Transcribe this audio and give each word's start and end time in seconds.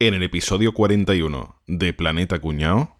En 0.00 0.14
el 0.14 0.22
episodio 0.22 0.74
41 0.74 1.56
de 1.66 1.92
Planeta 1.92 2.38
Cuñao. 2.38 2.97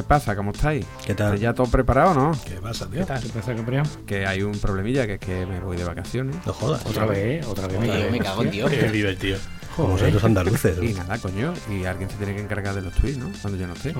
¿Qué 0.00 0.04
pasa? 0.04 0.34
¿Cómo 0.34 0.52
estáis? 0.52 0.86
¿Qué 1.04 1.14
tal? 1.14 1.26
¿Estáis 1.26 1.42
ya 1.42 1.52
todo 1.52 1.66
preparado, 1.66 2.14
no? 2.14 2.32
¿Qué 2.46 2.54
pasa, 2.54 2.86
tío? 2.86 3.00
¿Qué 3.00 3.06
tal? 3.06 3.22
¿Qué 3.22 3.28
pasa? 3.28 3.54
Que 4.06 4.26
hay 4.26 4.42
un 4.42 4.58
problemilla, 4.58 5.06
que 5.06 5.14
es 5.14 5.20
que 5.20 5.44
me 5.44 5.60
voy 5.60 5.76
de 5.76 5.84
vacaciones. 5.84 6.36
No 6.46 6.54
jodas. 6.54 6.86
Otra 6.86 7.04
vez, 7.04 7.46
otra 7.46 7.66
vez 7.66 7.78
me 7.78 7.86
Otra 7.86 7.98
vez 7.98 8.10
me 8.12 8.18
cago 8.18 8.42
en 8.42 8.50
Dios. 8.50 8.70
Qué 8.70 8.90
divertido. 8.90 9.38
Como 9.76 9.88
Joder. 9.88 10.04
vosotros 10.06 10.24
andaluces. 10.24 10.78
Y 10.82 10.94
nada, 10.94 11.18
coño, 11.18 11.52
y 11.70 11.84
alguien 11.84 12.08
se 12.08 12.16
tiene 12.16 12.34
que 12.34 12.40
encargar 12.40 12.74
de 12.74 12.80
los 12.80 12.94
tweets, 12.94 13.18
¿no? 13.18 13.30
Cuando 13.42 13.58
yo 13.58 13.66
no 13.66 13.74
esté. 13.74 13.94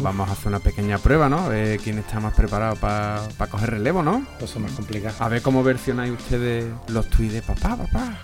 Vamos 0.00 0.28
a 0.28 0.32
hacer 0.32 0.46
una 0.46 0.60
pequeña 0.60 0.98
prueba, 0.98 1.28
¿no? 1.28 1.38
A 1.38 1.48
ver 1.48 1.80
quién 1.80 1.98
está 1.98 2.20
más 2.20 2.34
preparado 2.34 2.76
para 2.76 3.26
coger 3.50 3.70
relevo, 3.70 4.04
¿no? 4.04 4.24
Cosa 4.38 4.60
más 4.60 4.70
complicada. 4.72 5.16
A 5.18 5.28
ver 5.28 5.42
cómo 5.42 5.64
versionáis 5.64 6.12
ustedes 6.12 6.66
los 6.86 7.10
tweets 7.10 7.34
de 7.34 7.42
papá, 7.42 7.76
papá. 7.76 8.16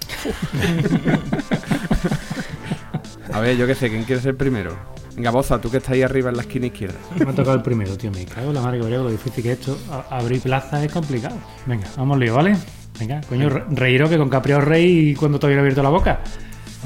a 3.33 3.41
ver, 3.41 3.57
yo 3.57 3.67
qué 3.67 3.75
sé, 3.75 3.91
¿quién 3.91 4.05
quiere 4.05 4.23
ser 4.23 4.37
primero? 4.37 4.98
Venga, 5.19 5.31
Boza, 5.33 5.61
tú 5.61 5.69
que 5.69 5.79
estás 5.79 5.95
ahí 5.95 6.03
arriba 6.03 6.31
en 6.31 6.37
la 6.37 6.43
esquina 6.43 6.67
izquierda. 6.67 6.95
Me 7.17 7.25
ha 7.25 7.35
tocado 7.35 7.55
el 7.57 7.63
primero, 7.63 7.97
tío. 7.99 8.09
Me 8.13 8.25
cago 8.25 8.51
en 8.51 8.55
la 8.55 8.61
madre 8.61 8.79
que 8.79 8.89
lo 8.89 9.11
difícil 9.11 9.43
que 9.43 9.51
es 9.51 9.59
esto. 9.59 9.77
A- 9.91 10.17
abrir 10.17 10.41
plaza 10.41 10.85
es 10.85 10.93
complicado. 10.93 11.35
Venga, 11.67 11.89
vamos 11.97 12.19
lío, 12.21 12.37
¿vale? 12.37 12.57
Venga, 13.01 13.21
coño, 13.29 13.49
re- 13.49 13.65
reíros 13.69 14.09
que 14.11 14.17
con 14.17 14.29
Caprión 14.29 14.63
rey 14.63 15.11
y 15.11 15.15
cuando 15.17 15.41
todavía 15.41 15.57
no 15.57 15.63
he 15.63 15.65
abierto 15.67 15.83
la 15.83 15.89
boca. 15.89 16.21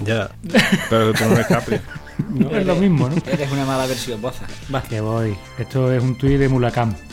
Ya. 0.06 0.30
Pero 0.88 1.12
tú 1.12 1.24
no 1.26 1.32
eres 1.34 1.46
Capri. 1.46 1.76
No 2.30 2.50
es 2.56 2.64
lo 2.66 2.74
mismo, 2.76 3.08
¿no? 3.08 3.16
Eres 3.30 3.50
una 3.52 3.64
mala 3.66 3.84
versión, 3.86 4.20
boza. 4.22 4.46
Va, 4.74 4.82
que 4.82 5.00
voy. 5.02 5.36
Esto 5.58 5.92
es 5.92 6.02
un 6.02 6.16
tuit 6.16 6.38
de 6.38 6.48
Mulacam. 6.48 6.94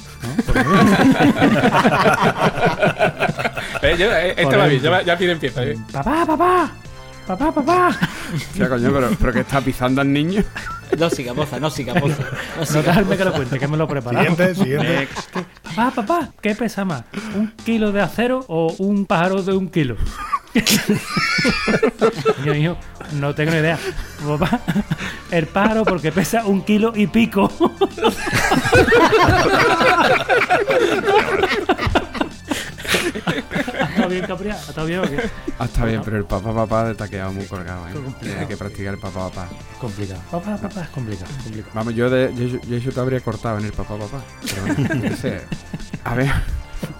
Eh, 3.82 3.96
yo, 3.98 4.12
eh, 4.12 4.34
este 4.38 4.56
va 4.58 4.68
bien, 4.68 4.82
ya, 4.82 5.02
ya 5.04 5.16
bien 5.16 5.32
empieza. 5.32 5.64
eh. 5.64 5.78
¡Papá, 5.92 6.26
papá! 6.26 6.72
¡Papá, 7.30 7.52
papá! 7.52 7.96
Ya, 8.56 8.68
coño, 8.68 8.92
pero, 8.92 9.10
pero 9.20 9.34
que 9.34 9.42
está 9.42 9.62
pisando 9.62 10.02
al 10.02 10.12
niño. 10.12 10.44
No 10.98 11.12
siga, 11.12 11.32
boza, 11.34 11.60
no 11.60 11.70
siga, 11.70 11.94
boza. 11.94 12.24
No 12.24 12.62
No 12.62 12.66
siga, 12.66 12.82
dejarme 12.82 13.18
que 13.18 13.26
lo 13.26 13.34
cuente, 13.34 13.60
que 13.60 13.68
me 13.68 13.78
lo 13.78 13.84
he 13.84 13.88
preparado. 13.88 14.26
Siguiente, 14.26 14.56
siguiente. 14.56 15.08
Papá, 15.62 15.92
papá, 15.92 16.30
¿qué 16.42 16.56
pesa 16.56 16.86
más? 16.86 17.04
¿Un 17.36 17.52
kilo 17.64 17.92
de 17.92 18.02
acero 18.02 18.44
o 18.48 18.74
un 18.80 19.06
pájaro 19.06 19.44
de 19.44 19.56
un 19.56 19.70
kilo? 19.70 19.96
Niño, 22.44 22.56
hijo, 22.56 22.78
no 23.20 23.36
tengo 23.36 23.52
ni 23.52 23.58
idea. 23.58 23.78
Papá, 24.28 24.60
el 25.30 25.46
pájaro 25.46 25.86
porque 25.86 26.12
pesa 26.12 26.48
un 26.48 26.64
kilo 26.64 26.94
y 26.96 27.06
pico. 27.06 27.52
¿Ha 34.10 34.70
estado 34.70 34.88
bien, 34.88 35.00
o 35.00 35.04
qué? 35.04 35.30
Ah, 35.60 35.66
está 35.66 35.86
bien, 35.86 36.02
pero 36.04 36.18
el 36.18 36.26
papá, 36.26 36.54
papá 36.54 36.94
te 36.94 37.04
ha 37.04 37.08
quedado 37.08 37.32
muy 37.32 37.46
colgado, 37.46 37.88
¿eh? 37.90 37.94
Tienes 38.22 38.48
que 38.48 38.58
practicar 38.58 38.94
el 38.94 39.00
papá, 39.00 39.30
papá. 39.30 39.48
Complicado. 39.80 40.22
Papá, 40.32 40.58
papá, 40.58 40.82
es 40.84 40.90
complicado. 40.90 41.32
complicado. 41.44 41.72
Vamos, 41.74 41.94
yo, 41.96 42.10
de, 42.10 42.34
yo, 42.36 42.60
yo 42.62 42.78
eso 42.78 42.92
te 42.92 43.00
habría 43.00 43.20
cortado 43.22 43.60
en 43.60 43.66
el 43.66 43.74
papá, 43.74 43.98
papá. 43.98 44.22
Pero 44.42 44.62
bueno, 44.62 44.96
yo 44.96 45.02
qué 45.10 45.16
sé. 45.16 45.42
A 46.04 46.16
ver, 46.16 46.32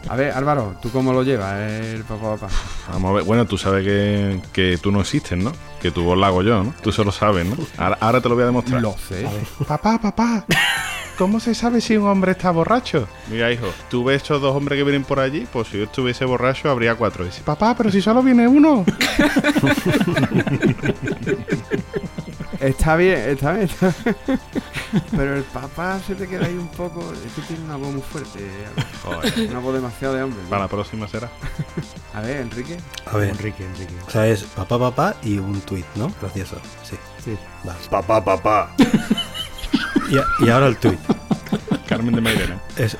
a 0.08 0.16
ver, 0.16 0.32
Álvaro, 0.34 0.76
¿tú 0.82 0.90
cómo 0.92 1.14
lo 1.14 1.24
llevas, 1.24 1.56
el 1.60 2.04
papá, 2.04 2.36
papá? 2.36 2.54
Vamos 2.92 3.12
a 3.12 3.14
ver. 3.16 3.24
Bueno, 3.24 3.46
tú 3.46 3.58
sabes 3.58 3.86
que, 3.86 4.42
que 4.52 4.78
tú 4.78 4.92
no 4.92 5.02
existes, 5.02 5.38
¿no? 5.38 5.52
Que 5.82 5.92
tu 5.92 6.04
voz 6.04 6.18
la 6.18 6.28
hago 6.28 6.44
yo, 6.44 6.64
¿no? 6.64 6.74
Tú 6.82 6.92
solo 6.92 7.12
sabes, 7.12 7.46
¿no? 7.46 7.56
Ahora, 7.78 7.98
ahora 8.02 8.22
te 8.22 8.30
lo 8.30 8.36
voy 8.36 8.44
a 8.44 8.48
demostrar. 8.48 8.82
Lo 8.82 8.96
sé. 8.98 9.28
Papá, 9.68 10.00
papá. 10.00 10.46
¿Cómo 11.20 11.42
se 11.42 11.54
sabe 11.54 11.82
si 11.82 11.98
un 11.98 12.08
hombre 12.08 12.32
está 12.32 12.50
borracho? 12.50 13.06
Mira, 13.30 13.52
hijo, 13.52 13.68
tú 13.90 14.06
ves 14.06 14.22
estos 14.22 14.42
dos 14.42 14.56
hombres 14.56 14.78
que 14.78 14.86
vienen 14.86 15.04
por 15.04 15.20
allí, 15.20 15.46
pues 15.52 15.68
si 15.68 15.78
yo 15.78 15.84
estuviese 15.84 16.24
borracho 16.24 16.70
habría 16.70 16.96
cuatro. 16.96 17.26
Dice, 17.26 17.42
papá, 17.44 17.76
pero 17.76 17.92
si 17.92 18.02
solo 18.02 18.24
viene 18.24 18.48
uno. 18.48 18.86
Está 22.62 22.96
bien, 22.96 23.18
está 23.20 23.54
bien, 23.54 23.66
está 23.66 23.94
bien. 24.04 24.16
Pero 25.12 25.36
el 25.36 25.44
papá 25.44 26.00
se 26.06 26.16
te 26.16 26.28
queda 26.28 26.46
ahí 26.46 26.56
un 26.56 26.68
poco. 26.70 27.02
Es 27.26 27.34
que 27.34 27.42
tiene 27.42 27.64
una 27.66 27.76
voz 27.76 27.94
muy 27.94 28.02
fuerte. 28.02 28.40
Joder. 29.04 29.50
Una 29.50 29.60
voz 29.60 29.74
demasiado 29.76 30.16
de 30.16 30.24
hombre. 30.24 30.42
¿no? 30.44 30.50
Para 30.50 30.64
la 30.64 30.68
próxima 30.68 31.08
será. 31.08 31.30
A 32.14 32.22
ver, 32.22 32.38
Enrique. 32.38 32.78
A 33.06 33.18
ver. 33.18 33.30
Enrique, 33.30 33.66
Enrique. 33.66 33.94
O 34.08 34.10
sea, 34.10 34.28
es 34.28 34.44
papá, 34.44 34.80
papá 34.80 35.16
y 35.24 35.38
un 35.38 35.60
tuit, 35.62 35.86
¿no? 35.96 36.14
Gracioso. 36.22 36.58
Sí. 36.84 36.96
Sí. 37.24 37.38
Va. 37.68 37.76
Papá, 37.90 38.24
papá. 38.24 38.72
Y, 40.10 40.50
ahora 40.50 40.68
el 40.68 40.78
tuit. 40.78 41.00
Carmen 41.88 42.16
de 42.16 42.22
Mairena. 42.22 42.60
Es, 42.78 42.98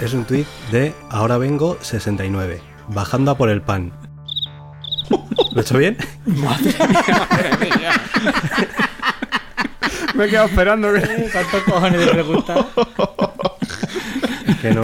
es 0.00 0.14
un 0.14 0.24
tuit 0.24 0.46
de 0.70 0.94
Ahora 1.10 1.38
vengo 1.38 1.76
69. 1.80 2.62
Bajando 2.88 3.32
a 3.32 3.36
por 3.36 3.50
el 3.50 3.62
pan. 3.62 3.92
¿Lo 5.10 5.60
he 5.60 5.60
hecho 5.60 5.78
bien? 5.78 5.96
Me 10.14 10.24
he 10.24 10.28
quedado 10.28 10.46
esperando. 10.46 10.88
¿Cuántos 11.32 11.62
cojones 11.64 12.00
de 12.00 12.06
preguntar? 12.06 12.66
Que 14.60 14.70
no. 14.72 14.82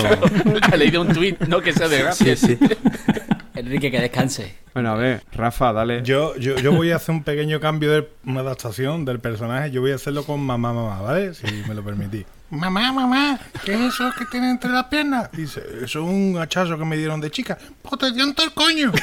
Ha 0.62 0.76
leído 0.76 1.00
un 1.02 1.08
tuit, 1.12 1.40
no 1.42 1.60
que 1.60 1.72
sea 1.72 1.88
de 1.88 1.98
gracia. 1.98 2.36
Sí, 2.36 2.46
sí. 2.58 2.58
Enrique, 3.54 3.90
que 3.90 4.00
descanse. 4.00 4.54
Bueno, 4.72 4.92
a 4.92 4.94
ver, 4.94 5.22
Rafa, 5.32 5.72
dale. 5.72 6.02
Yo, 6.04 6.36
yo, 6.36 6.56
yo 6.58 6.72
voy 6.72 6.92
a 6.92 6.96
hacer 6.96 7.12
un 7.14 7.24
pequeño 7.24 7.58
cambio 7.58 7.90
de 7.92 8.08
una 8.24 8.40
adaptación 8.40 9.04
del 9.04 9.18
personaje. 9.18 9.72
Yo 9.72 9.80
voy 9.80 9.90
a 9.90 9.96
hacelo 9.96 10.24
con 10.24 10.40
mamá, 10.40 10.72
mamá, 10.72 11.00
¿vale? 11.02 11.34
Si 11.34 11.44
me 11.66 11.74
lo 11.74 11.82
permitís. 11.82 12.24
Mamá, 12.50 12.92
mamá, 12.92 13.38
¿qué 13.64 13.74
es 13.74 13.80
eso 13.94 14.10
que 14.16 14.24
tiene 14.26 14.50
entre 14.50 14.70
las 14.70 14.84
piernas? 14.84 15.28
Dice, 15.32 15.60
eso 15.82 15.84
es 15.84 15.96
un 15.96 16.38
hachazo 16.38 16.78
que 16.78 16.84
me 16.84 16.96
dieron 16.96 17.20
de 17.20 17.30
chica. 17.30 17.58
Te 17.98 18.12
dieron 18.12 18.32
todo 18.32 18.46
el 18.46 18.52
coño. 18.52 18.92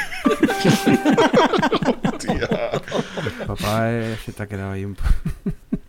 Papá 3.48 3.92
eh, 3.92 4.18
se 4.26 4.32
te 4.32 4.44
ha 4.44 4.48
quedado 4.48 4.72
ahí 4.72 4.86
un, 4.86 4.96
po- 4.96 5.04
un 5.46 5.54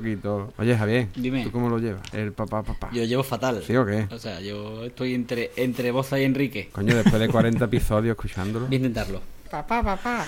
poquito. 0.00 0.52
Oye, 0.58 0.76
Javier, 0.76 1.08
Dime. 1.14 1.44
¿tú 1.44 1.50
cómo 1.50 1.68
lo 1.68 1.78
llevas? 1.78 2.02
El 2.12 2.32
papá, 2.32 2.62
papá. 2.62 2.90
Yo 2.92 3.04
llevo 3.04 3.22
fatal. 3.22 3.62
¿Sí 3.66 3.76
o 3.76 3.86
qué? 3.86 4.06
O 4.10 4.18
sea, 4.18 4.40
yo 4.40 4.84
estoy 4.84 5.14
entre, 5.14 5.50
entre 5.56 5.90
boza 5.90 6.18
y 6.18 6.24
Enrique. 6.24 6.68
Coño, 6.72 6.94
después 6.94 7.20
de 7.20 7.28
40 7.28 7.64
episodios 7.64 8.16
escuchándolo. 8.16 8.66
Voy 8.66 8.74
a 8.74 8.78
intentarlo. 8.78 9.22
Papá, 9.50 9.82
papá, 9.82 10.26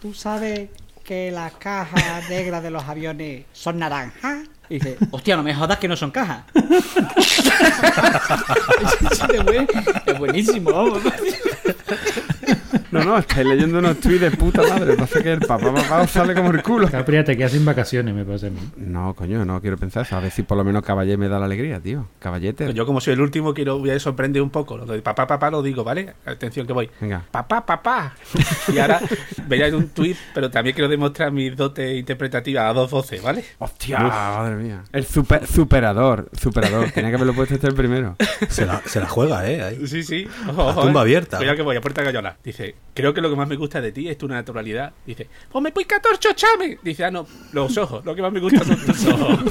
¿tú 0.00 0.14
sabes 0.14 0.68
que 1.04 1.30
las 1.30 1.52
cajas 1.54 2.28
negras 2.28 2.62
de 2.62 2.70
los 2.70 2.84
aviones 2.84 3.44
son 3.52 3.78
naranjas? 3.78 4.48
Y 4.68 4.74
dice, 4.74 4.96
hostia, 5.10 5.36
no 5.36 5.42
me 5.42 5.54
jodas 5.54 5.78
que 5.78 5.88
no 5.88 5.96
son 5.96 6.12
cajas. 6.12 6.44
es 10.06 10.18
buenísimo, 10.18 10.72
vamos. 10.72 11.02
No, 12.90 13.04
no, 13.04 13.18
estáis 13.18 13.46
leyendo 13.46 13.78
unos 13.78 13.98
tweets 14.00 14.20
de 14.20 14.30
puta 14.32 14.62
madre. 14.62 14.96
Pasa 14.96 15.22
que 15.22 15.32
el 15.32 15.40
papá, 15.40 15.72
papá 15.72 16.02
os 16.02 16.10
sale 16.10 16.34
como 16.34 16.50
el 16.50 16.62
culo. 16.62 16.88
Capria, 16.90 17.24
te 17.24 17.36
quedas 17.36 17.52
sin 17.52 17.64
vacaciones, 17.64 18.14
me 18.14 18.24
parece 18.24 18.48
a 18.48 18.50
mí. 18.50 18.58
No, 18.76 19.14
coño, 19.14 19.44
no 19.44 19.60
quiero 19.60 19.76
pensar 19.76 20.04
eso. 20.04 20.16
A 20.16 20.20
ver 20.20 20.30
si 20.30 20.42
por 20.42 20.56
lo 20.56 20.64
menos 20.64 20.82
Caballé 20.82 21.16
me 21.16 21.28
da 21.28 21.38
la 21.38 21.44
alegría, 21.44 21.80
tío. 21.80 22.08
Caballete. 22.18 22.72
Yo, 22.74 22.86
como 22.86 23.00
soy 23.00 23.14
el 23.14 23.20
último, 23.20 23.54
quiero 23.54 23.78
voy 23.78 23.90
a 23.90 24.00
sorprender 24.00 24.42
un 24.42 24.50
poco. 24.50 24.76
Lo 24.76 24.86
de 24.86 25.02
papá, 25.02 25.26
papá 25.26 25.50
lo 25.50 25.62
digo, 25.62 25.84
¿vale? 25.84 26.14
Atención 26.26 26.66
que 26.66 26.72
voy. 26.72 26.90
Venga. 27.00 27.24
Papá, 27.30 27.64
papá. 27.64 28.14
Y 28.72 28.78
ahora 28.78 29.00
veáis 29.46 29.72
un 29.74 29.88
tuit, 29.90 30.16
pero 30.34 30.50
también 30.50 30.74
quiero 30.74 30.88
demostrar 30.88 31.30
mis 31.32 31.56
dotes 31.56 31.96
interpretativas 31.96 32.64
a 32.70 32.72
dos 32.72 32.90
voces, 32.90 33.22
¿vale? 33.22 33.44
Hostia, 33.58 34.00
madre 34.00 34.56
mía. 34.56 34.82
El 34.92 35.04
super, 35.04 35.46
superador, 35.46 36.28
superador. 36.32 36.90
Tenía 36.90 37.10
que 37.10 37.16
haberlo 37.16 37.34
puesto 37.34 37.54
este 37.54 37.68
el 37.68 37.74
primero. 37.74 38.16
Se 38.48 38.66
la, 38.66 38.82
se 38.84 39.00
la 39.00 39.08
juega, 39.08 39.48
¿eh? 39.48 39.62
Ahí. 39.62 39.86
Sí, 39.86 40.02
sí. 40.02 40.26
La 40.46 40.74
tumba 40.74 41.02
abierta. 41.02 41.36
Cuidado 41.36 41.56
que 41.56 41.62
voy, 41.62 41.76
a 41.76 41.80
puerta 41.80 42.02
gallola. 42.02 42.36
Dice, 42.42 42.74
creo 42.94 43.14
que 43.14 43.20
lo 43.20 43.30
que 43.30 43.36
más 43.36 43.48
me 43.48 43.56
gusta 43.56 43.80
de 43.80 43.92
ti 43.92 44.08
es 44.08 44.18
tu 44.18 44.28
naturalidad. 44.28 44.92
Dice, 45.06 45.28
pues 45.50 45.62
me 45.62 45.72
puica 45.72 46.00
torcho, 46.00 46.32
chame. 46.34 46.78
Dice, 46.82 47.04
ah, 47.04 47.10
no, 47.10 47.26
los 47.52 47.76
ojos. 47.78 48.04
Lo 48.04 48.14
que 48.14 48.22
más 48.22 48.32
me 48.32 48.40
gusta 48.40 48.64
son 48.64 48.76
tus 48.84 49.06
ojos. 49.06 49.38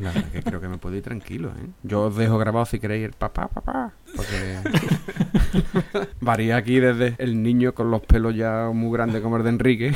La 0.00 0.12
verdad 0.12 0.30
que 0.32 0.42
creo 0.42 0.60
que 0.60 0.67
me 0.78 0.80
puedo 0.80 0.94
ir 0.94 1.02
tranquilo, 1.02 1.48
¿eh? 1.48 1.66
Yo 1.82 2.02
os 2.02 2.16
dejo 2.16 2.38
grabado 2.38 2.64
si 2.64 2.78
queréis 2.78 3.04
el 3.04 3.12
papá, 3.12 3.48
papá. 3.48 3.92
Porque 4.14 4.58
varía 6.20 6.56
aquí 6.56 6.78
desde 6.78 7.16
el 7.18 7.42
niño 7.42 7.74
con 7.74 7.90
los 7.90 8.00
pelos 8.02 8.36
ya 8.36 8.70
muy 8.72 8.92
grandes 8.92 9.20
como 9.20 9.38
el 9.38 9.42
de 9.42 9.48
Enrique. 9.48 9.92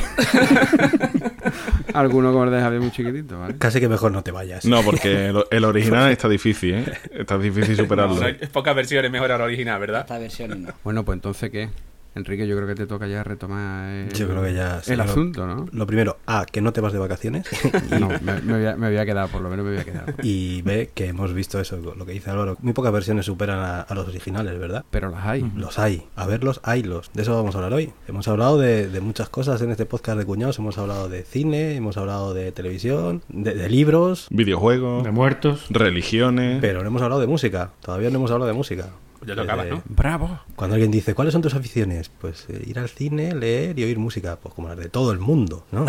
Alguno 1.94 2.32
como 2.32 2.44
el 2.44 2.50
de 2.50 2.61
Javier 2.61 2.81
muy 2.81 2.90
chiquitito, 2.90 3.38
¿vale? 3.38 3.56
Casi 3.58 3.79
que 3.79 3.88
mejor 3.88 4.11
no 4.11 4.25
te 4.25 4.32
vayas. 4.32 4.64
No, 4.64 4.82
porque 4.82 5.29
el, 5.29 5.44
el 5.50 5.64
original 5.64 6.11
está 6.11 6.29
difícil, 6.29 6.75
¿eh? 6.75 6.85
Está 7.12 7.38
difícil 7.38 7.76
superarlo. 7.76 8.17
No, 8.20 8.26
hay 8.26 8.35
pocas 8.35 8.75
versiones 8.75 9.11
mejor 9.11 9.31
a 9.31 9.38
la 9.38 9.44
original, 9.44 9.78
¿verdad? 9.78 10.00
Esta 10.00 10.19
versión 10.19 10.62
no. 10.62 10.73
Bueno, 10.82 11.05
pues 11.05 11.17
entonces, 11.17 11.50
¿qué? 11.50 11.69
Enrique, 12.14 12.47
yo 12.47 12.55
creo 12.56 12.69
que 12.69 12.75
te 12.75 12.87
toca 12.87 13.06
ya 13.06 13.25
retomar 13.25 13.88
el, 13.91 14.12
Yo 14.12 14.29
creo 14.29 14.43
que 14.43 14.53
ya. 14.55 14.82
sí, 14.82 14.93
el 14.93 14.99
lo- 14.99 15.05
asunto, 15.05 15.47
¿no? 15.47 15.67
Lo 15.73 15.87
primero, 15.87 16.19
A, 16.26 16.44
que 16.44 16.61
no 16.61 16.73
te 16.73 16.81
vas 16.82 16.93
de 16.93 16.99
vacaciones. 16.99 17.47
No, 17.99 18.09
me, 18.09 18.41
me 18.43 18.53
voy 18.59 18.67
a, 18.67 18.76
me 18.76 18.88
voy 18.88 18.97
a 18.99 19.05
quedar, 19.06 19.29
por 19.31 19.41
lo 19.43 19.49
menos 19.50 19.64
me 19.64 19.73
voy 19.73 19.81
a 19.81 19.85
quedar. 19.85 20.14
Y 20.23 20.62
B, 20.62 20.91
que 20.94 21.06
hemos 21.06 21.32
visto 21.35 21.61
eso, 21.61 21.76
lo 21.79 22.05
que 22.06 22.12
dice 22.12 22.31
Álvaro. 22.31 22.56
Muy 22.61 22.73
pocas 22.73 22.93
versiones 22.93 23.26
superan 23.26 23.59
a, 23.61 23.81
a 23.81 23.94
los 23.94 24.09
originales, 24.09 24.59
¿verdad? 24.59 24.85
Pero 24.91 25.11
las 25.11 25.25
hay. 25.26 25.50
Los 25.56 25.79
hay. 25.79 26.06
A 26.17 26.26
verlos, 26.26 26.61
haylos. 26.64 27.11
De 27.14 27.23
eso 27.23 27.35
vamos 27.35 27.55
a 27.55 27.59
hablar 27.59 27.73
hoy. 27.75 27.93
Hemos 28.09 28.29
hablado 28.29 28.59
de, 28.59 28.88
de 28.88 29.00
muchas 29.00 29.29
cosas 29.29 29.61
en 29.62 29.70
este 29.70 29.87
podcast 29.87 30.19
de 30.19 30.25
cuñados. 30.25 30.59
Hemos 30.59 30.79
hablado 30.79 31.09
de 31.09 31.23
cine, 31.23 31.76
hemos 31.76 31.97
hablado 31.97 32.35
de 32.35 32.53
televisión, 32.53 33.23
de, 33.29 33.55
de 33.55 33.69
libros. 33.70 34.26
Videojuegos, 34.31 35.05
De 35.05 35.11
muertos. 35.11 35.67
religiones. 35.70 36.59
Pero 36.61 36.81
no 36.82 36.88
hemos 36.88 37.03
hablado 37.03 37.20
de 37.20 37.26
música. 37.26 37.70
Todavía 37.81 38.11
no 38.11 38.17
hemos 38.19 38.31
hablado 38.31 38.49
de 38.49 38.55
música. 38.56 38.88
Ya 39.26 39.34
tocaba, 39.36 39.64
Eh, 39.66 39.70
¿no? 39.70 39.82
¡Bravo! 39.86 40.40
Cuando 40.56 40.74
alguien 40.74 40.90
dice, 40.90 41.14
¿cuáles 41.14 41.32
son 41.32 41.42
tus 41.42 41.54
aficiones? 41.54 42.08
Pues 42.08 42.46
eh, 42.48 42.62
ir 42.66 42.78
al 42.78 42.88
cine, 42.88 43.34
leer 43.34 43.78
y 43.78 43.84
oír 43.84 43.98
música. 43.98 44.36
Pues 44.36 44.54
como 44.54 44.69
las 44.69 44.76
de 44.78 44.88
todo 44.88 45.12
el 45.12 45.19
mundo, 45.19 45.66
¿no? 45.70 45.86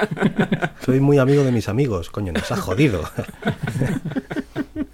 Soy 0.84 1.00
muy 1.00 1.18
amigo 1.18 1.44
de 1.44 1.52
mis 1.52 1.68
amigos. 1.68 2.10
Coño, 2.10 2.32
nos 2.32 2.50
ha 2.52 2.56
jodido. 2.56 3.02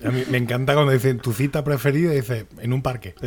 A 0.05 0.11
mí 0.11 0.23
me 0.31 0.39
encanta 0.39 0.75
cuando 0.75 0.93
dicen 0.93 1.19
tu 1.19 1.33
cita 1.33 1.65
preferida, 1.65 2.13
dice 2.13 2.47
en 2.61 2.73
un 2.73 2.83
parque. 2.83 3.15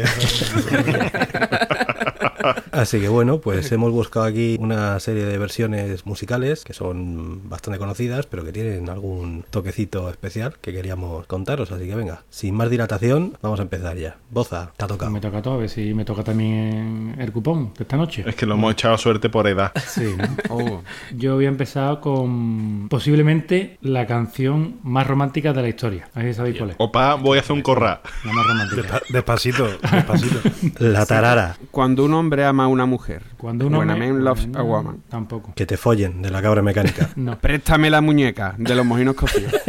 Así 2.72 3.00
que 3.00 3.10
bueno, 3.10 3.40
pues 3.40 3.72
hemos 3.72 3.92
buscado 3.92 4.26
aquí 4.26 4.58
una 4.60 5.00
serie 5.00 5.26
de 5.26 5.38
versiones 5.38 6.06
musicales 6.06 6.64
que 6.64 6.74
son 6.74 7.50
bastante 7.50 7.78
conocidas, 7.80 8.26
pero 8.28 8.44
que 8.44 8.52
tienen 8.52 8.90
algún 8.90 9.44
toquecito 9.50 10.10
especial 10.10 10.56
que 10.62 10.72
queríamos 10.74 11.26
contaros. 11.28 11.72
Así 11.72 11.86
que 11.88 11.96
venga, 11.96 12.24
sin 12.30 12.56
más 12.56 12.70
dilatación, 12.70 13.38
vamos 13.42 13.60
a 13.60 13.64
empezar 13.64 13.98
ya. 13.98 14.18
Boza, 14.30 14.72
te 14.78 14.86
ha 14.86 14.88
tocado. 14.88 15.12
Me 15.12 15.20
toca 15.22 15.42
todo, 15.42 15.56
a 15.56 15.58
ver 15.58 15.70
si 15.70 15.94
me 15.94 16.06
toca 16.06 16.24
también 16.24 17.16
el 17.20 17.32
cupón 17.32 17.74
de 17.78 17.84
esta 17.84 17.98
noche. 17.98 18.24
Es 18.26 18.36
que 18.36 18.46
lo 18.46 18.56
hemos 18.56 18.74
echado 18.74 18.98
suerte 18.98 19.30
por 19.30 19.48
edad. 19.48 19.72
Sí, 19.86 20.14
¿no? 20.18 20.26
Oh, 20.50 20.84
Yo 21.16 21.36
voy 21.36 21.46
a 21.46 21.50
empezar 21.50 22.00
con 22.02 22.88
posiblemente 22.90 23.78
la 23.82 24.06
canción 24.08 24.78
más 24.84 25.08
romántica 25.08 25.54
de 25.54 25.62
la 25.62 25.70
historia. 25.70 26.10
A 26.14 26.20
ver 26.20 26.34
si 26.34 26.38
sabéis 26.38 26.58
cuál 26.58 26.72
es. 26.72 26.76
Opa, 26.80 27.16
voy 27.16 27.38
a 27.38 27.42
hacer 27.42 27.54
un 27.54 27.62
corra. 27.62 28.02
La 28.26 28.34
más 28.34 28.46
romántica. 28.46 28.82
Despa- 28.82 29.02
despacito, 29.10 29.68
despacito. 29.92 30.40
La 30.80 31.06
tarara. 31.06 31.58
cuando 31.72 32.04
un 32.06 32.14
hombre 32.14 32.44
ama 32.46 32.61
a 32.64 32.68
una 32.68 32.86
mujer. 32.86 33.24
Cuando 33.38 33.66
a 33.68 33.70
me- 33.86 33.96
man 33.96 34.24
loves 34.24 34.48
a 34.56 34.62
woman. 34.64 35.02
Tampoco. 35.10 35.54
Que 35.56 35.66
te 35.66 35.78
follen 35.78 36.22
de 36.22 36.30
la 36.30 36.42
cabra 36.42 36.62
mecánica. 36.62 37.10
No. 37.16 37.38
Préstame 37.40 37.90
la 37.90 38.02
muñeca 38.02 38.56
de 38.58 38.74
los 38.76 38.86
mojinos 38.86 39.16
cocidos. 39.16 39.54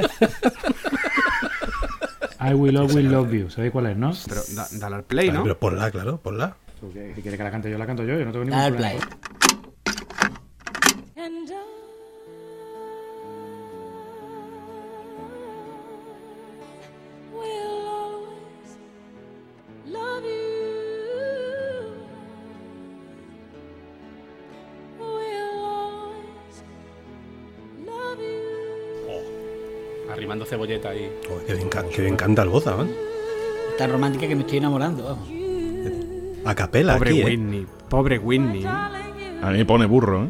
I 2.41 2.55
will 2.55 2.77
always 2.77 3.05
love 3.05 3.33
you. 3.33 3.49
¿Sabéis 3.50 3.73
cuál 3.73 3.87
es, 3.87 3.97
no? 3.97 4.12
Pero 4.29 4.41
da- 4.55 4.67
dale 4.73 4.97
al 4.97 5.05
play, 5.05 5.31
¿no? 5.31 5.43
Pero 5.44 5.59
ponla, 5.59 5.91
claro, 5.91 6.19
ponla. 6.21 6.56
Si 6.81 7.23
quieres 7.23 7.37
que 7.39 7.44
la 7.44 7.50
cante 7.53 7.71
yo, 7.71 7.79
la 7.79 7.87
canto 7.87 8.03
yo. 8.03 8.19
Yo 8.19 8.25
no 8.25 8.33
tengo 8.33 8.44
ningún 8.44 8.59
Dale 8.59 8.67
al 8.67 8.73
problema. 8.73 8.99
play. 8.99 9.31
Cebolleta 30.53 30.91
ahí. 30.91 31.11
Joder, 31.27 31.47
qué, 31.47 31.55
bien, 31.55 31.71
qué 31.95 32.03
bien 32.03 32.17
canta 32.17 32.43
el 32.43 32.49
Boza, 32.51 32.77
¿eh? 32.83 32.95
Tan 33.79 33.91
romántica 33.91 34.29
que 34.29 34.35
me 34.35 34.43
estoy 34.43 34.59
enamorando. 34.59 35.05
vamos. 35.05 35.29
A 36.45 36.55
capela 36.55 36.95
Pobre 36.99 37.11
aquí, 37.11 37.21
¿eh? 37.21 37.25
Whitney. 37.25 37.67
Pobre 37.89 38.19
Whitney. 38.19 38.65
¿eh? 38.65 38.69
A 38.69 39.51
mí 39.51 39.59
me 39.59 39.65
pone 39.65 39.87
burro, 39.87 40.25
¿eh? 40.25 40.29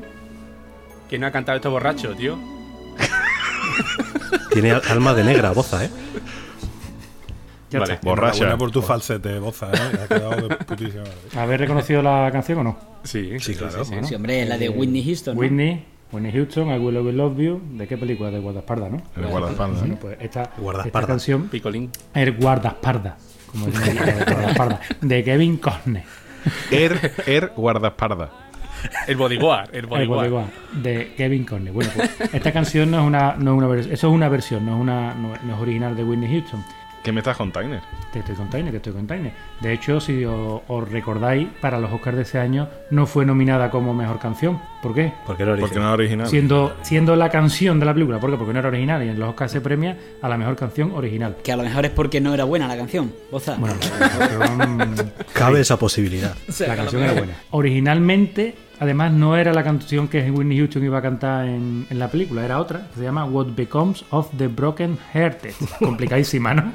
¿Quién 1.09 1.23
no 1.23 1.27
ha 1.27 1.31
cantado 1.33 1.57
esto 1.57 1.71
borracho, 1.71 2.15
tío? 2.15 2.39
Tiene 4.53 4.73
al- 4.73 4.83
alma 4.89 5.15
de 5.15 5.25
negra, 5.25 5.51
Boza, 5.53 5.85
¿eh? 5.85 5.91
Vale. 7.73 7.99
Borracha. 8.03 8.57
Por 8.59 8.71
tu 8.71 8.83
falsete, 8.83 9.39
Boza, 9.39 9.71
¿eh? 9.73 9.99
Ha 10.05 10.07
quedado 10.07 10.49
de 10.49 10.57
putísima. 10.57 11.05
¿Habéis 11.37 11.61
reconocido 11.61 12.03
la 12.03 12.29
canción 12.31 12.59
o 12.59 12.65
no? 12.65 12.79
Sí, 13.03 13.31
Sí, 13.41 13.55
claro. 13.55 13.85
Bueno, 13.85 14.07
Sí, 14.07 14.15
hombre, 14.15 14.43
es 14.43 14.49
la 14.49 14.59
de 14.59 14.69
Whitney 14.69 15.03
Houston. 15.05 15.35
¿no? 15.35 15.41
Whitney, 15.41 15.85
Whitney 16.13 16.31
Houston, 16.33 16.69
I 16.69 16.79
Will 16.79 16.97
Always 16.97 17.15
Love 17.15 17.39
You. 17.39 17.61
¿De 17.73 17.89
qué 17.89 17.97
película? 17.97 18.31
De 18.31 18.39
Guardaespaldas, 18.39 18.91
¿no? 18.91 19.03
El 19.17 19.27
guardaespaldas. 19.27 19.81
Bueno, 19.81 19.97
pues 20.01 20.17
esta, 20.21 20.51
canción 21.07 21.49
Picolín. 21.49 21.91
es 22.15 22.39
Guardaespaldas. 22.39 23.15
Como 23.51 23.67
Guardaespaldas. 23.67 24.81
De 25.01 25.25
Kevin 25.25 25.57
Costner. 25.57 26.05
Er, 26.71 27.13
er 27.27 27.53
guardaespaldas. 27.57 28.31
El 29.07 29.17
bodyguard. 29.17 29.71
El 29.71 29.81
El 29.81 29.87
bodyguard. 29.87 30.21
bodyguard 30.31 30.49
de 30.83 31.15
Kevin 31.17 31.45
Costner. 31.45 31.73
Bueno, 31.73 31.91
pues 31.95 32.11
esta 32.33 32.53
canción 32.53 32.91
no 32.91 33.01
es 33.01 33.07
una, 33.07 33.37
no 33.37 33.53
es 33.53 33.59
una 33.59 33.67
versión, 33.69 33.95
eso 33.95 34.09
es 34.09 34.13
una 34.13 34.29
versión, 34.29 34.67
no 34.67 34.75
es 34.75 34.81
una, 34.81 35.15
no, 35.15 35.29
no 35.45 35.55
es 35.55 35.61
original 35.61 35.97
de 35.97 36.05
Whitney 36.05 36.29
Houston. 36.31 36.65
¿Qué 37.03 37.11
me 37.11 37.19
estás 37.19 37.37
con 37.37 37.51
Tyner? 37.51 37.81
Te 38.13 38.21
estoy 38.21 38.37
con 38.37 38.49
Tyner, 38.49 38.71
te 38.71 38.77
estoy 38.77 38.93
con 38.93 39.09
Tyner. 39.09 39.33
De 39.61 39.73
hecho, 39.73 39.99
si 39.99 40.25
os, 40.25 40.63
os 40.69 40.89
recordáis, 40.89 41.49
para 41.61 41.81
los 41.81 41.91
Oscars 41.91 42.17
de 42.17 42.23
ese 42.23 42.39
año 42.39 42.69
no 42.91 43.07
fue 43.07 43.27
nominada 43.27 43.71
como 43.71 43.93
mejor 43.93 44.21
canción. 44.21 44.61
¿Por 44.81 44.95
qué? 44.95 45.13
Porque 45.27 45.45
no 45.45 45.57
Porque 45.57 45.81
no 45.81 45.89
es 45.89 45.95
original. 45.95 46.29
Siendo, 46.29 46.77
siendo 46.83 47.17
la 47.17 47.29
canción 47.29 47.81
de 47.81 47.87
la 47.87 47.93
película. 47.95 48.21
¿Por 48.21 48.31
qué? 48.31 48.37
Porque 48.37 48.53
no 48.53 48.61
era 48.61 48.69
original 48.69 49.03
y 49.03 49.09
en 49.09 49.19
los 49.19 49.31
Oscars 49.31 49.51
se 49.51 49.61
premia 49.61 49.97
a 50.21 50.29
la 50.29 50.39
mejor 50.39 50.55
canción 50.55 50.93
original. 50.93 51.37
Que 51.43 51.51
a 51.51 51.57
lo 51.57 51.65
mejor 51.65 51.87
es 51.87 51.91
porque 51.91 52.21
no 52.21 52.35
era 52.35 52.45
buena 52.45 52.69
la 52.69 52.77
canción. 52.77 53.13
Boza. 53.33 53.57
Bueno, 53.57 53.75
la 53.99 54.09
canción, 54.09 55.13
Cabe 55.33 55.61
esa 55.61 55.77
posibilidad. 55.77 56.37
la 56.61 56.77
canción 56.77 57.03
era 57.03 57.15
buena. 57.15 57.33
Originalmente, 57.51 58.55
además, 58.83 59.13
no 59.13 59.37
era 59.37 59.53
la 59.53 59.63
canción 59.63 60.09
que 60.09 60.31
Whitney 60.31 60.59
Houston 60.59 60.85
iba 60.85 60.99
a 60.99 61.03
cantar 61.03 61.47
en, 61.47 61.87
en 61.89 61.99
la 61.99 62.09
película, 62.09 62.45
era 62.45 62.59
otra, 62.59 62.89
que 62.89 62.99
se 62.99 63.03
llama 63.03 63.25
What 63.25 63.55
Becomes 63.55 64.05
of 64.11 64.29
the 64.37 64.49
Broken 64.49 64.99
Hearted. 65.13 65.55
Complicadísima, 65.79 66.53
¿no? 66.53 66.73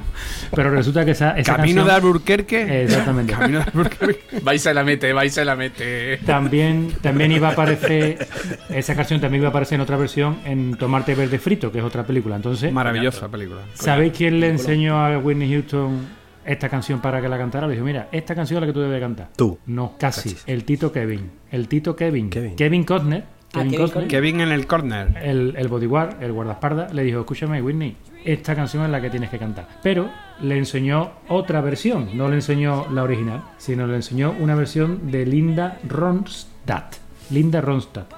Pero 0.55 0.69
resulta 0.71 1.03
que 1.03 1.11
esa, 1.11 1.37
esa 1.37 1.57
Camino 1.57 1.83
de 1.83 1.89
canción... 1.89 2.07
Alburquerque. 2.07 2.83
Exactamente. 2.83 3.33
Camino 3.33 3.59
de 3.59 3.65
Alburquerque. 3.65 4.39
Vais 4.41 4.65
a 4.65 4.73
la 4.73 4.83
mete, 4.83 5.11
vais 5.11 5.37
a 5.37 5.43
la 5.43 5.55
mete. 5.55 6.17
También, 6.25 6.93
también 7.01 7.31
iba 7.31 7.49
a 7.49 7.51
aparecer, 7.51 8.25
esa 8.69 8.95
canción 8.95 9.19
también 9.19 9.41
iba 9.41 9.47
a 9.47 9.49
aparecer 9.49 9.75
en 9.75 9.81
otra 9.81 9.97
versión 9.97 10.37
en 10.45 10.75
Tomarte 10.75 11.15
Verde 11.15 11.39
Frito, 11.39 11.71
que 11.71 11.79
es 11.79 11.83
otra 11.83 12.05
película. 12.05 12.37
Entonces, 12.37 12.71
Maravillosa 12.71 13.27
película. 13.27 13.61
¿sabéis 13.73 14.13
quién 14.15 14.39
le 14.39 14.49
enseñó 14.49 15.03
a 15.03 15.17
Whitney 15.17 15.51
Houston 15.51 16.16
esta 16.47 16.69
canción 16.69 17.01
para 17.01 17.21
que 17.21 17.29
la 17.29 17.37
cantara? 17.37 17.67
Le 17.67 17.73
dijo, 17.73 17.85
mira, 17.85 18.07
esta 18.11 18.33
canción 18.33 18.57
es 18.57 18.61
la 18.61 18.67
que 18.67 18.73
tú 18.73 18.81
debes 18.81 18.99
cantar. 18.99 19.29
Tú. 19.35 19.59
No, 19.67 19.93
casi. 19.99 20.35
El 20.47 20.63
Tito 20.63 20.91
Kevin. 20.91 21.29
El 21.51 21.67
Tito 21.67 21.95
Kevin. 21.95 22.29
Kevin. 22.29 22.83
Costner. 22.83 23.23
Ah, 23.53 23.59
Kevin 23.59 23.71
Kevin 23.71 23.85
Costner. 23.85 24.07
Kevin 24.07 24.41
en 24.41 24.51
el 24.51 24.67
corner. 24.67 25.17
El, 25.21 25.55
el 25.57 25.67
bodyguard, 25.67 26.21
el 26.21 26.33
guardaespaldas, 26.33 26.93
le 26.93 27.03
dijo, 27.03 27.19
escúchame, 27.19 27.61
Whitney, 27.61 27.95
esta 28.25 28.55
canción 28.55 28.83
es 28.83 28.89
la 28.89 28.99
que 28.99 29.09
tienes 29.09 29.29
que 29.29 29.37
cantar. 29.39 29.67
Pero 29.81 30.09
le 30.41 30.57
enseñó 30.57 31.11
otra 31.29 31.61
versión, 31.61 32.09
no 32.13 32.27
le 32.27 32.35
enseñó 32.35 32.87
la 32.91 33.03
original, 33.03 33.43
sino 33.57 33.87
le 33.87 33.95
enseñó 33.95 34.35
una 34.39 34.55
versión 34.55 35.11
de 35.11 35.25
Linda 35.25 35.79
Ronstadt. 35.87 36.95
Linda 37.29 37.61
Ronstadt. 37.61 38.13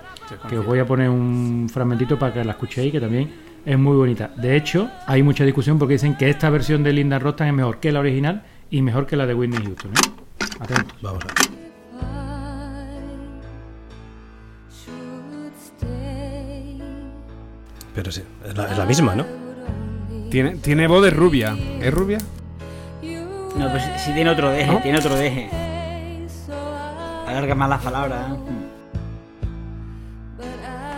Que 0.48 0.58
os 0.58 0.66
voy 0.66 0.80
a 0.80 0.86
poner 0.86 1.10
un 1.10 1.68
fragmentito 1.72 2.18
para 2.20 2.34
que 2.34 2.44
la 2.44 2.52
escuchéis, 2.52 2.92
que 2.92 3.00
también 3.00 3.32
es 3.66 3.78
muy 3.78 3.96
bonita. 3.96 4.32
De 4.36 4.56
hecho, 4.56 4.90
hay 5.08 5.24
mucha 5.24 5.44
discusión 5.44 5.78
porque 5.80 5.94
dicen 5.94 6.16
que 6.16 6.30
esta 6.30 6.50
versión 6.50 6.84
de 6.84 6.94
Linda 6.94 7.20
Ronstadt 7.20 7.48
es 7.48 7.54
mejor 7.54 7.80
que 7.80 7.92
la 7.92 8.00
original 8.00 8.44
y 8.70 8.82
mejor 8.82 9.06
que 9.08 9.16
la 9.16 9.26
de 9.26 9.34
Whitney 9.34 9.64
Houston. 9.64 9.92
¿eh? 9.92 10.46
Atentos. 10.60 10.98
Vamos 11.02 11.24
a 11.24 11.28
ver. 11.28 11.60
Pero 17.96 18.12
sí, 18.12 18.24
es 18.48 18.56
la, 18.56 18.72
es 18.72 18.78
la 18.78 18.86
misma, 18.86 19.16
¿no? 19.16 19.26
Tiene, 20.30 20.56
tiene 20.58 20.88
voz 20.88 21.04
de 21.04 21.10
rubia. 21.10 21.58
¿Es 21.82 21.94
rubia? 21.94 22.20
No, 23.58 23.70
pues 23.72 23.84
si 23.98 24.14
tiene 24.14 24.30
otro 24.30 24.50
deje, 24.52 24.72
¿No? 24.72 24.80
tiene 24.80 25.00
otro 25.00 25.16
deje. 25.16 25.50
Alarga 27.28 27.56
más 27.56 27.70
las 27.70 27.82
palabras. 27.82 28.32
¿eh? 28.32 28.59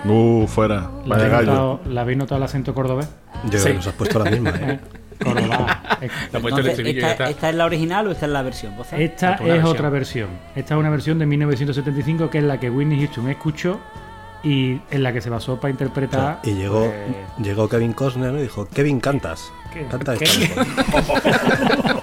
Uh, 0.05 0.47
fuera. 0.47 0.89
¿La 1.05 1.15
Vaya 1.15 1.25
habéis, 1.25 1.47
notado, 1.49 1.79
¿La 1.85 2.01
habéis 2.01 2.17
notado 2.17 2.37
el 2.37 2.43
acento 2.43 2.73
cordobés? 2.73 3.07
Yo 3.45 3.49
creo 3.51 3.63
que 3.65 3.73
nos 3.75 3.87
has 3.87 3.93
puesto 3.93 4.19
la 4.19 4.31
misma, 4.31 4.49
Eh, 4.51 4.55
¿eh? 4.71 4.79
Córdoba. 5.23 5.77
Eh, 6.01 6.09
Entonces, 6.33 6.79
esta, 6.79 7.11
está. 7.11 7.29
¿esta 7.29 7.49
es 7.49 7.55
la 7.55 7.65
original 7.65 8.07
o 8.07 8.11
esta 8.11 8.25
es 8.25 8.31
la 8.31 8.41
versión? 8.41 8.73
Esta 8.97 9.33
es 9.35 9.39
versión. 9.43 9.65
otra 9.67 9.89
versión. 9.91 10.29
Esta 10.55 10.73
es 10.73 10.79
una 10.79 10.89
versión 10.89 11.19
de 11.19 11.27
1975 11.27 12.31
que 12.31 12.39
es 12.39 12.43
la 12.43 12.59
que 12.59 12.71
Whitney 12.71 12.97
Houston 12.97 13.29
escuchó 13.29 13.79
y 14.43 14.81
en 14.89 15.03
la 15.03 15.13
que 15.13 15.21
se 15.21 15.29
basó 15.29 15.59
para 15.59 15.69
interpretar. 15.69 16.39
Y 16.41 16.53
llegó, 16.53 16.85
pues, 16.85 17.45
llegó 17.45 17.69
Kevin 17.69 17.93
Costner 17.93 18.33
y 18.33 18.41
dijo, 18.41 18.65
Kevin, 18.73 18.99
cantas. 18.99 19.51
¿Qué? 19.71 19.85
Canta 19.85 20.17
¿Qué? 20.17 20.23
esta. 20.25 20.65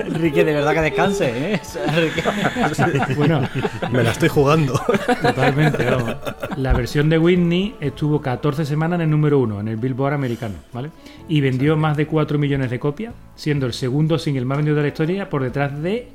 Enrique, 0.00 0.44
de 0.44 0.52
verdad 0.54 0.72
que 0.74 0.80
descanse, 0.80 1.54
¿eh? 1.54 1.60
Bueno, 3.16 3.40
Me 3.90 4.02
la 4.02 4.10
estoy 4.12 4.28
jugando. 4.28 4.80
totalmente. 5.22 5.84
vamos. 5.84 6.16
La 6.56 6.72
versión 6.72 7.08
de 7.08 7.18
Whitney 7.18 7.74
estuvo 7.80 8.20
14 8.20 8.64
semanas 8.64 8.96
en 8.96 9.02
el 9.02 9.10
número 9.10 9.38
uno, 9.38 9.60
en 9.60 9.68
el 9.68 9.76
Billboard 9.76 10.14
americano, 10.14 10.54
¿vale? 10.72 10.90
Y 11.28 11.40
vendió 11.40 11.76
más 11.76 11.96
de 11.96 12.06
4 12.06 12.38
millones 12.38 12.70
de 12.70 12.78
copias, 12.78 13.14
siendo 13.34 13.66
el 13.66 13.72
segundo 13.72 14.18
single 14.18 14.44
más 14.44 14.58
vendido 14.58 14.76
de 14.76 14.82
la 14.82 14.88
historia 14.88 15.28
por 15.28 15.42
detrás 15.42 15.80
de. 15.82 16.08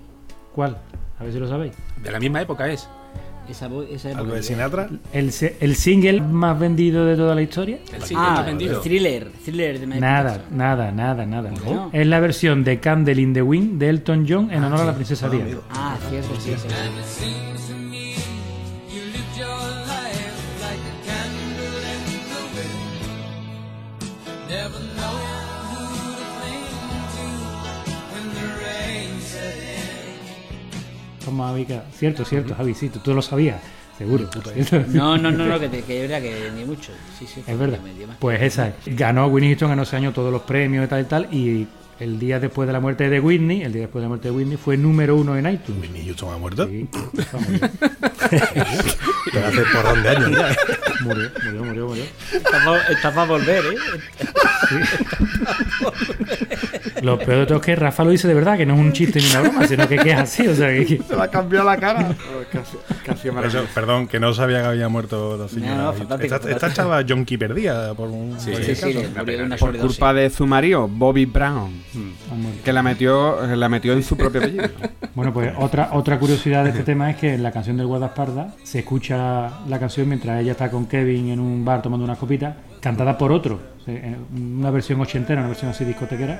¿Cuál? 0.53 0.77
A 1.19 1.23
ver 1.23 1.33
si 1.33 1.39
lo 1.39 1.47
sabéis. 1.47 1.73
De 2.03 2.11
la 2.11 2.19
misma 2.19 2.41
época 2.41 2.67
es. 2.67 2.89
Esa, 3.49 3.69
esa 3.89 4.09
¿Algo 4.17 4.33
de. 4.33 4.43
Sinatra? 4.43 4.87
El, 5.11 5.31
el 5.59 5.75
single 5.75 6.21
más 6.21 6.57
vendido 6.57 7.05
de 7.05 7.15
toda 7.17 7.35
la 7.35 7.41
historia. 7.41 7.79
El 7.93 8.01
single 8.03 8.25
más 8.27 8.39
Ah, 8.39 8.43
vendido. 8.43 8.75
el 8.77 8.81
thriller, 8.81 9.31
thriller 9.43 9.79
de 9.79 9.85
Michael 9.87 10.01
Nada, 10.01 10.35
Jackson. 10.37 10.57
nada, 10.57 10.91
nada, 10.91 11.25
nada. 11.25 11.51
No. 11.65 11.89
Es 11.91 12.07
la 12.07 12.19
versión 12.21 12.63
de 12.63 12.79
Candle 12.79 13.19
in 13.21 13.33
the 13.33 13.41
Wind 13.41 13.77
de 13.79 13.89
Elton 13.89 14.25
John 14.29 14.51
en 14.51 14.63
honor 14.63 14.81
a 14.81 14.85
la 14.85 14.93
princesa 14.95 15.27
Diana. 15.27 15.57
Ah, 15.71 15.97
cierto, 16.09 16.29
sí, 16.39 16.51
sí. 16.55 16.67
sí. 17.05 17.90
Cierto, 31.93 32.25
cierto, 32.25 32.55
Javi, 32.55 32.73
sí, 32.73 32.89
tú, 32.89 32.99
tú 32.99 33.13
lo 33.13 33.21
sabías, 33.21 33.61
seguro. 33.97 34.29
No, 34.89 35.17
no, 35.17 35.31
no, 35.31 35.45
no, 35.45 35.59
que, 35.59 35.69
te- 35.69 35.81
que 35.83 36.03
es 36.03 36.09
verdad 36.09 36.21
que 36.21 36.51
ni 36.55 36.65
mucho. 36.65 36.91
Sí, 37.17 37.25
sí. 37.27 37.43
Es 37.45 37.57
verdad. 37.57 37.79
Pues 38.19 38.41
esa 38.41 38.67
es. 38.69 38.75
Ganó 38.95 39.27
Whitney 39.27 39.49
Houston, 39.51 39.69
ganó 39.69 39.83
ese 39.83 39.95
año 39.95 40.11
todos 40.13 40.31
los 40.31 40.41
premios 40.43 40.85
y 40.85 40.87
tal 40.87 41.01
y 41.01 41.05
tal. 41.05 41.27
Y 41.33 41.67
el 42.01 42.17
día 42.17 42.39
después 42.39 42.65
de 42.65 42.73
la 42.73 42.79
muerte 42.79 43.09
de 43.09 43.19
Whitney, 43.19 43.61
el 43.61 43.73
día 43.73 43.83
después 43.83 44.01
de 44.01 44.05
la 44.05 44.09
muerte 44.09 44.29
de 44.29 44.33
Whitney, 44.33 44.57
fue 44.57 44.75
número 44.75 45.15
uno 45.15 45.37
en 45.37 45.45
iTunes. 45.47 45.81
¿Whitney 45.83 46.03
Houston 46.05 46.33
ha 46.33 46.37
muerto? 46.37 46.67
Sí, 46.67 46.89
vamos, 47.31 47.49
murió, 47.49 47.69
Pero 49.31 49.47
hace 49.47 49.61
porrón 49.71 50.01
de 50.01 50.09
años 50.09 50.31
ya. 50.31 50.55
murió, 51.01 51.29
murió, 51.45 51.63
murió, 51.63 51.87
murió. 51.89 52.03
Está 52.89 53.13
para 53.13 53.27
volver, 53.27 53.63
¿eh? 53.65 53.77
Lo 57.03 57.19
peor 57.19 57.41
de 57.41 57.45
todo 57.45 57.59
es 57.59 57.65
que 57.65 57.75
Rafa 57.75 58.03
lo 58.03 58.09
dice 58.09 58.27
de 58.27 58.33
verdad, 58.33 58.57
que 58.57 58.65
no 58.65 58.73
es 58.73 58.79
un 58.79 58.93
chiste 58.93 59.19
ni 59.19 59.29
una 59.29 59.41
broma, 59.41 59.67
sino 59.67 59.87
que, 59.87 59.97
que 59.97 60.09
es 60.09 60.17
así. 60.17 60.47
O 60.47 60.55
sea, 60.55 60.69
que, 60.69 61.01
Se 61.07 61.15
le 61.15 61.21
ha 61.21 61.27
cambiado 61.27 61.65
la 61.65 61.77
cara. 61.77 62.15
eso, 63.23 63.65
perdón, 63.73 64.07
que 64.07 64.19
no 64.19 64.33
sabía 64.33 64.61
que 64.61 64.67
había 64.67 64.89
muerto 64.89 65.37
la 65.37 65.47
señora. 65.47 65.75
No, 65.75 65.83
no, 65.83 65.93
fantástico, 65.93 66.35
esta, 66.47 66.73
chava 66.73 67.01
Yonki 67.01 67.37
perdida 67.37 67.93
por 67.93 68.09
un 68.09 68.39
Sí, 68.39 68.51
Sí, 68.63 68.75
sí, 68.75 68.97
una 69.43 69.57
Por 69.57 69.77
culpa 69.77 70.13
de 70.13 70.29
su 70.29 70.45
marido, 70.47 70.87
Bobby 70.87 71.25
Brown, 71.25 71.83
Hombre. 72.31 72.51
que 72.63 72.73
la 72.73 72.83
metió, 72.83 73.45
la 73.55 73.69
metió 73.69 73.93
en 73.93 74.03
su 74.03 74.17
propio 74.17 74.41
apellido. 74.41 74.69
Bueno, 75.15 75.33
pues 75.33 75.53
otra, 75.57 75.89
otra 75.93 76.19
curiosidad 76.19 76.63
de 76.63 76.69
este 76.71 76.83
tema 76.83 77.09
es 77.11 77.17
que 77.17 77.33
en 77.33 77.43
la 77.43 77.51
canción 77.51 77.77
del 77.77 77.87
guardaespaldas 77.87 78.53
se 78.63 78.79
escucha 78.79 79.49
la 79.67 79.79
canción 79.79 80.07
mientras 80.07 80.41
ella 80.41 80.51
está 80.53 80.71
con 80.71 80.85
Kevin 80.85 81.29
en 81.29 81.39
un 81.39 81.65
bar 81.65 81.81
tomando 81.81 82.05
unas 82.05 82.17
copitas, 82.17 82.55
cantada 82.79 83.17
por 83.17 83.31
otro, 83.31 83.59
una 83.87 84.71
versión 84.71 84.99
ochentera, 85.01 85.41
una 85.41 85.49
versión 85.49 85.71
así 85.71 85.83
discotequera, 85.85 86.39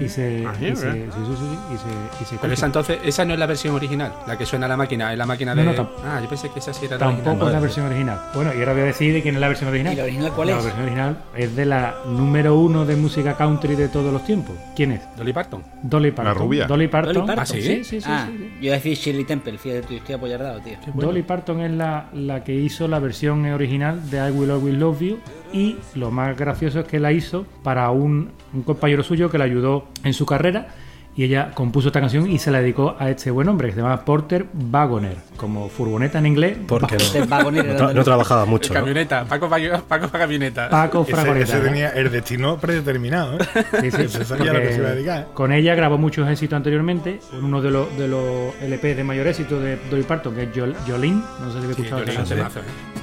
y 0.00 0.08
se, 0.08 0.44
Ah, 0.46 0.52
y 0.60 0.76
se, 0.76 0.86
¿verdad? 0.86 0.92
sí, 1.14 1.22
sí, 1.26 1.34
sí, 1.36 1.36
sí, 1.36 1.74
y 1.74 1.76
se, 1.76 2.22
y 2.22 2.26
se 2.26 2.36
Pero 2.38 2.52
esa 2.54 2.66
entonces, 2.66 2.98
esa 3.04 3.24
no 3.24 3.32
es 3.34 3.38
la 3.38 3.46
versión 3.46 3.74
original, 3.74 4.12
la 4.26 4.36
que 4.38 4.44
suena 4.46 4.66
a 4.66 4.68
la 4.68 4.76
máquina, 4.76 5.12
es 5.12 5.18
la 5.18 5.26
máquina 5.26 5.54
No, 5.54 5.62
de. 5.62 5.66
no, 5.68 5.74
tam- 5.74 5.88
ah, 6.04 6.20
yo 6.22 6.28
pensé 6.28 6.48
que 6.50 6.58
esa 6.58 6.72
sí 6.72 6.86
era 6.86 6.96
la 6.96 7.06
Tampoco 7.06 7.28
original. 7.30 7.46
es 7.48 7.52
la 7.54 7.60
versión 7.60 7.86
original. 7.86 8.20
Bueno, 8.34 8.50
y 8.54 8.58
ahora 8.58 8.72
voy 8.72 8.82
a 8.82 8.84
decir 8.86 9.12
de 9.12 9.22
quién 9.22 9.34
es 9.34 9.40
la 9.40 9.48
versión 9.48 9.68
original. 9.70 9.92
¿Y 9.92 9.96
la 9.96 10.02
original 10.04 10.32
cuál 10.32 10.48
La 10.48 10.58
es? 10.58 10.64
versión 10.64 10.82
original 10.84 11.18
es 11.36 11.56
de 11.56 11.64
la 11.66 11.94
número 12.06 12.56
uno 12.58 12.84
de 12.84 12.96
música 12.96 13.34
country 13.36 13.74
de 13.74 13.88
todos 13.88 14.12
los 14.12 14.24
tiempos. 14.24 14.54
¿Quién 14.76 14.92
es? 14.92 15.00
Dolly 15.16 15.32
Parton. 15.32 15.62
Dolly 15.82 16.10
Parton. 16.12 16.34
rubia. 16.36 16.66
Dolly 16.66 16.88
Parton. 16.88 17.14
Dolly 17.14 17.26
Parton. 17.26 17.42
¿Ah, 17.42 17.46
sí? 17.46 17.62
Sí, 17.62 17.84
sí, 17.84 18.00
sí. 18.00 18.06
ah, 18.08 18.28
sí, 18.30 18.36
sí. 18.38 18.50
yo 18.60 18.66
iba 18.66 18.74
a 18.74 18.76
decir 18.78 18.96
Shirley 18.96 19.24
Temple, 19.24 19.58
fíjate 19.58 19.82
tú, 19.86 19.94
estoy 19.94 20.14
apoyardado, 20.14 20.60
tío. 20.60 20.76
Dolly 20.94 21.22
Parton 21.22 21.60
es 21.60 21.70
la, 21.72 22.06
la 22.12 22.44
que 22.44 22.54
hizo 22.54 22.86
la 22.88 22.98
versión 22.98 23.44
original 23.46 24.10
de 24.10 24.18
I 24.28 24.30
Will 24.30 24.50
Always 24.50 24.74
Love 24.76 25.00
You 25.00 25.18
y 25.52 25.76
lo 25.94 26.10
más 26.10 26.36
gracioso 26.36 26.81
es 26.82 26.88
que 26.88 27.00
la 27.00 27.10
hizo 27.12 27.46
para 27.62 27.90
un, 27.90 28.30
un 28.52 28.62
compañero 28.62 29.02
suyo 29.02 29.30
que 29.30 29.38
la 29.38 29.44
ayudó 29.44 29.86
en 30.04 30.12
su 30.12 30.26
carrera 30.26 30.68
y 31.14 31.24
ella 31.24 31.50
compuso 31.52 31.88
esta 31.88 32.00
canción 32.00 32.30
y 32.30 32.38
se 32.38 32.50
la 32.50 32.60
dedicó 32.62 32.96
a 32.98 33.10
este 33.10 33.30
buen 33.30 33.46
hombre 33.46 33.68
que 33.68 33.74
se 33.74 33.82
llama 33.82 34.02
Porter 34.02 34.46
Wagoner, 34.70 35.18
como 35.36 35.68
furgoneta 35.68 36.18
en 36.18 36.24
inglés. 36.24 36.56
Porque 36.66 36.96
no, 36.96 37.50
no, 37.50 37.60
era 37.60 37.76
tra- 37.76 37.92
no 37.92 38.02
trabajaba 38.02 38.46
mucho. 38.46 38.72
¿no? 38.72 38.80
camioneta, 38.80 39.24
Paco, 39.26 39.46
Paco, 39.86 40.08
camioneta. 40.10 40.70
Paco 40.70 41.02
Ese, 41.02 41.12
Fragoneta. 41.12 41.44
ese 41.44 41.58
¿eh? 41.58 41.60
tenía 41.60 41.88
el 41.90 42.10
destino 42.10 42.56
predeterminado. 42.56 43.36
Sí, 43.82 43.90
sí, 43.90 44.02
Ese 44.04 44.24
sabía 44.24 44.54
lo 44.54 44.60
que 44.60 44.64
porque 44.68 44.72
se 44.72 44.78
iba 44.80 44.88
a 44.88 44.94
dedicar. 44.94 45.28
Con 45.34 45.52
ella 45.52 45.74
grabó 45.74 45.98
muchos 45.98 46.26
éxitos 46.30 46.56
anteriormente. 46.56 47.20
Uno 47.42 47.60
de 47.60 47.70
los, 47.70 47.94
de 47.98 48.08
los 48.08 48.54
LP 48.62 48.94
de 48.94 49.04
mayor 49.04 49.26
éxito 49.26 49.60
de 49.60 49.76
Dolly 49.90 50.04
Parton, 50.04 50.34
que 50.34 50.44
es 50.44 50.48
Jol- 50.56 50.74
Jolene. 50.86 51.20
No 51.40 51.52
sé 51.52 51.58
si 51.58 51.58
habéis 51.58 51.76
Sí, 51.76 51.82
escuchado 51.82 52.04
Jolene, 52.06 53.01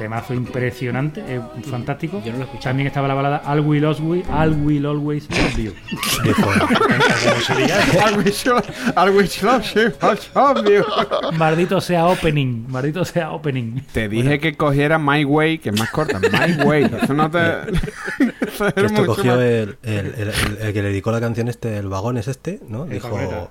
temazo 0.00 0.32
impresionante, 0.32 1.22
es 1.28 1.66
fantástico. 1.66 2.22
Yo 2.24 2.32
no 2.32 2.38
lo 2.38 2.44
he 2.44 2.46
escuchado. 2.46 2.70
También 2.70 2.86
estaba 2.86 3.06
la 3.06 3.12
balada 3.14 3.42
All 3.46 3.60
Will 3.60 3.84
Always, 3.84 4.24
All 4.30 4.52
Will 4.64 4.86
Always 4.86 5.28
Love 5.30 5.56
You. 5.58 5.72
I 8.00 8.14
wish 9.14 9.42
love 9.42 9.64
you. 9.74 10.84
Maldito 11.36 11.80
sea 11.80 12.06
opening, 12.06 12.66
maldito 12.68 13.04
sea 13.04 13.30
opening. 13.32 13.82
Te 13.92 14.08
dije 14.08 14.38
que 14.40 14.56
cogiera 14.56 14.98
My 14.98 15.24
Way, 15.24 15.58
que 15.58 15.68
es 15.70 15.78
más 15.78 15.90
corta. 15.90 16.18
My 16.18 16.62
Way. 16.64 16.90
Eso 17.02 17.14
no 17.14 17.30
te. 17.30 17.38
Esto 18.84 19.06
cogió 19.06 19.34
el, 19.40 19.76
el- 19.82 20.06
el- 20.16 20.16
el- 20.16 20.58
el 20.62 20.72
que 20.72 20.82
le 20.82 20.88
dedicó 20.88 21.12
la 21.12 21.20
canción 21.20 21.48
este, 21.48 21.76
el 21.76 21.88
vagón 21.88 22.16
es 22.18 22.28
este, 22.28 22.60
¿no? 22.68 22.86
Dijo, 22.86 23.50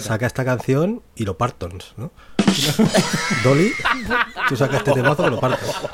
Saca 0.00 0.26
esta 0.26 0.44
canción 0.44 1.02
y 1.14 1.24
lo 1.24 1.36
Partons, 1.36 1.94
¿no? 1.96 2.10
Dolly, 3.44 3.72
tú 4.48 4.56
sacas 4.56 4.78
este 4.78 4.92
temazo 4.92 5.24
que 5.24 5.30
lo 5.30 5.40
partos. 5.40 5.88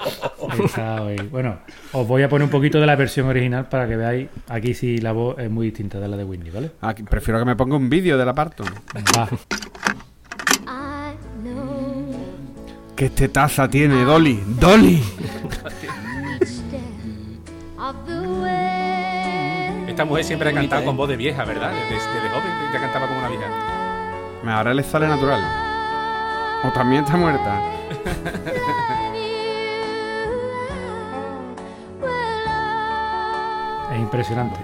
Bueno, 1.30 1.58
os 1.92 2.06
voy 2.06 2.22
a 2.22 2.28
poner 2.28 2.44
un 2.44 2.50
poquito 2.50 2.80
de 2.80 2.86
la 2.86 2.96
versión 2.96 3.26
original 3.28 3.68
para 3.68 3.86
que 3.88 3.96
veáis. 3.96 4.28
Aquí 4.48 4.74
sí 4.74 4.98
la 4.98 5.12
voz 5.12 5.38
es 5.38 5.50
muy 5.50 5.66
distinta 5.66 5.98
de 5.98 6.08
la 6.08 6.16
de 6.16 6.24
Whitney, 6.24 6.50
¿vale? 6.50 6.70
Aquí, 6.80 7.02
prefiero 7.02 7.38
que 7.38 7.44
me 7.44 7.56
ponga 7.56 7.76
un 7.76 7.88
vídeo 7.88 8.16
de 8.16 8.24
la 8.24 8.34
parto. 8.34 8.64
Va. 9.16 9.28
¿Qué 12.94 13.06
este 13.06 13.28
taza 13.28 13.68
tiene, 13.68 14.04
Dolly? 14.04 14.42
¡Dolly! 14.58 15.02
Esta 19.86 20.04
mujer 20.04 20.24
siempre 20.24 20.50
ha 20.50 20.52
cantado 20.52 20.84
con 20.84 20.96
voz 20.96 21.08
de 21.08 21.16
vieja, 21.16 21.44
¿verdad? 21.44 21.72
Desde, 21.72 21.94
desde 21.94 22.28
joven 22.30 22.52
ya 22.72 22.80
cantaba 22.80 23.06
como 23.06 23.18
una 23.18 23.28
vieja. 23.28 23.75
Ahora 24.48 24.74
le 24.74 24.82
sale 24.82 25.06
natural. 25.08 25.42
O 26.64 26.72
también 26.72 27.04
está 27.04 27.16
muerta. 27.16 27.60
Es 33.92 33.98
impresionante. 33.98 34.58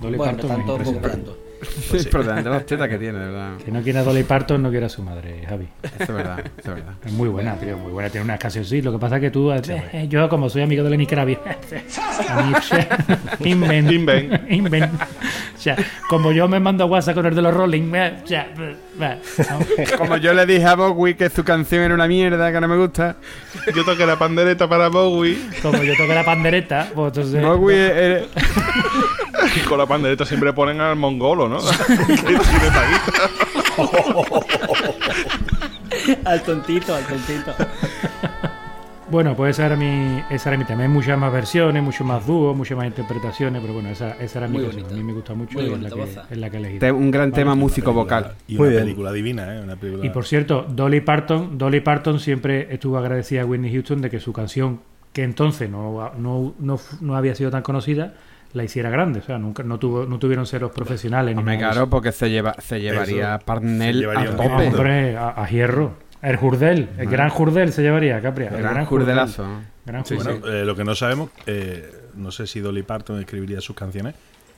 Dolly 0.00 0.16
Bueno, 0.16 0.32
Parton 0.32 0.50
es 0.50 0.56
tanto 0.56 0.72
impresionante. 0.72 1.45
comprando. 1.60 1.98
Sí, 1.98 2.08
por 2.08 2.22
delante 2.22 2.48
de 2.48 2.54
las 2.54 2.66
tetas 2.66 2.88
que 2.88 2.98
tiene, 2.98 3.18
de 3.18 3.26
¿verdad? 3.26 3.56
Que 3.64 3.70
no 3.70 3.82
quiera 3.82 4.00
a 4.00 4.04
Dolly 4.04 4.24
Parton, 4.24 4.62
no 4.62 4.70
quiera 4.70 4.86
a 4.86 4.88
su 4.88 5.02
madre, 5.02 5.44
Javi. 5.48 5.68
Eso 5.82 5.94
es 5.98 6.08
verdad, 6.08 6.40
eso 6.40 6.70
es 6.70 6.74
verdad. 6.76 6.94
Es 7.04 7.12
muy 7.12 7.28
buena, 7.28 7.56
tío, 7.56 7.76
muy 7.76 7.92
buena. 7.92 8.10
Tiene 8.10 8.24
unas 8.24 8.38
canciones, 8.38 8.68
sí. 8.68 8.82
Lo 8.82 8.92
que 8.92 8.98
pasa 8.98 9.16
es 9.16 9.22
que 9.22 9.30
tú, 9.30 9.52
eh, 9.52 9.62
eh, 9.66 10.06
yo 10.08 10.28
como 10.28 10.48
soy 10.48 10.62
amigo 10.62 10.84
de 10.84 10.90
Lenny 10.90 11.06
Kravitz, 11.06 11.40
invent, 13.44 13.90
Invent. 13.92 14.50
invent. 14.50 14.92
O 14.94 15.58
sea, 15.58 15.76
como 16.08 16.32
yo 16.32 16.48
me 16.48 16.60
mando 16.60 16.84
a 16.84 16.86
WhatsApp 16.86 17.14
con 17.14 17.26
el 17.26 17.34
de 17.34 17.42
los 17.42 17.54
Rolling, 17.54 17.92
eh, 17.94 18.20
o 18.22 18.26
sea, 18.26 18.48
¿no? 18.56 19.98
Como 19.98 20.16
yo 20.18 20.34
le 20.34 20.46
dije 20.46 20.64
a 20.64 20.74
Bowie 20.74 21.16
que 21.16 21.30
su 21.30 21.44
canción 21.44 21.82
era 21.82 21.94
una 21.94 22.06
mierda, 22.06 22.52
que 22.52 22.60
no 22.60 22.68
me 22.68 22.76
gusta. 22.76 23.16
Yo 23.74 23.84
toqué 23.84 24.06
la 24.06 24.18
pandereta 24.18 24.68
para 24.68 24.88
Bowie 24.88 25.38
como 25.62 25.82
yo 25.82 25.96
toqué 25.96 26.14
la 26.14 26.24
pandereta, 26.24 26.90
pues 26.94 27.16
entonces... 27.16 27.42
Bowie 27.42 28.26
y 29.56 29.60
con 29.60 29.78
la 29.78 29.86
pandereta 29.86 30.24
siempre 30.24 30.52
ponen 30.52 30.80
al 30.80 30.96
mongolo, 30.96 31.45
Al 36.24 36.42
tontito, 36.42 36.94
al 36.94 37.04
tontito. 37.06 37.52
Bueno, 39.08 39.36
pues 39.36 39.50
esa 39.56 39.66
era 39.66 39.76
mi, 39.76 40.20
esa 40.30 40.48
era 40.48 40.58
mi 40.58 40.64
tema. 40.64 40.82
Hay 40.82 40.88
muchas 40.88 41.16
más 41.16 41.32
versiones, 41.32 41.80
muchos 41.80 42.04
más 42.04 42.26
dúos, 42.26 42.56
muchas 42.56 42.76
más 42.76 42.88
interpretaciones, 42.88 43.62
pero 43.62 43.72
bueno, 43.72 43.88
esa, 43.88 44.16
esa 44.20 44.40
era 44.40 44.48
mi 44.48 44.58
Muy 44.58 44.66
canción. 44.66 44.90
A 44.90 44.94
mí 44.96 45.02
me 45.04 45.12
gusta 45.12 45.32
mucho 45.32 45.60
Muy 45.60 45.68
y 45.68 45.72
es 45.74 45.80
la, 45.80 45.90
que, 45.90 46.02
es 46.32 46.38
la 46.38 46.50
que 46.50 46.56
he 46.56 46.58
elegido. 46.58 46.80
te- 46.80 46.90
un 46.90 47.12
gran 47.12 47.30
tema 47.30 47.54
músico 47.54 47.92
vocal. 47.92 48.34
Y 48.48 48.56
Muy 48.56 48.62
una 48.66 48.70
bien. 48.70 48.82
película 48.82 49.12
divina, 49.12 49.54
¿eh? 49.54 49.60
Una 49.62 49.76
película... 49.76 50.04
Y 50.04 50.10
por 50.10 50.26
cierto, 50.26 50.66
Dolly 50.68 51.02
Parton, 51.02 51.56
Dolly 51.56 51.82
Parton 51.82 52.18
siempre 52.18 52.66
estuvo 52.74 52.98
agradecida 52.98 53.42
a 53.42 53.46
Whitney 53.46 53.70
Houston 53.72 54.02
de 54.02 54.10
que 54.10 54.18
su 54.18 54.32
canción, 54.32 54.80
que 55.12 55.22
entonces 55.22 55.70
no, 55.70 56.10
no, 56.18 56.54
no, 56.58 56.80
no 57.00 57.16
había 57.16 57.36
sido 57.36 57.52
tan 57.52 57.62
conocida, 57.62 58.14
la 58.52 58.64
hiciera 58.64 58.90
grande. 58.90 59.20
O 59.20 59.22
sea, 59.22 59.38
nunca 59.38 59.62
no 59.62 59.78
tuvo, 59.78 60.06
no 60.06 60.18
tuvieron 60.18 60.46
ceros 60.46 60.72
profesionales. 60.72 61.34
ni 61.34 61.40
Hombre, 61.40 61.56
nada 61.56 61.68
de 61.68 61.72
claro, 61.74 61.90
porque 61.90 62.12
se, 62.12 62.30
lleva, 62.30 62.54
se 62.58 62.80
llevaría 62.80 63.36
Eso, 63.36 63.44
Parnell 63.44 63.94
se 63.94 64.00
llevaría 64.00 64.30
a 64.30 64.36
tope. 64.36 64.68
Hombre, 64.68 65.16
a, 65.16 65.42
a 65.42 65.48
hierro. 65.48 65.94
El 66.22 66.36
Jurdel, 66.36 66.88
el 66.98 67.08
gran 67.08 67.28
Jurdel 67.28 67.72
se 67.72 67.82
llevaría, 67.82 68.20
Capria. 68.20 68.48
El 68.48 68.62
Gran 68.62 68.84
jurdelazo. 68.86 69.46
Gran 69.84 70.04
Sí, 70.04 70.16
Jurdel. 70.16 70.40
bueno, 70.40 70.56
eh, 70.56 70.64
lo 70.64 70.74
que 70.74 70.82
no 70.84 70.94
sabemos, 70.94 71.30
eh, 71.46 71.88
no 72.16 72.30
sé 72.32 72.46
si 72.46 72.60
Dolly 72.60 72.82
Parton 72.82 73.20
escribiría 73.20 73.60
sus 73.60 73.76
canciones 73.76 74.14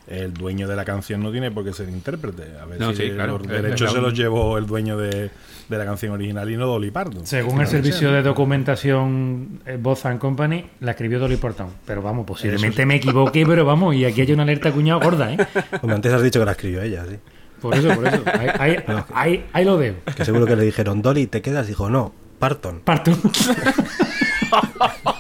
el 0.09 0.33
dueño 0.35 0.67
de 0.69 0.75
la 0.77 0.85
canción 0.85 1.23
no 1.23 1.31
tiene 1.31 1.51
por 1.51 1.65
qué 1.65 1.73
ser 1.73 1.89
intérprete. 1.89 2.45
A 2.61 2.65
ver 2.65 2.81
No, 2.81 2.91
si 2.93 3.03
sí, 3.05 3.11
claro. 3.11 3.39
los 3.39 3.47
derechos 3.47 3.93
se 3.93 4.01
los 4.01 4.15
llevó 4.15 4.57
el 4.59 4.67
dueño 4.67 4.97
de, 4.97 5.31
de 5.69 5.79
la 5.79 5.85
canción 5.85 6.13
original 6.13 6.51
y 6.51 6.57
no 6.57 6.67
Dolly 6.67 6.91
Parton. 6.91 7.27
Según 7.27 7.61
el 7.61 7.67
servicio 7.67 8.11
de 8.13 8.23
documentación 8.23 9.61
eh, 9.67 9.79
Voz 9.81 10.05
and 10.07 10.19
Company, 10.19 10.65
la 10.81 10.93
escribió 10.93 11.19
Dolly 11.19 11.37
Parton. 11.37 11.69
Pero 11.87 12.01
vamos, 12.03 12.27
posiblemente 12.27 12.87
me 12.87 12.97
equivoqué, 12.97 13.45
pero 13.47 13.65
vamos, 13.65 13.95
y 13.95 14.05
aquí 14.05 14.23
hay 14.23 14.33
una 14.33 14.45
alerta 14.45 14.73
cuñado 14.73 15.01
gorda, 15.01 15.33
¿eh? 15.33 15.39
Hombre, 15.83 15.95
antes 15.97 16.13
has 16.13 16.23
dicho 16.23 16.39
que 16.41 16.47
la 16.47 16.53
escribió 16.53 16.83
ella, 16.83 17.05
sí. 17.09 17.17
Por 17.61 17.75
eso, 17.75 17.89
por 17.95 18.07
eso. 18.07 18.23
Ahí, 18.33 18.49
ahí, 18.59 18.77
ahí- 19.15 19.45
ahí 19.53 19.65
lo 19.65 19.77
veo. 19.77 19.95
Que 20.17 20.25
seguro 20.25 20.47
que 20.47 20.55
le 20.57 20.63
dijeron, 20.65 21.03
Dolly, 21.03 21.27
¿te 21.27 21.43
quedas? 21.43 21.67
Dijo, 21.67 21.91
no, 21.91 22.15
Parton. 22.39 22.81
Parton. 22.85 23.17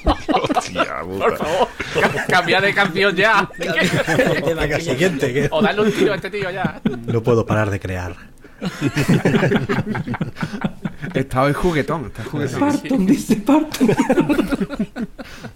Hostia, 0.08 1.00
Por 1.02 1.36
favor, 1.36 1.68
cambia 2.28 2.60
de 2.60 2.74
canción 2.74 3.16
ya. 3.16 3.48
Venga, 3.58 4.80
siguiente, 4.80 5.32
que 5.32 5.48
o 5.50 5.62
darle 5.62 5.82
un 5.82 5.92
tiro 5.92 6.12
a 6.12 6.16
este 6.16 6.30
tío 6.30 6.50
ya. 6.50 6.80
no 7.06 7.22
puedo 7.22 7.46
parar 7.46 7.70
de 7.70 7.80
crear. 7.80 8.16
Está 11.14 11.42
hoy 11.42 11.52
juguetón. 11.52 12.06
Está 12.06 12.24
juguetón. 12.24 12.60
Parton, 12.60 13.06
dice 13.06 13.36
Parton. 13.36 13.88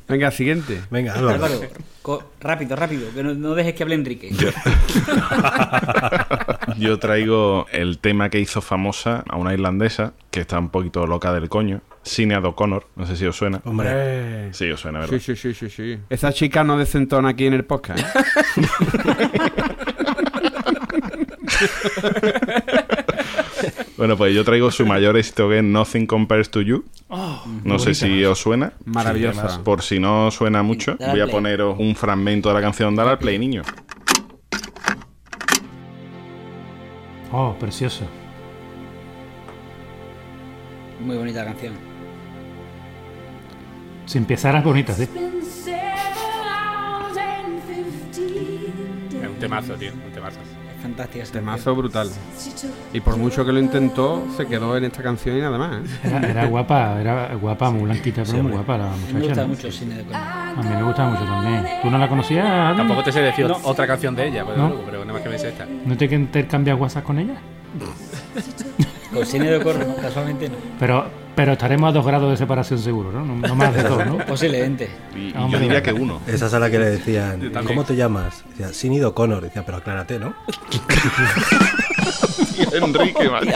Venga, 0.09 0.31
siguiente. 0.31 0.81
Venga, 0.91 1.15
Álvaro. 1.15 1.45
Álvaro, 1.45 2.31
rápido, 2.41 2.77
rápido, 2.77 3.13
que 3.13 3.23
no, 3.23 3.35
no 3.35 3.55
dejes 3.55 3.75
que 3.75 3.83
hable 3.83 3.97
Enrique. 3.97 4.31
Yo 6.79 6.99
traigo 6.99 7.67
el 7.73 7.99
tema 7.99 8.29
que 8.31 8.41
hizo 8.41 8.61
famosa 8.61 9.25
a 9.29 9.37
una 9.37 9.53
irlandesa 9.53 10.13
que 10.31 10.41
está 10.41 10.59
un 10.59 10.71
poquito 10.71 11.07
loca 11.07 11.33
del 11.33 11.49
coño. 11.49 11.81
Sinead 12.03 12.45
O'Connor. 12.45 12.87
No 12.97 13.07
sé 13.07 13.17
si 13.17 13.27
os 13.27 13.37
suena. 13.37 13.61
Hombre, 13.65 13.89
Eh, 13.93 14.49
Sí, 14.53 14.71
os 14.71 14.81
suena, 14.81 15.01
¿verdad? 15.01 15.17
Sí, 15.19 15.21
sí, 15.21 15.37
sí, 15.37 15.55
sí, 15.55 15.71
sí. 15.71 15.99
Esa 16.11 16.33
chica 16.33 16.65
no 16.65 16.77
desentona 16.77 17.29
aquí 17.31 17.47
en 17.47 17.55
el 17.55 17.65
podcast. 17.65 18.01
¿eh? 18.01 18.23
Bueno, 23.97 24.17
pues 24.17 24.35
yo 24.35 24.45
traigo 24.45 24.71
su 24.71 24.85
mayor 24.85 25.17
éxito 25.17 25.49
que 25.49 25.59
es 25.59 25.65
Nothing 25.65 26.07
Compares 26.07 26.51
to 26.51 26.61
You. 26.61 26.85
no 27.65 27.79
sé 27.79 27.95
si 27.95 28.25
os 28.25 28.39
suena. 28.41 28.73
Maravillosa. 28.85 29.63
Por 29.63 29.83
si 29.83 30.01
no 30.01 30.31
suena 30.31 30.63
mucho, 30.63 30.97
voy 30.99 31.21
a 31.21 31.27
poneros 31.29 31.77
un 31.79 31.95
fragmento 31.95 32.49
de 32.49 32.55
la 32.57 32.61
canción 32.61 32.97
Dale 32.97 33.11
al 33.11 33.19
Play, 33.19 33.39
niño. 33.39 33.63
Oh, 37.33 37.55
precioso. 37.59 38.05
Muy 41.01 41.17
bonita 41.17 41.45
canción. 41.45 41.75
Si 44.07 44.19
empezaras 44.19 44.63
bonita, 44.63 44.93
sí. 44.93 45.05
Es 45.05 45.09
un 49.29 49.37
temazo, 49.39 49.75
tío. 49.75 49.93
Un 49.93 50.13
temazo. 50.13 50.39
Es 50.41 50.83
fantástica 50.83 51.25
Temazo 51.27 51.75
brutal. 51.77 52.11
Y 52.93 53.01
por 53.01 53.17
mucho 53.17 53.47
que 53.47 53.53
lo 53.53 53.61
intentó, 53.61 54.25
se 54.37 54.47
quedó 54.47 54.77
en 54.77 54.85
esta 54.85 55.01
canción 55.03 55.39
y 55.39 55.41
nada 55.41 55.57
más. 55.57 55.85
¿eh? 55.85 55.89
Era, 56.05 56.19
era 56.31 56.47
guapa, 56.47 57.01
era 57.01 57.35
guapa, 57.37 57.71
muy 57.71 57.85
blanquita, 57.85 58.25
pero 58.25 58.43
muy 58.43 58.53
guapa 58.53 58.79
la 58.79 58.89
canción. 58.89 59.13
Me 59.15 59.21
muchacha. 59.21 59.29
gusta 59.29 59.43
¿no? 59.43 59.49
mucho 59.49 59.67
el 59.69 59.73
cine 59.73 59.95
de 59.97 60.05
Conan. 60.05 60.59
A 60.59 60.63
mí 60.63 60.69
me 60.77 60.83
gusta 60.83 61.07
mucho 61.07 61.25
también. 61.25 61.65
¿Tú 61.83 61.91
no 61.91 61.99
la 61.99 62.09
conocías? 62.09 62.77
Tampoco 62.77 63.03
te 63.05 63.13
sé 63.13 63.21
decir 63.21 63.47
otra 63.63 63.87
canción 63.87 64.15
de 64.17 64.27
ella, 64.29 64.45
pues, 64.45 64.57
No. 64.59 64.69
luego, 64.69 64.83
pero 64.85 65.02
nada 65.13 65.15
más 65.15 65.23
que 65.23 65.29
me 65.29 65.39
sé 65.39 65.49
esta. 65.49 65.67
¿No 65.67 65.97
te 65.97 66.09
que 66.09 66.15
intercambias 66.15 66.79
WhatsApp 66.79 67.05
con 67.05 67.19
ella? 67.19 67.35
Con 69.13 69.27
cine 69.27 69.51
de 69.51 69.61
corro, 69.63 69.87
¿no? 69.87 69.95
casualmente 69.97 70.49
no. 70.49 70.55
Pero, 70.79 71.05
pero 71.37 71.53
estaremos 71.53 71.91
a 71.91 71.93
dos 71.93 72.07
grados 72.07 72.31
de 72.31 72.37
separación 72.39 72.79
seguro, 72.79 73.13
¿no? 73.13 73.23
No, 73.23 73.47
no 73.47 73.55
más 73.55 73.75
de 73.75 73.83
dos, 73.83 74.07
¿no? 74.07 74.17
Posiblemente. 74.27 74.89
Y, 75.15 75.29
y 75.29 75.51
yo 75.51 75.59
diría 75.59 75.83
que 75.83 75.93
uno. 75.93 76.23
esa 76.27 76.47
es 76.47 76.55
a 76.55 76.59
la 76.59 76.71
que 76.71 76.79
le 76.79 76.87
decían. 76.87 77.53
¿cómo 77.67 77.85
te 77.85 77.95
llamas? 77.95 78.43
Decía, 78.49 78.73
Sinead 78.73 79.05
O'Connor. 79.09 79.43
Decía, 79.43 79.67
pero 79.67 79.77
aclárate, 79.79 80.19
¿no? 80.19 80.35
Enrique, 82.73 83.29
vale. 83.29 83.53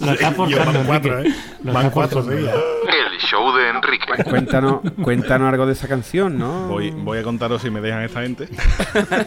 Lo 0.00 0.12
está 0.12 0.30
van 0.30 0.84
cuatro. 0.86 1.20
¿eh? 1.20 1.34
Van 1.62 1.90
cuatro. 1.90 2.24
El 3.16 3.22
show 3.22 3.56
de 3.56 3.70
Enrique. 3.70 4.24
Cuéntanos, 4.24 4.80
cuéntanos 5.02 5.48
algo 5.48 5.64
de 5.64 5.72
esa 5.72 5.88
canción, 5.88 6.38
¿no? 6.38 6.68
Voy, 6.68 6.90
voy 6.90 7.18
a 7.18 7.22
contaros 7.22 7.62
si 7.62 7.70
me 7.70 7.80
dejan 7.80 8.02
esta 8.02 8.20
gente. 8.20 8.46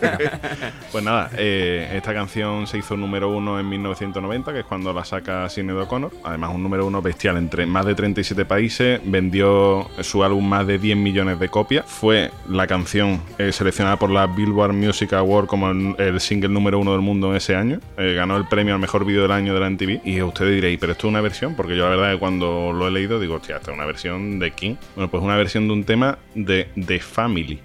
pues 0.92 1.04
nada, 1.04 1.32
eh, 1.36 1.92
esta 1.96 2.14
canción 2.14 2.68
se 2.68 2.78
hizo 2.78 2.96
número 2.96 3.30
uno 3.30 3.60
en 3.60 3.68
1990, 3.68 4.54
que 4.54 4.60
es 4.60 4.66
cuando 4.66 4.94
la 4.94 5.04
saca 5.06 5.50
Sinead 5.50 5.80
O'Connor. 5.82 6.12
Además, 6.24 6.52
un 6.54 6.62
número 6.62 6.86
uno 6.86 7.02
bestial 7.02 7.38
entre 7.38 7.66
más 7.66 7.86
de 7.88 7.96
37 7.96 8.46
países. 8.46 9.02
Vendió 9.04 9.90
su 10.02 10.24
álbum 10.24 10.48
más 10.48 10.68
de 10.68 10.78
10 10.78 10.96
millones 10.96 11.40
de 11.40 11.50
copias. 11.50 11.86
Fue 11.88 12.30
la 12.48 12.68
canción 12.68 13.24
eh, 13.40 13.52
seleccionada 13.52 13.98
por 13.98 14.12
la 14.12 14.28
Billboard 14.28 14.74
Music 14.74 15.14
Award 15.14 15.48
como 15.48 15.72
el, 15.72 15.96
el 15.98 16.20
single 16.20 16.50
número 16.50 16.78
uno 16.78 16.92
del 16.92 17.02
mundo 17.02 17.32
en 17.32 17.38
ese 17.38 17.56
año. 17.56 17.80
Eh, 17.98 18.14
ganó 18.14 18.38
el 18.38 18.46
premio 18.46 18.76
al 18.76 18.80
mejor 18.80 19.04
vídeo 19.04 19.24
del 19.24 19.32
año 19.32 19.56
de 19.56 19.60
la 19.60 19.68
MTV. 19.68 20.02
Y 20.06 20.22
ustedes 20.22 20.54
diréis, 20.54 20.78
¿pero 20.80 20.92
esto 20.92 21.08
es 21.08 21.12
una 21.12 21.22
versión? 21.22 21.56
Porque 21.56 21.76
yo 21.76 21.86
la 21.86 21.96
verdad 21.96 22.14
que 22.14 22.20
cuando 22.20 22.72
lo 22.72 22.88
he 22.88 22.92
leído 22.92 23.20
digo, 23.20 23.34
hostia, 23.34 23.56
esta 23.56 23.72
es 23.72 23.79
una 23.80 23.86
versión 23.88 24.40
de 24.40 24.52
quién. 24.52 24.78
Bueno, 24.96 25.10
pues 25.10 25.24
una 25.24 25.36
versión 25.38 25.68
de 25.68 25.74
un 25.74 25.84
tema 25.84 26.18
de 26.36 26.68
The 26.86 27.00
Family. 27.00 27.60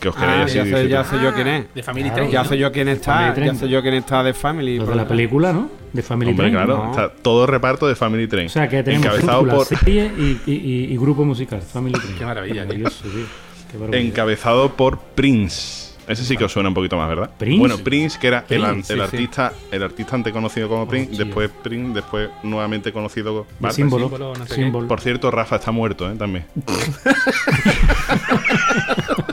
Que 0.00 0.08
os 0.10 0.16
Ah, 0.16 0.20
queréis 0.20 0.44
así 0.44 0.54
ya, 0.56 0.64
sé, 0.64 0.70
decir. 0.70 0.88
ya 0.90 1.04
sé 1.04 1.16
yo 1.22 1.34
quién 1.34 1.46
es. 1.48 1.74
De 1.74 1.82
Family 1.82 2.02
Claro, 2.04 2.16
Train. 2.16 2.30
Ya 2.30 2.44
sé 2.44 2.58
yo 2.58 2.72
quién 2.72 2.88
está. 2.88 3.34
Ya 3.34 3.54
sé 3.54 3.68
yo 3.68 3.80
quién 3.82 3.94
está 3.94 4.22
de 4.22 4.34
Family. 4.34 4.78
Lo 4.78 4.86
de 4.86 4.94
la 4.94 5.08
película, 5.08 5.52
¿no? 5.52 5.70
De 5.92 6.02
Family 6.02 6.30
Hombre, 6.32 6.50
Train. 6.50 6.54
claro, 6.66 6.84
no. 6.84 6.90
está 6.90 7.08
todo 7.10 7.46
reparto 7.46 7.86
de 7.88 7.94
Family 7.94 8.26
Train. 8.26 8.46
O 8.46 8.50
sea, 8.50 8.68
que 8.68 8.82
tenemos 8.82 9.06
encabezado 9.06 9.40
película, 9.44 9.64
por, 9.64 9.78
serie 9.78 10.10
y, 10.18 10.40
y- 10.46 10.52
y- 10.54 10.92
y 10.92 10.96
grupo 10.98 11.24
musical. 11.24 11.62
Family 11.62 11.94
Train. 11.98 12.18
Qué 12.18 12.24
maravilla. 12.26 12.66
Qué 12.66 13.78
barbaridad. 13.78 14.06
encabezado 14.06 14.72
por 14.76 14.98
Prince. 14.98 15.85
Ese 16.08 16.24
sí 16.24 16.36
que 16.36 16.44
os 16.44 16.52
suena 16.52 16.68
un 16.68 16.74
poquito 16.74 16.96
más, 16.96 17.08
¿verdad? 17.08 17.30
¿Prince? 17.36 17.58
Bueno, 17.58 17.78
Prince, 17.78 18.18
que 18.18 18.28
era 18.28 18.44
el, 18.48 18.64
an- 18.64 18.72
Prince, 18.74 18.92
el 18.92 18.98
sí, 19.00 19.04
artista, 19.04 19.52
el 19.72 19.82
artista 19.82 20.14
antes 20.14 20.32
conocido 20.32 20.68
como 20.68 20.86
Prince, 20.88 21.16
después 21.16 21.50
Prince, 21.62 21.94
después 21.94 22.30
nuevamente 22.44 22.92
conocido 22.92 23.46
como 23.60 23.72
símbolo. 23.72 24.04
símbolo, 24.08 24.34
no 24.36 24.46
sé 24.46 24.54
símbolo. 24.54 24.86
Por 24.88 25.00
cierto, 25.00 25.30
Rafa 25.30 25.56
está 25.56 25.70
muerto, 25.72 26.10
¿eh? 26.10 26.14
También. 26.16 26.46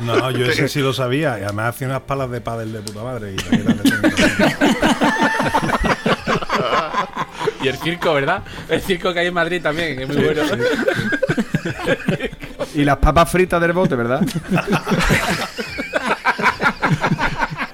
No, 0.03 0.31
yo 0.31 0.45
ese 0.45 0.67
sí 0.67 0.79
lo 0.81 0.91
sabía. 0.91 1.39
Y 1.39 1.43
además 1.43 1.69
hacía 1.75 1.87
unas 1.87 2.01
palas 2.01 2.29
de 2.29 2.41
pádel 2.41 2.73
de 2.73 2.79
puta 2.81 3.03
madre. 3.03 3.33
Y 3.33 3.35
también. 3.37 3.79
Y 7.61 7.67
el 7.69 7.77
circo, 7.77 8.13
¿verdad? 8.13 8.43
El 8.67 8.81
circo 8.81 9.13
que 9.13 9.19
hay 9.21 9.27
en 9.27 9.33
Madrid 9.33 9.61
también, 9.61 9.99
es 10.01 10.07
muy 10.07 10.17
bueno. 10.17 10.41
Y 12.75 12.83
las 12.83 12.97
papas 12.97 13.29
fritas 13.29 13.61
del 13.61 13.71
bote, 13.71 13.95
¿verdad? 13.95 14.21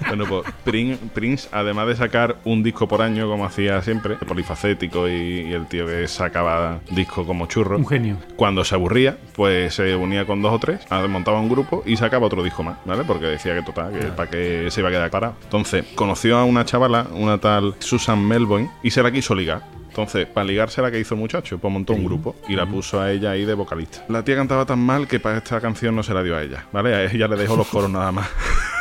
Bueno, 0.10 0.26
pues 0.28 0.43
Prince, 0.63 1.00
Prince, 1.13 1.50
además 1.52 1.88
de 1.88 1.95
sacar 1.95 2.38
un 2.43 2.63
disco 2.63 2.88
por 2.88 3.02
año, 3.02 3.28
como 3.30 3.45
hacía 3.45 3.82
siempre, 3.82 4.15
polifacético 4.15 5.08
y, 5.08 5.12
y 5.50 5.54
el 5.54 5.67
tío 5.67 5.86
que 5.86 6.08
sacaba 6.08 6.80
disco 6.91 7.26
como 7.26 7.45
churro, 7.45 7.78
Un 7.78 7.88
genio. 7.88 8.17
cuando 8.36 8.63
se 8.63 8.76
aburría, 8.76 9.17
pues 9.36 9.74
se 9.76 9.95
unía 9.95 10.26
con 10.26 10.41
dos 10.41 10.54
o 10.54 10.60
tres, 10.60 10.82
ah, 10.89 11.06
montaba 11.08 11.39
un 11.39 11.50
grupo 11.50 11.84
y 11.86 11.95
sacaba 11.98 12.26
otro 12.28 12.43
disco 12.43 12.63
más, 12.63 12.78
¿vale? 12.86 13.04
Porque 13.06 13.26
decía 13.26 13.56
que 13.56 13.62
total, 13.62 13.91
que 13.93 14.06
para 14.08 14.30
que 14.30 14.67
se 14.72 14.82
iba 14.82 14.89
a 14.89 14.91
quedar 14.91 15.10
parado. 15.10 15.36
Entonces, 15.43 15.86
conoció 15.95 16.38
a 16.38 16.43
una 16.45 16.65
chavala, 16.65 17.08
una 17.13 17.38
tal 17.38 17.76
Susan 17.80 18.26
Melbourne, 18.28 18.69
y 18.84 18.91
se 18.91 19.04
la 19.04 19.12
quiso 19.12 19.36
ligar. 19.36 19.62
Entonces, 19.89 20.28
para 20.28 20.45
ligarse 20.45 20.82
la 20.84 20.91
que 20.91 21.00
hizo 21.00 21.15
el 21.15 21.19
muchacho, 21.19 21.58
pues 21.58 21.74
montó 21.74 21.93
un 21.93 22.06
grupo 22.06 22.36
y 22.48 22.56
la 22.56 22.65
puso 22.65 23.02
a 23.02 23.12
ella 23.12 23.32
ahí 23.32 23.43
de 23.43 23.54
vocalista. 23.56 24.06
La 24.08 24.24
tía 24.24 24.36
cantaba 24.36 24.65
tan 24.65 24.80
mal 24.80 25.08
que 25.08 25.19
para 25.19 25.38
esta 25.39 25.60
canción 25.60 25.95
no 25.95 26.04
se 26.04 26.13
la 26.13 26.22
dio 26.24 26.38
a 26.38 26.43
ella, 26.43 26.65
¿vale? 26.72 26.93
A 26.95 27.04
ella 27.06 27.28
le 27.28 27.36
dejó 27.36 27.56
los 27.58 27.67
coros 27.67 27.89
nada 27.89 28.12
más. 28.12 28.30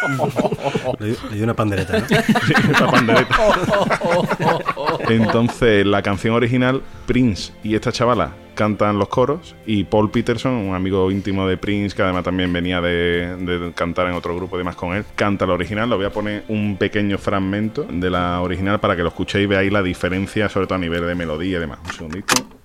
Le, 0.99 1.17
dio 1.35 1.45
una 1.45 1.55
pandereta, 1.55 1.99
¿no? 1.99 2.07
La 2.81 2.91
pandereta. 2.91 3.37
Entonces, 5.09 5.87
la 5.87 6.03
canción 6.03 6.35
original, 6.35 6.83
Prince 7.07 7.53
y 7.63 7.75
esta 7.75 7.93
chavala 7.93 8.33
cantan 8.55 8.99
los 8.99 9.09
coros 9.09 9.55
y 9.67 9.85
Paul 9.85 10.11
Peterson, 10.11 10.53
un 10.53 10.75
amigo 10.75 11.11
íntimo 11.13 11.47
de 11.47 11.57
Prince, 11.57 11.95
que 11.95 12.03
además 12.03 12.25
también 12.25 12.53
venía 12.53 12.81
de, 12.81 13.37
de 13.37 13.73
cantar 13.73 14.09
en 14.09 14.15
otro 14.15 14.35
grupo 14.35 14.57
y 14.57 14.59
demás 14.59 14.75
con 14.75 14.97
él, 14.97 15.05
canta 15.15 15.47
la 15.47 15.55
original. 15.55 15.89
Lo 15.89 15.97
voy 15.97 16.07
a 16.07 16.11
poner 16.11 16.43
un 16.49 16.77
pequeño 16.77 17.19
fragmento 17.19 17.85
de 17.89 18.11
la 18.11 18.41
original 18.41 18.81
para 18.81 18.97
que 18.97 19.03
lo 19.03 19.09
escuchéis 19.09 19.45
y 19.45 19.47
veáis 19.47 19.73
la 19.73 19.83
diferencia, 19.83 20.49
sobre 20.49 20.67
todo 20.67 20.75
a 20.75 20.81
nivel 20.81 21.07
de 21.07 21.15
melodía 21.15 21.59
y 21.59 21.61
demás. 21.61 21.79
Un 21.85 21.93
segundito. 21.93 22.58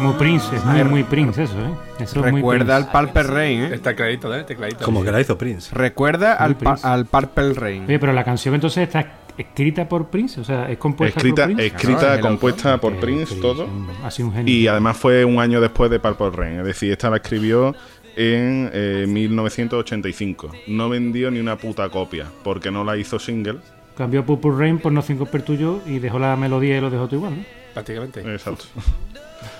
Muy 0.00 0.12
Prince, 0.14 0.54
es 0.54 0.64
muy, 0.64 0.84
muy 0.84 1.02
Prince 1.04 1.42
eso, 1.42 1.58
¿eh? 1.58 1.70
Eso 2.00 2.24
es 2.24 2.30
muy 2.30 2.40
Recuerda 2.40 2.76
Prince. 2.76 2.96
al 2.98 3.04
Purple 3.06 3.22
Rain, 3.22 3.60
¿eh? 3.62 3.74
Está 3.74 3.94
clarito, 3.96 4.34
¿eh? 4.34 4.40
Está 4.40 4.54
clarito. 4.54 4.84
Como 4.84 5.02
que 5.02 5.10
la 5.10 5.20
hizo 5.20 5.36
Prince. 5.38 5.74
Recuerda 5.74 6.34
al, 6.34 6.56
pa- 6.56 6.74
Prince. 6.74 6.86
al 6.86 7.06
Purple 7.06 7.54
Rain. 7.54 7.84
Oye, 7.84 7.98
pero 7.98 8.12
la 8.12 8.22
canción 8.22 8.54
entonces 8.54 8.84
está 8.84 9.06
escrita 9.36 9.88
por 9.88 10.08
Prince, 10.08 10.40
o 10.40 10.44
sea, 10.44 10.70
es 10.70 10.78
compuesta 10.78 11.18
Escrita, 11.18 11.46
por 11.46 11.54
Prince. 11.56 11.66
escrita 11.76 12.14
el 12.14 12.20
compuesta 12.20 12.78
por 12.80 12.92
Que 12.94 13.00
Prince, 13.00 13.34
todo. 13.36 13.66
Ha 14.04 14.10
sido 14.10 14.28
un 14.28 14.34
genio. 14.34 14.52
Y 14.54 14.68
además 14.68 14.96
fue 14.96 15.24
un 15.24 15.40
año 15.40 15.60
después 15.60 15.90
de 15.90 15.98
Purple 15.98 16.30
Rain. 16.30 16.60
Es 16.60 16.66
decir, 16.66 16.92
esta 16.92 17.08
la 17.10 17.16
escribió 17.16 17.74
en 18.16 18.70
eh, 18.72 19.06
1985. 19.08 20.52
No 20.68 20.88
vendió 20.90 21.30
ni 21.30 21.40
una 21.40 21.56
puta 21.56 21.88
copia 21.88 22.26
porque 22.44 22.70
no 22.70 22.84
la 22.84 22.96
hizo 22.96 23.18
single. 23.18 23.58
Cambió 23.96 24.24
Purple 24.26 24.52
Rain 24.56 24.78
por 24.78 24.92
No 24.92 25.00
Cinco 25.02 25.26
per 25.26 25.42
tuyo 25.42 25.80
y 25.86 25.98
dejó 25.98 26.18
la 26.18 26.36
melodía 26.36 26.76
y 26.76 26.80
lo 26.80 26.90
dejó 26.90 27.06
todo 27.06 27.16
igual, 27.16 27.36
¿no? 27.38 27.44
Prácticamente. 27.74 28.20
Exacto. 28.20 28.64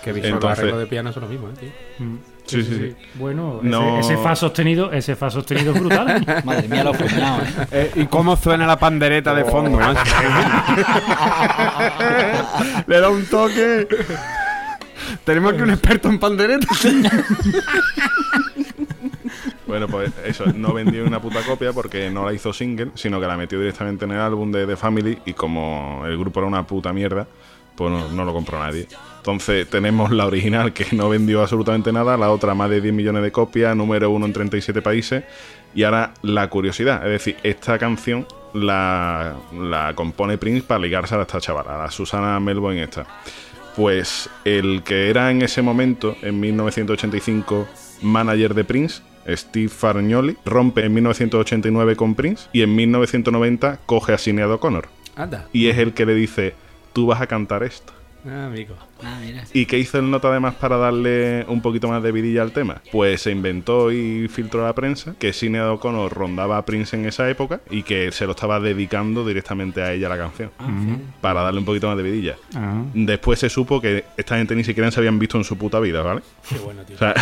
Que 0.03 0.12
visual, 0.12 0.35
Entonces- 0.35 0.51
los 0.51 0.59
arreglos 0.59 0.81
de 0.81 0.87
piano 0.87 1.12
son 1.12 1.22
lo 1.25 1.29
mismo, 1.29 1.49
¿eh, 1.49 1.53
tío? 1.61 1.68
Mm. 2.07 2.18
Sí, 2.46 2.62
sí, 2.62 2.75
sí. 2.75 2.96
Bueno, 3.14 3.61
No. 3.62 3.99
ese, 4.01 4.14
ese 4.14 4.22
fa 4.22 4.35
sostenido, 4.37 4.90
ese 4.92 5.14
fa 5.16 5.31
sostenido 5.31 5.72
es 5.75 5.81
brutal. 5.81 6.25
Madre 6.44 6.66
mía, 6.68 6.83
lo 6.85 6.94
fuñado, 6.94 7.42
¿eh? 7.42 7.46
Eh, 7.72 7.90
¿Y 7.96 8.07
cómo 8.07 8.37
suena 8.37 8.66
la 8.66 8.79
pandereta 8.79 9.35
de 9.35 9.44
fondo? 9.44 9.79
macho? 9.79 10.01
Le 12.87 13.01
da 13.01 13.11
un 13.11 13.25
toque. 13.27 13.87
Tenemos 15.25 15.53
aquí 15.53 15.62
un 15.62 15.70
experto 15.70 16.09
en 16.09 16.18
pandereta. 16.18 16.66
Bueno, 19.67 19.89
pues 19.89 20.13
eso, 20.25 20.45
no 20.55 20.73
vendió 20.73 21.05
una 21.05 21.21
puta 21.21 21.43
copia 21.43 21.73
porque 21.73 22.09
no 22.09 22.25
la 22.25 22.33
hizo 22.33 22.53
single, 22.53 22.93
sino 22.95 23.21
que 23.21 23.27
la 23.27 23.37
metió 23.37 23.59
directamente 23.59 24.05
en 24.05 24.13
el 24.13 24.21
álbum 24.21 24.53
de 24.53 24.65
The 24.65 24.77
Family 24.77 25.19
y 25.27 25.33
como 25.33 26.05
el 26.07 26.17
grupo 26.17 26.39
era 26.41 26.47
una 26.47 26.65
puta 26.65 26.93
mierda, 26.93 27.27
pues 27.75 27.93
no, 28.13 28.25
lo 28.25 28.33
compró 28.33 28.61
nadie. 28.61 28.87
Entonces 29.17 29.69
tenemos 29.69 30.13
la 30.13 30.27
original 30.27 30.73
que 30.73 30.87
no 30.93 31.09
vendió 31.09 31.43
absolutamente 31.43 31.93
nada, 31.93 32.17
la 32.17 32.31
otra 32.31 32.55
más 32.55 32.71
de 32.71 32.81
10 32.81 32.95
millones 32.95 33.23
de 33.25 33.33
copias, 33.33 33.75
número 33.75 34.09
uno 34.09 34.27
en 34.27 34.33
37 34.33 34.83
países, 34.83 35.25
y 35.75 35.83
ahora 35.83 36.15
la 36.23 36.49
curiosidad, 36.49 37.05
es 37.05 37.11
decir, 37.11 37.37
esta 37.43 37.77
canción 37.77 38.27
la, 38.55 39.35
la 39.53 39.95
compone 39.97 40.39
Prince 40.39 40.63
para 40.63 40.81
ligarse 40.81 41.17
a 41.17 41.23
esta 41.23 41.41
chavala, 41.41 41.75
a 41.75 41.79
la 41.85 41.91
Susana 41.91 42.39
Melbourne 42.39 42.83
esta. 42.83 43.05
Pues 43.75 44.31
el 44.45 44.83
que 44.85 45.11
era 45.11 45.31
en 45.31 45.43
ese 45.43 45.61
momento, 45.61 46.17
en 46.23 46.41
1985, 46.41 47.67
manager 48.01 48.55
de 48.55 48.65
Prince, 48.65 49.03
Steve 49.29 49.69
Fargnoli, 49.69 50.37
rompe 50.45 50.85
en 50.85 50.95
1989 50.95 51.97
con 51.97 52.15
Prince 52.15 52.49
y 52.53 52.62
en 52.62 52.75
1990 52.75 53.81
coge 53.87 54.12
a 54.12 54.19
Sinead 54.19 54.51
O'Connor. 54.53 54.89
Anda. 55.17 55.49
Y 55.53 55.69
es 55.69 55.79
el 55.79 55.95
que 55.95 56.07
le 56.07 56.15
dice, 56.15 56.55
tú 56.93 57.07
vas 57.07 57.21
a 57.21 57.27
cantar 57.27 57.62
esto. 57.62 57.93
Ah, 58.27 58.47
amigo. 58.47 58.75
Ah, 59.03 59.19
mira. 59.21 59.45
¿Y 59.53 59.67
qué 59.67 59.79
hizo 59.79 59.99
el 59.99 60.11
nota 60.11 60.29
además 60.29 60.55
para 60.55 60.77
darle 60.77 61.45
un 61.49 61.61
poquito 61.61 61.89
más 61.89 62.03
de 62.03 62.13
vidilla 62.13 62.43
al 62.43 62.53
tema? 62.53 62.81
Pues 62.93 63.23
se 63.23 63.31
inventó 63.31 63.93
y 63.93 64.29
filtró 64.29 64.63
a 64.63 64.69
la 64.69 64.75
prensa 64.75 65.15
que 65.19 65.33
Sinead 65.33 65.71
O'Connor 65.71 66.13
rondaba 66.13 66.59
a 66.59 66.65
Prince 66.65 66.97
en 66.97 67.07
esa 67.07 67.29
época 67.29 67.61
y 67.71 67.83
que 67.83 68.13
se 68.13 68.27
lo 68.27 68.33
estaba 68.33 68.61
dedicando 68.61 69.27
directamente 69.27 69.83
a 69.83 69.93
ella 69.93 70.09
la 70.09 70.19
canción. 70.19 70.51
Para 71.21 71.43
darle 71.43 71.61
un 71.61 71.67
poquito 71.67 71.89
más 71.89 71.97
de 71.97 72.03
vidilla. 72.03 72.37
Ah. 72.55 72.83
Después 72.95 73.39
se 73.39 73.49
supo 73.49 73.81
que 73.81 74.05
esta 74.17 74.37
gente 74.37 74.55
ni 74.55 74.65
siquiera 74.65 74.91
se 74.91 75.01
habían 75.01 75.19
visto 75.19 75.37
en 75.37 75.45
su 75.45 75.57
puta 75.57 75.81
vida, 75.81 76.03
¿vale? 76.03 76.23
Qué 76.49 76.59
bueno, 76.59 76.83
tío. 76.85 76.97
O 76.97 76.99
sea, 76.99 77.15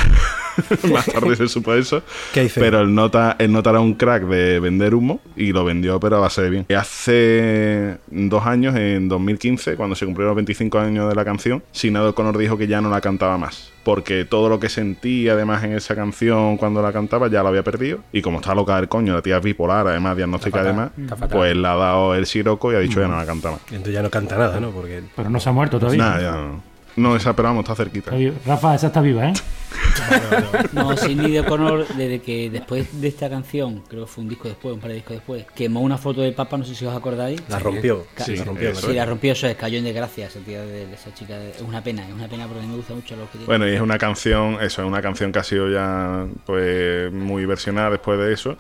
más 0.92 1.06
tarde 1.06 1.36
se 1.36 1.48
supo 1.48 1.74
eso. 1.74 2.02
¿Qué 2.32 2.44
hice? 2.44 2.60
Pero 2.60 2.80
el 2.80 2.94
nota, 2.94 3.36
el 3.38 3.52
nota 3.52 3.70
era 3.70 3.80
un 3.80 3.94
crack 3.94 4.24
de 4.24 4.60
vender 4.60 4.94
humo 4.94 5.20
y 5.36 5.52
lo 5.52 5.64
vendió, 5.64 5.98
pero 6.00 6.16
a 6.16 6.20
base 6.20 6.42
de 6.42 6.50
bien. 6.50 6.66
Y 6.68 6.74
hace 6.74 7.98
dos 8.08 8.46
años, 8.46 8.76
en 8.76 9.08
2015, 9.08 9.76
cuando 9.76 9.96
se 9.96 10.04
cumplieron 10.04 10.28
los 10.28 10.36
25 10.36 10.78
años 10.78 11.08
de 11.08 11.14
la 11.14 11.24
canción, 11.24 11.62
Sinead 11.72 12.06
O'Connor 12.08 12.38
dijo 12.38 12.56
que 12.56 12.66
ya 12.66 12.80
no 12.80 12.90
la 12.90 13.00
cantaba 13.00 13.38
más. 13.38 13.70
Porque 13.84 14.24
todo 14.24 14.48
lo 14.48 14.58
que 14.58 14.70
sentía, 14.70 15.34
además, 15.34 15.62
en 15.64 15.72
esa 15.72 15.94
canción 15.94 16.56
cuando 16.56 16.80
la 16.80 16.92
cantaba, 16.92 17.28
ya 17.28 17.42
lo 17.42 17.48
había 17.48 17.62
perdido. 17.62 17.98
Y 18.12 18.22
como 18.22 18.38
está 18.38 18.54
loca 18.54 18.76
del 18.76 18.88
coño, 18.88 19.12
la 19.12 19.20
tía 19.20 19.36
es 19.36 19.42
bipolar, 19.42 19.86
además, 19.86 20.16
diagnostica, 20.16 20.58
fatal, 20.58 20.92
además, 20.96 21.30
pues 21.30 21.54
le 21.54 21.68
ha 21.68 21.74
dado 21.74 22.14
el 22.14 22.24
siroco 22.24 22.72
y 22.72 22.76
ha 22.76 22.78
dicho 22.78 23.00
ya 23.00 23.08
no 23.08 23.16
la 23.16 23.26
canta 23.26 23.50
más. 23.50 23.60
Entonces 23.68 23.92
ya 23.92 24.02
no 24.02 24.10
canta 24.10 24.38
nada, 24.38 24.58
¿no? 24.58 24.70
Porque 24.70 25.02
Pero 25.14 25.28
no 25.28 25.38
se 25.38 25.48
ha 25.50 25.52
muerto 25.52 25.78
todavía. 25.78 26.02
Nada, 26.02 26.20
ya 26.22 26.30
no. 26.32 26.73
No, 26.96 27.16
esa, 27.16 27.34
pero 27.34 27.48
vamos, 27.48 27.64
está 27.64 27.74
cerquita. 27.74 28.12
Rafa, 28.46 28.74
esa 28.74 28.86
está 28.88 29.00
viva, 29.00 29.28
¿eh? 29.28 29.32
No, 30.72 30.96
Sidney 30.96 31.32
de 31.32 31.40
O'Connor, 31.40 31.86
desde 31.88 32.20
que 32.20 32.48
después 32.50 33.00
de 33.00 33.08
esta 33.08 33.28
canción, 33.28 33.82
creo 33.88 34.04
que 34.04 34.10
fue 34.10 34.22
un 34.22 34.28
disco 34.30 34.48
después, 34.48 34.74
un 34.74 34.80
par 34.80 34.90
de 34.90 34.96
discos 34.96 35.16
después, 35.16 35.44
quemó 35.54 35.80
una 35.80 35.98
foto 35.98 36.20
del 36.20 36.34
Papa, 36.34 36.56
no 36.56 36.64
sé 36.64 36.74
si 36.74 36.84
os 36.86 36.94
acordáis. 36.94 37.40
la 37.48 37.58
rompió. 37.58 38.06
Ca- 38.14 38.24
Sí, 38.24 38.36
la 38.36 38.44
rompió. 38.44 38.70
eso 38.70 38.80
¿no? 38.82 38.88
Sí, 38.88 38.94
la 38.94 39.06
rompió, 39.06 39.32
eso 39.32 39.46
es, 39.48 39.56
cayó 39.56 39.78
en 39.78 39.84
desgracia 39.84 40.26
esa 40.26 40.38
tía 40.40 40.60
de, 40.62 40.86
de 40.86 40.94
esa 40.94 41.12
chica. 41.14 41.36
Es 41.42 41.60
una 41.62 41.82
pena, 41.82 42.06
es 42.06 42.14
una 42.14 42.28
pena 42.28 42.46
porque 42.46 42.64
me 42.66 42.76
gusta 42.76 42.94
mucho 42.94 43.16
lo 43.16 43.24
que 43.24 43.30
tiene. 43.32 43.46
Bueno, 43.46 43.68
y 43.68 43.74
es 43.74 43.80
una 43.80 43.98
canción, 43.98 44.54
eso, 44.60 44.82
es 44.82 44.88
una 44.88 45.02
canción 45.02 45.32
que 45.32 45.38
ha 45.40 45.44
sido 45.44 45.68
ya 45.70 46.26
pues 46.46 47.12
muy 47.12 47.44
versionada 47.46 47.90
después 47.90 48.18
de 48.18 48.32
eso. 48.32 48.56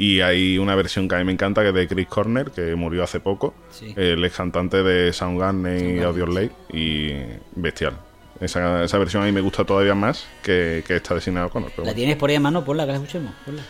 Y 0.00 0.22
hay 0.22 0.56
una 0.56 0.74
versión 0.76 1.08
que 1.08 1.14
a 1.14 1.18
mí 1.18 1.24
me 1.24 1.32
encanta, 1.32 1.60
que 1.60 1.68
es 1.68 1.74
de 1.74 1.86
Chris 1.86 2.06
Corner, 2.06 2.50
que 2.50 2.74
murió 2.74 3.04
hace 3.04 3.20
poco. 3.20 3.52
Sí. 3.70 3.92
El 3.98 4.24
ex 4.24 4.34
cantante 4.34 4.82
de 4.82 5.12
Soundgarden 5.12 5.98
y 5.98 6.02
Audioslave. 6.02 6.50
Y 6.72 7.12
bestial. 7.54 7.98
Esa, 8.40 8.82
esa 8.82 8.96
versión 8.96 9.24
a 9.24 9.26
mí 9.26 9.32
me 9.32 9.42
gusta 9.42 9.62
todavía 9.62 9.94
más 9.94 10.26
que, 10.42 10.82
que 10.86 10.96
esta 10.96 11.16
de 11.16 11.20
Sinead 11.20 11.44
O'Connor. 11.44 11.70
¿La 11.72 11.76
bueno. 11.76 11.94
tienes 11.94 12.16
por 12.16 12.30
ahí 12.30 12.36
a 12.36 12.40
mano? 12.40 12.64
Ponla, 12.64 12.86
que 12.86 12.92
la 12.92 12.96
escuchemos. 12.96 13.34
Ponla. 13.44 13.62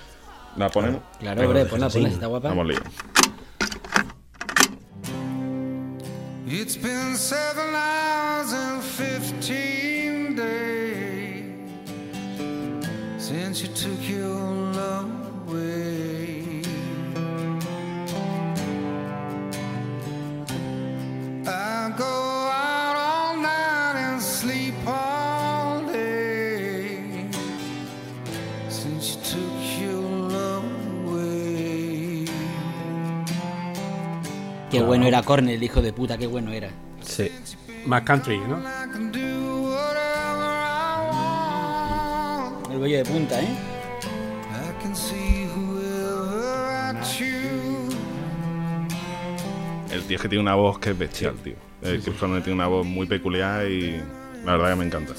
¿La 0.57 0.71
ponemos? 0.71 1.01
Claro, 1.19 1.43
hombre, 1.43 1.65
ponla, 1.65 1.89
ponla, 1.89 2.09
si 2.09 2.15
está 2.15 2.27
guapa. 2.29 2.49
Vamos 2.51 2.67
lío. 2.69 2.79
It's 6.47 6.77
been 6.77 7.17
seven 7.17 7.75
hours 7.75 8.53
and 8.53 8.81
fifteen 8.85 10.37
days 10.37 11.45
since 13.19 13.63
you 13.63 13.69
took 13.75 14.01
your 14.09 14.29
love 14.77 15.11
away. 15.49 16.00
Qué 34.71 34.81
bueno 34.81 35.05
era 35.07 35.23
Cornel, 35.23 35.57
el 35.57 35.63
hijo 35.63 35.83
de 35.83 35.93
puta, 35.93 36.17
qué 36.17 36.29
bueno 36.29 36.53
era. 36.53 36.71
Sí. 37.03 37.29
Más 37.87 38.03
country, 38.03 38.39
¿no? 38.39 38.59
El 42.73 42.79
vello 42.79 42.97
de 42.99 43.05
punta, 43.05 43.41
¿eh? 43.41 43.49
Tío 50.11 50.17
es 50.17 50.23
que 50.23 50.29
tiene 50.29 50.43
una 50.43 50.57
voz 50.57 50.81
que 50.81 50.91
es 50.91 50.99
bestial, 50.99 51.37
tío. 51.37 51.55
El 51.83 52.03
Chris 52.03 52.17
Cornell 52.17 52.43
tiene 52.43 52.57
una 52.57 52.67
voz 52.67 52.85
muy 52.85 53.07
peculiar 53.07 53.65
y 53.71 54.03
la 54.45 54.57
verdad 54.57 54.71
que 54.71 54.75
me 54.75 54.85
encanta. 54.85 55.15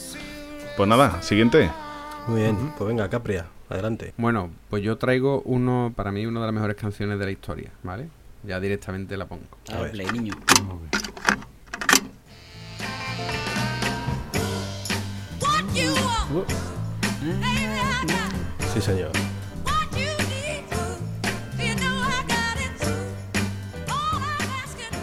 Pues 0.76 0.90
nada, 0.90 1.22
siguiente. 1.22 1.72
Muy 2.28 2.42
bien. 2.42 2.74
Pues 2.78 2.90
venga, 2.90 3.10
Capria, 3.10 3.46
adelante. 3.70 4.14
Bueno, 4.18 4.50
pues 4.70 4.84
yo 4.84 4.98
traigo 4.98 5.44
uno, 5.46 5.94
para 5.96 6.12
mí, 6.12 6.26
una 6.26 6.42
de 6.42 6.48
las 6.48 6.54
mejores 6.54 6.76
canciones 6.76 7.18
de 7.20 7.24
la 7.24 7.32
historia, 7.32 7.72
¿vale? 7.84 8.10
Ya 8.44 8.60
directamente 8.60 9.16
la 9.16 9.28
pongo. 9.28 9.46
A 9.74 9.80
ver, 9.80 9.92
play, 9.92 10.08
niño. 10.08 10.34
Sí, 18.74 18.82
señor. 18.82 19.12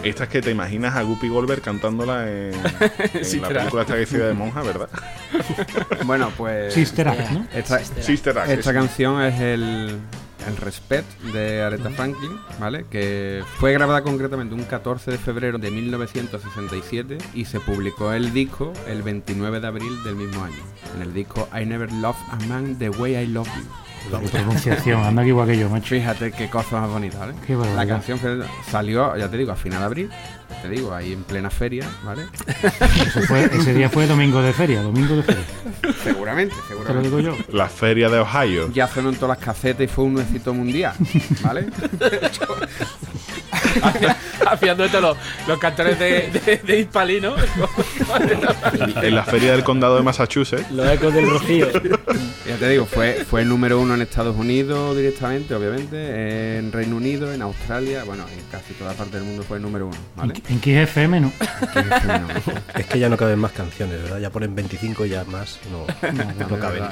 Esta 0.03 0.23
es 0.23 0.29
que 0.29 0.41
te 0.41 0.51
imaginas 0.51 0.95
a 0.95 1.01
Guppy 1.01 1.27
Goldberg 1.27 1.61
cantándola 1.61 2.29
en, 2.29 2.53
en 3.13 3.25
Sí, 3.25 3.39
la 3.39 3.49
película 3.49 3.81
esta 3.81 3.95
que 3.95 4.17
de 4.17 4.33
monja, 4.33 4.61
¿verdad? 4.61 4.89
Bueno, 6.05 6.31
pues... 6.37 6.73
Sister 6.73 7.07
Act, 7.07 7.31
¿no? 7.31 7.47
Esta, 7.53 7.79
Sister 7.79 8.37
Act. 8.37 8.49
esta 8.49 8.73
canción 8.73 9.21
es 9.21 9.39
el, 9.41 9.99
el 10.47 10.57
Respect 10.57 11.07
de 11.33 11.61
Aretha 11.61 11.89
Franklin, 11.89 12.31
¿vale? 12.59 12.85
Que 12.89 13.43
fue 13.57 13.73
grabada 13.73 14.01
concretamente 14.01 14.55
un 14.55 14.63
14 14.63 15.11
de 15.11 15.17
febrero 15.17 15.57
de 15.57 15.69
1967 15.69 17.17
y 17.33 17.45
se 17.45 17.59
publicó 17.59 18.13
el 18.13 18.31
disco 18.33 18.73
el 18.87 19.03
29 19.03 19.59
de 19.59 19.67
abril 19.67 20.03
del 20.03 20.15
mismo 20.15 20.43
año. 20.43 20.63
En 20.95 21.01
el 21.01 21.13
disco 21.13 21.49
I 21.53 21.65
Never 21.65 21.91
Loved 21.91 22.19
a 22.31 22.37
Man 22.47 22.77
the 22.79 22.89
Way 22.89 23.17
I 23.17 23.27
Love 23.27 23.47
You. 23.55 23.88
La 24.11 24.19
pronunciación, 24.19 25.03
anda 25.03 25.21
aquí 25.21 25.29
igual 25.29 25.47
que 25.47 25.57
yo, 25.57 25.69
macho. 25.69 25.89
Fíjate 25.95 26.31
qué 26.31 26.49
cosa 26.49 26.81
más 26.81 26.89
bonita, 26.89 27.19
¿vale? 27.19 27.33
Qué. 27.45 27.55
La 27.75 27.85
canción 27.85 28.17
que 28.19 28.41
salió, 28.69 29.15
ya 29.17 29.29
te 29.29 29.37
digo, 29.37 29.51
a 29.51 29.55
final 29.55 29.79
de 29.79 29.85
abril, 29.85 30.09
te 30.63 30.69
digo, 30.69 30.93
ahí 30.93 31.13
en 31.13 31.23
plena 31.23 31.49
feria, 31.51 31.85
¿vale? 32.03 32.23
Eso 33.05 33.21
fue- 33.27 33.45
ese 33.45 33.73
día 33.73 33.89
fue 33.89 34.07
domingo 34.07 34.41
de 34.41 34.51
feria, 34.53 34.81
domingo 34.81 35.15
de 35.15 35.23
feria. 35.23 35.43
seguramente, 36.03 36.55
Te 36.67 36.73
lo 36.73 36.79
seguramente. 36.81 37.09
digo 37.17 37.19
yo. 37.19 37.35
La 37.53 37.67
feria 37.69 38.09
de 38.09 38.19
Ohio. 38.19 38.71
Ya 38.73 38.87
sonó 38.87 39.09
en 39.09 39.15
todas 39.15 39.37
las 39.37 39.45
casetas 39.45 39.83
y 39.83 39.87
fue 39.87 40.05
un 40.05 40.19
éxito 40.19 40.53
mundial, 40.53 40.93
¿vale? 41.41 41.67
Afiando 44.47 44.85
esto 44.85 45.01
los, 45.01 45.17
los 45.47 45.57
cantores 45.59 45.97
de, 45.99 46.29
de, 46.31 46.57
de 46.57 46.79
Hispalino. 46.79 47.35
En, 48.73 49.05
en 49.05 49.15
la 49.15 49.23
feria 49.23 49.51
del 49.51 49.63
condado 49.63 49.95
de 49.97 50.03
Massachusetts. 50.03 50.71
Los 50.71 50.89
ecos 50.89 51.13
del 51.13 51.29
rocío. 51.29 51.67
Ya 52.47 52.57
te 52.57 52.69
digo, 52.69 52.85
fue, 52.85 53.25
fue 53.25 53.41
el 53.41 53.49
número 53.49 53.79
uno 53.79 53.93
en 53.93 54.01
Estados 54.01 54.35
Unidos 54.35 54.95
directamente, 54.95 55.53
obviamente, 55.53 56.57
en 56.57 56.71
Reino 56.71 56.95
Unido, 56.95 57.31
en 57.33 57.41
Australia, 57.41 58.03
bueno, 58.03 58.25
en 58.31 58.39
casi 58.51 58.73
toda 58.73 58.93
parte 58.93 59.17
del 59.17 59.25
mundo 59.25 59.43
fue 59.43 59.57
el 59.57 59.63
número 59.63 59.87
uno, 59.87 59.97
¿vale? 60.15 60.33
En 60.49 60.59
XFM 60.59 61.21
no. 61.21 61.31
Es 62.75 62.85
que 62.87 62.99
ya 62.99 63.09
no 63.09 63.17
caben 63.17 63.39
más 63.39 63.51
canciones, 63.51 64.01
¿verdad? 64.01 64.19
Ya 64.19 64.29
ponen 64.29 64.55
25 64.55 65.05
y 65.05 65.09
ya 65.09 65.23
más 65.25 65.59
no, 65.71 65.85
no, 66.49 66.59
caben. 66.59 66.83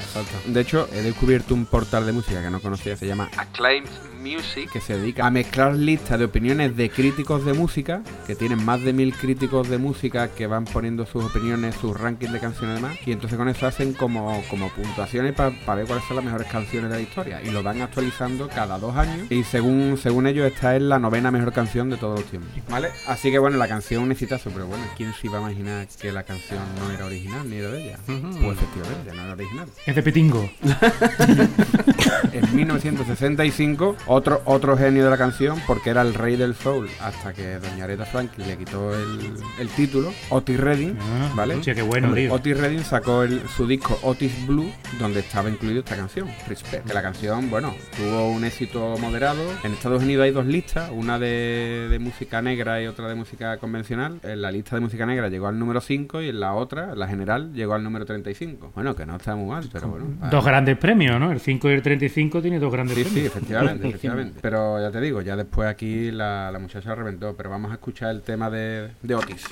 De 0.46 0.62
hecho, 0.62 0.88
he 0.94 1.02
descubierto 1.02 1.54
un 1.54 1.66
portal 1.66 2.06
de 2.06 2.12
música 2.12 2.42
que 2.42 2.50
no 2.50 2.60
conocía, 2.60 2.96
se 2.96 3.08
llama 3.08 3.30
Acclaimed 3.38 3.90
Music, 4.22 4.70
que 4.72 4.82
se 4.82 4.98
dedica 4.98 5.26
a 5.26 5.32
mezclar 5.32 5.76
listas 5.76 6.20
de 6.20 6.26
opiniones 6.26 6.76
de 6.76 6.90
críticos 6.90 7.37
de 7.46 7.54
música, 7.54 8.02
que 8.26 8.36
tienen 8.36 8.64
más 8.64 8.82
de 8.84 8.94
mil 8.94 9.14
críticos 9.14 9.70
de 9.70 9.78
música 9.78 10.30
que 10.30 10.48
van 10.48 10.66
poniendo 10.66 11.06
sus 11.06 11.26
opiniones, 11.26 11.76
sus 11.76 12.00
rankings 12.00 12.34
de 12.34 12.40
canciones 12.40 12.80
y 12.80 12.82
demás, 12.82 12.98
y 13.06 13.12
entonces 13.12 13.38
con 13.38 13.50
eso 13.50 13.68
hacen 13.68 13.94
como, 13.94 14.44
como 14.50 14.70
puntuaciones 14.70 15.34
para 15.34 15.52
ver 15.76 15.86
cuáles 15.86 16.06
son 16.06 16.18
las 16.18 16.26
mejores 16.26 16.48
canciones 16.48 16.90
de 16.90 16.96
la 16.96 17.02
historia, 17.02 17.42
y 17.44 17.52
lo 17.52 17.64
van 17.64 17.82
actualizando 17.82 18.48
cada 18.48 18.78
dos 18.80 18.96
años, 18.96 19.32
y 19.32 19.44
según, 19.44 19.98
según 20.02 20.28
ellos 20.28 20.46
esta 20.52 20.76
es 20.76 20.82
la 20.82 21.00
novena 21.00 21.32
mejor 21.32 21.54
canción 21.54 21.90
de 21.90 21.98
todos 21.98 22.20
los 22.20 22.30
tiempos, 22.30 22.52
¿vale? 22.70 22.90
Así 23.08 23.32
que 23.32 23.40
bueno, 23.40 23.58
la 23.58 23.68
canción 23.68 24.04
un 24.04 24.12
exitazo, 24.12 24.50
pero 24.52 24.68
bueno, 24.68 24.84
¿quién 24.96 25.14
se 25.14 25.28
iba 25.28 25.38
a 25.38 25.42
imaginar 25.42 25.88
que 26.00 26.12
la 26.12 26.24
canción 26.24 26.60
no 26.80 26.92
era 26.92 27.06
original 27.06 27.50
ni 27.50 27.58
era 27.58 27.70
de 27.70 27.84
ella? 27.84 28.00
Pues 28.06 28.58
efectivamente, 28.58 29.14
no 29.14 29.24
era 29.24 29.34
original. 29.34 29.68
Es 29.86 29.96
de 29.96 30.04
Pitingo. 30.04 30.50
en 32.32 32.56
1965, 32.56 33.96
otro, 34.08 34.42
otro 34.46 34.78
genio 34.78 35.04
de 35.04 35.10
la 35.10 35.18
canción, 35.18 35.60
porque 35.68 35.90
era 35.90 36.02
el 36.02 36.14
rey 36.14 36.36
del 36.36 36.56
soul, 36.56 36.90
hasta 37.02 37.27
que 37.34 37.58
Doña 37.60 37.84
Aretha 37.86 38.06
Franklin 38.06 38.48
le 38.48 38.58
quitó 38.58 38.94
el, 38.96 39.34
el 39.60 39.68
título, 39.70 40.12
Otis 40.30 40.60
Redding, 40.60 40.98
Ah, 41.00 41.32
¿vale? 41.36 41.56
qué 41.64 41.82
bueno, 41.82 42.14
tío. 42.14 42.34
Otis 42.34 42.58
Redding 42.58 42.84
sacó 42.84 43.24
el- 43.24 43.42
su 43.50 43.68
disco 43.68 44.00
Otis 44.04 44.46
Blue, 44.48 44.72
donde 45.00 45.20
estaba 45.20 45.50
incluido 45.50 45.80
esta 45.80 45.96
canción, 45.96 46.28
Respect. 46.48 46.86
Que 46.88 46.94
la 46.94 47.02
canción, 47.02 47.50
bueno, 47.50 47.74
tuvo 47.96 48.32
un 48.32 48.44
éxito 48.46 48.96
moderado. 49.00 49.42
En 49.64 49.74
Estados 49.74 50.04
Unidos 50.04 50.24
hay 50.26 50.32
dos 50.32 50.46
listas, 50.46 50.90
una 50.94 51.20
de, 51.20 51.88
de 51.90 52.00
música 52.00 52.42
negra 52.42 52.82
y 52.82 52.88
otra 52.88 53.08
de 53.08 53.16
música 53.16 53.58
convencional. 53.58 54.20
En 54.24 54.42
la 54.42 54.52
lista 54.52 54.76
de 54.76 54.82
música 54.82 55.06
negra 55.06 55.30
llegó 55.30 55.48
al 55.48 55.58
número 55.60 55.82
5 55.82 56.22
y 56.22 56.30
en 56.30 56.40
la 56.40 56.54
otra, 56.54 56.96
la 56.96 57.08
general, 57.08 57.54
llegó 57.54 57.74
al 57.74 57.84
número 57.84 58.06
35. 58.06 58.72
Bueno, 58.76 58.96
que 58.96 59.06
no 59.06 59.16
está 59.16 59.36
muy 59.36 59.50
mal, 59.50 59.68
pero 59.72 59.88
bueno. 59.90 60.06
Dos 60.30 60.46
grandes 60.46 60.78
premios, 60.78 61.20
¿no? 61.20 61.32
El 61.32 61.40
5 61.40 61.70
y 61.70 61.74
el 61.74 61.82
35 61.82 62.42
tiene 62.42 62.60
dos 62.60 62.72
grandes 62.72 62.96
Sí, 62.98 63.04
sí, 63.04 63.10
premios. 63.10 63.36
efectivamente, 63.36 63.88
efectivamente. 63.90 64.40
Pero 64.42 64.80
ya 64.82 64.92
te 64.92 65.02
digo, 65.02 65.22
ya 65.22 65.36
después 65.36 65.68
aquí 65.70 66.12
la, 66.12 66.52
la 66.52 66.60
muchacha 66.60 66.94
reventó. 66.96 67.17
Pero 67.20 67.50
vamos 67.50 67.72
a 67.72 67.76
escuchar 67.76 68.12
el 68.12 68.22
tema 68.22 68.50
de, 68.50 68.92
de 69.02 69.16
Otis. 69.16 69.44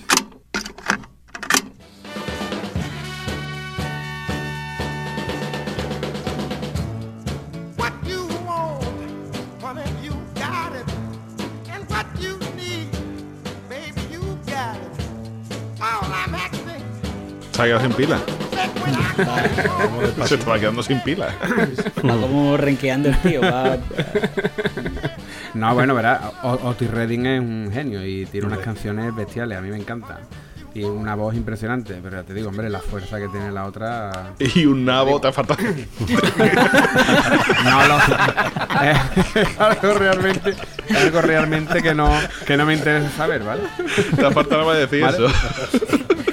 Se 17.51 17.61
ha 17.61 17.65
quedado 17.65 17.81
sin 17.81 17.93
pila. 17.93 18.19
Se 20.27 20.35
estaba 20.35 20.59
quedando 20.59 20.83
sin 20.83 20.99
pila. 20.99 21.33
Va 21.97 22.17
como 22.17 22.57
renqueando 22.57 23.09
el 23.09 23.17
tío. 23.19 23.41
Va, 23.41 23.77
No, 25.55 25.73
bueno, 25.73 25.95
verás, 25.95 26.19
Otis 26.43 26.91
Redding 26.91 27.25
es 27.25 27.39
un 27.39 27.69
genio 27.73 28.05
y 28.05 28.25
tiene 28.25 28.47
unas 28.47 28.59
canciones 28.59 29.15
bestiales, 29.15 29.57
a 29.57 29.61
mí 29.61 29.69
me 29.69 29.77
encanta. 29.77 30.19
Y 30.73 30.83
una 30.83 31.15
voz 31.15 31.33
impresionante, 31.35 31.97
pero 32.03 32.17
ya 32.17 32.23
te 32.23 32.33
digo, 32.33 32.49
hombre, 32.49 32.69
la 32.69 32.81
fuerza 32.81 33.17
que 33.17 33.29
tiene 33.29 33.49
la 33.49 33.63
otra. 33.63 34.33
Y 34.39 34.65
un 34.65 34.83
nabo 34.83 35.21
te 35.21 35.29
ha 35.29 35.31
faltado. 35.33 35.63
No, 37.63 37.87
lo, 37.87 37.97
es 38.83 39.59
algo 39.59 39.93
realmente, 39.97 40.49
es 40.89 40.97
algo 40.97 41.21
realmente 41.21 41.81
que 41.81 41.93
no, 41.95 42.11
que 42.45 42.57
no 42.57 42.65
me 42.65 42.73
interesa 42.73 43.09
saber, 43.11 43.43
¿vale? 43.43 43.63
Te 44.17 44.25
ha 44.25 44.31
faltado 44.31 44.65
más 44.65 44.77
decir 44.77 45.01
¿Vale? 45.01 45.15
eso. 45.27 45.27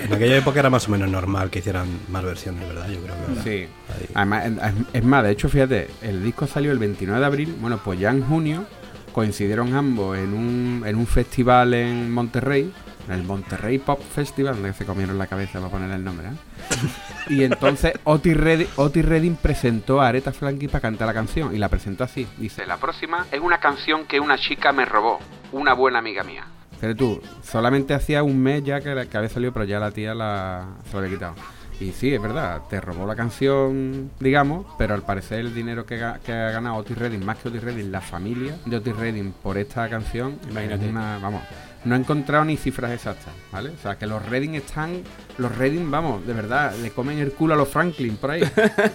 En 0.06 0.12
aquella 0.12 0.36
época 0.38 0.58
era 0.58 0.70
más 0.70 0.88
o 0.88 0.90
menos 0.90 1.08
normal 1.08 1.48
que 1.48 1.60
hicieran 1.60 1.86
más 2.10 2.24
versiones, 2.24 2.66
¿verdad? 2.66 2.88
Yo 2.88 3.00
creo 3.00 3.14
que 3.14 3.22
ahora- 3.30 3.42
Sí. 3.44 3.50
Ahí. 3.50 4.08
Además, 4.14 4.46
es- 4.46 4.86
es 4.94 5.04
más, 5.04 5.22
de 5.22 5.30
hecho, 5.30 5.48
fíjate, 5.48 5.88
el 6.02 6.22
disco 6.24 6.48
salió 6.48 6.72
el 6.72 6.78
29 6.80 7.20
de 7.20 7.26
abril. 7.26 7.56
Bueno, 7.60 7.78
pues 7.82 8.00
ya 8.00 8.10
en 8.10 8.22
junio 8.24 8.64
coincidieron 9.12 9.74
ambos 9.74 10.16
en 10.18 10.32
un, 10.34 10.82
en 10.86 10.96
un 10.96 11.06
festival 11.06 11.74
en 11.74 12.10
Monterrey, 12.12 12.72
en 13.08 13.14
el 13.14 13.22
Monterrey 13.24 13.78
Pop 13.78 14.00
Festival, 14.00 14.54
donde 14.54 14.72
se 14.74 14.84
comieron 14.84 15.18
la 15.18 15.26
cabeza 15.26 15.58
para 15.58 15.70
poner 15.70 15.90
el 15.90 16.04
nombre. 16.04 16.28
¿eh? 16.28 16.88
Y 17.28 17.44
entonces 17.44 17.92
Otis 18.04 18.36
Redding, 18.36 18.68
Otis 18.76 19.04
Redding 19.04 19.36
presentó 19.36 20.00
a 20.00 20.08
Aretha 20.08 20.32
Franklin 20.32 20.70
para 20.70 20.80
cantar 20.82 21.06
la 21.08 21.14
canción 21.14 21.54
y 21.54 21.58
la 21.58 21.68
presentó 21.68 22.04
así. 22.04 22.26
Dice, 22.38 22.64
la 22.66 22.76
próxima 22.76 23.26
es 23.32 23.40
una 23.40 23.58
canción 23.58 24.06
que 24.06 24.20
una 24.20 24.38
chica 24.38 24.72
me 24.72 24.84
robó, 24.84 25.18
una 25.52 25.74
buena 25.74 25.98
amiga 25.98 26.22
mía. 26.22 26.44
Pero 26.80 26.96
tú, 26.96 27.22
solamente 27.44 27.94
hacía 27.94 28.22
un 28.24 28.40
mes 28.42 28.64
ya 28.64 28.80
que, 28.80 28.94
la- 28.94 29.06
que 29.06 29.16
había 29.16 29.28
salido, 29.28 29.52
pero 29.52 29.64
ya 29.64 29.78
la 29.78 29.90
tía 29.92 30.14
la, 30.14 30.66
se 30.90 30.94
la 30.96 30.98
había 31.04 31.14
quitado. 31.14 31.34
Y 31.80 31.90
sí, 31.92 32.14
es 32.14 32.22
verdad, 32.22 32.62
te 32.70 32.80
robó 32.80 33.06
la 33.06 33.16
canción, 33.16 34.10
digamos, 34.20 34.66
pero 34.78 34.94
al 34.94 35.02
parecer 35.02 35.40
el 35.40 35.54
dinero 35.54 35.84
que, 35.84 36.02
ha 36.02 36.18
ganado 36.28 36.76
Otis 36.76 36.96
Redding, 36.96 37.24
más 37.24 37.38
que 37.38 37.48
Otis 37.48 37.62
Redding, 37.64 37.90
la 37.90 38.00
familia 38.00 38.54
de 38.66 38.76
Otis 38.76 38.94
Redding 38.96 39.32
por 39.42 39.58
esta 39.58 39.88
canción, 39.88 40.38
Imagínate. 40.48 40.84
es 40.84 40.90
una- 40.90 41.18
vamos, 41.18 41.42
no 41.84 41.96
he 41.96 41.98
encontrado 41.98 42.44
ni 42.44 42.56
cifras 42.56 42.92
exactas, 42.92 43.34
¿vale? 43.50 43.70
O 43.70 43.78
sea, 43.78 43.96
que 43.98 44.06
los 44.06 44.24
Redding 44.28 44.54
están, 44.54 45.02
los 45.38 45.56
Redding, 45.56 45.90
vamos, 45.90 46.26
de 46.26 46.32
verdad, 46.32 46.74
le 46.82 46.90
comen 46.90 47.18
el 47.18 47.32
culo 47.32 47.54
a 47.54 47.56
los 47.56 47.68
Franklin 47.68 48.16
por 48.16 48.30
ahí. 48.32 48.42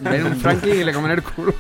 Ven 0.02 0.26
un 0.26 0.36
Franklin 0.38 0.82
y 0.82 0.84
le 0.84 0.94
comen 0.94 1.12
el 1.12 1.24
culo. 1.24 1.54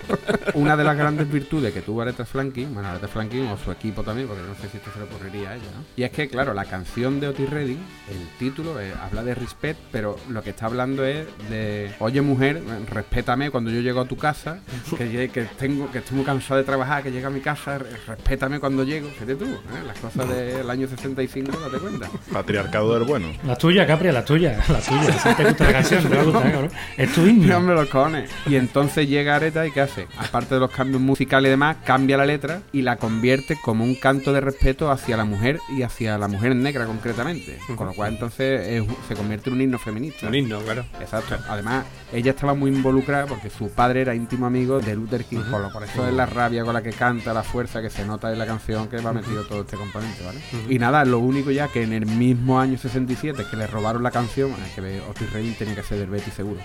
una 0.53 0.75
de 0.77 0.83
las 0.83 0.97
grandes 0.97 1.29
virtudes 1.31 1.73
que 1.73 1.81
tuvo 1.81 2.01
Aretha 2.01 2.25
Franklin, 2.25 2.73
bueno, 2.73 2.89
Aretha 2.89 3.07
Franklin 3.07 3.47
o 3.47 3.57
su 3.57 3.71
equipo 3.71 4.03
también, 4.03 4.27
porque 4.27 4.43
no 4.43 4.55
sé 4.55 4.69
si 4.69 4.77
esto 4.77 4.89
se 4.93 4.99
le 4.99 5.05
ocurriría 5.05 5.49
a 5.51 5.55
ella, 5.55 5.65
¿no? 5.75 5.83
Y 5.95 6.03
es 6.03 6.11
que, 6.11 6.27
claro, 6.29 6.53
la 6.53 6.65
canción 6.65 7.19
de 7.19 7.27
Otis 7.27 7.49
Redding, 7.49 7.79
el 8.11 8.27
título 8.39 8.79
eh, 8.79 8.93
habla 9.01 9.23
de 9.23 9.35
respect, 9.35 9.79
pero 9.91 10.17
lo 10.29 10.41
que 10.43 10.51
está 10.51 10.65
hablando 10.67 11.05
es 11.05 11.25
de, 11.49 11.91
oye 11.99 12.21
mujer, 12.21 12.61
respétame 12.91 13.51
cuando 13.51 13.69
yo 13.71 13.81
llego 13.81 14.01
a 14.01 14.05
tu 14.05 14.17
casa, 14.17 14.59
que, 14.97 15.29
que 15.29 15.43
tengo, 15.57 15.89
que 15.91 15.99
estoy 15.99 16.17
muy 16.17 16.25
cansado 16.25 16.57
de 16.59 16.63
trabajar, 16.63 17.03
que 17.03 17.11
llego 17.11 17.27
a 17.27 17.31
mi 17.31 17.41
casa, 17.41 17.77
re- 17.79 17.89
respétame 18.07 18.59
cuando 18.59 18.83
llego, 18.83 19.09
fíjate 19.09 19.35
tú, 19.35 19.45
¿eh? 19.45 19.83
las 19.85 19.97
cosas 19.99 20.27
del 20.29 20.69
año 20.69 20.87
65, 20.87 21.51
date 21.59 21.77
cuenta. 21.79 22.09
Patriarcado 22.31 22.93
del 22.93 23.03
bueno. 23.03 23.27
La 23.45 23.55
tuya, 23.55 23.85
Capri, 23.85 24.11
la 24.11 24.23
tuya. 24.25 24.59
La 24.73 24.79
tuya. 24.79 25.13
Si 25.19 25.33
te 25.35 25.43
gusta 25.45 25.63
la 25.65 25.71
canción, 25.71 26.03
te 26.03 26.15
va 26.15 26.21
a 26.21 26.25
gustar, 26.25 26.51
cabrón. 26.51 26.71
Es 26.97 27.13
tu 27.13 27.21
No, 27.21 27.27
himno. 27.27 27.57
hombre, 27.57 27.75
los 27.75 27.89
cojones. 27.89 28.29
Y 28.45 28.55
entonces 28.55 29.07
llega 29.07 29.35
Areta 29.35 29.65
y 29.65 29.71
¿qué 29.71 29.81
hace? 29.81 30.07
Aparte 30.17 30.55
de 30.55 30.59
los 30.59 30.71
cambios 30.71 31.01
musicales 31.01 31.49
y 31.49 31.51
demás, 31.51 31.77
cambia 31.85 32.17
la 32.17 32.25
letra 32.25 32.61
y 32.73 32.81
la 32.81 32.97
convierte 32.97 33.57
como 33.63 33.83
un 33.83 33.95
canto 33.95 34.33
de 34.33 34.41
respeto 34.41 34.91
hacia 34.91 35.15
la 35.17 35.25
mujer 35.25 35.59
y 35.75 35.83
hacia 35.83 36.17
la 36.17 36.27
mujer 36.27 36.55
negra 36.55 36.85
concretamente. 36.85 37.57
Con 37.75 37.87
lo 37.87 37.93
cual 37.93 38.13
entonces 38.13 38.67
es- 38.67 38.83
se 39.07 39.15
convierte 39.15 39.49
en 39.49 39.55
un 39.55 39.61
himno 39.61 39.79
feminista. 39.79 40.27
Un 40.27 40.35
himno, 40.35 40.59
claro. 40.59 40.85
Exacto. 40.99 41.37
Además, 41.49 41.85
ella 42.13 42.31
estaba 42.31 42.53
muy 42.53 42.71
involucrada 42.71 43.25
porque 43.25 43.49
su 43.49 43.69
padre 43.69 44.01
era 44.01 44.15
íntimo 44.15 44.45
amigo 44.45 44.79
de 44.79 44.95
Luther 44.95 45.23
King. 45.25 45.39
Por 45.49 45.61
lo- 45.61 45.71
Por 45.71 45.83
eso 45.83 46.07
es 46.07 46.13
la 46.13 46.25
rabia 46.25 46.63
con 46.63 46.73
la 46.73 46.81
que 46.81 46.91
canta, 46.91 47.33
la 47.33 47.43
fuerza 47.43 47.81
que 47.81 47.89
se 47.89 48.03
nota 48.05 48.31
en 48.31 48.39
la 48.39 48.45
canción 48.45 48.87
que 48.87 48.97
va 48.97 49.13
metido 49.13 49.43
todo 49.45 49.61
este 49.61 49.75
componente, 49.77 50.23
¿vale? 50.25 50.39
Y 50.69 50.79
nada, 50.79 51.05
lo 51.05 51.19
único 51.19 51.51
ya 51.51 51.67
que 51.67 51.83
en 51.83 51.93
el 51.93 52.05
mismo 52.05 52.59
año 52.59 52.77
67 52.77 53.43
que 53.49 53.55
le 53.57 53.67
robaron 53.67 54.01
la 54.03 54.11
canción, 54.11 54.51
es 54.65 54.71
que 54.73 54.81
ve, 54.81 55.01
Otis 55.09 55.31
Redding 55.31 55.53
tenía 55.55 55.75
que 55.75 55.83
ser 55.83 55.99
del 55.99 56.09
Betty 56.09 56.31
seguro. 56.31 56.59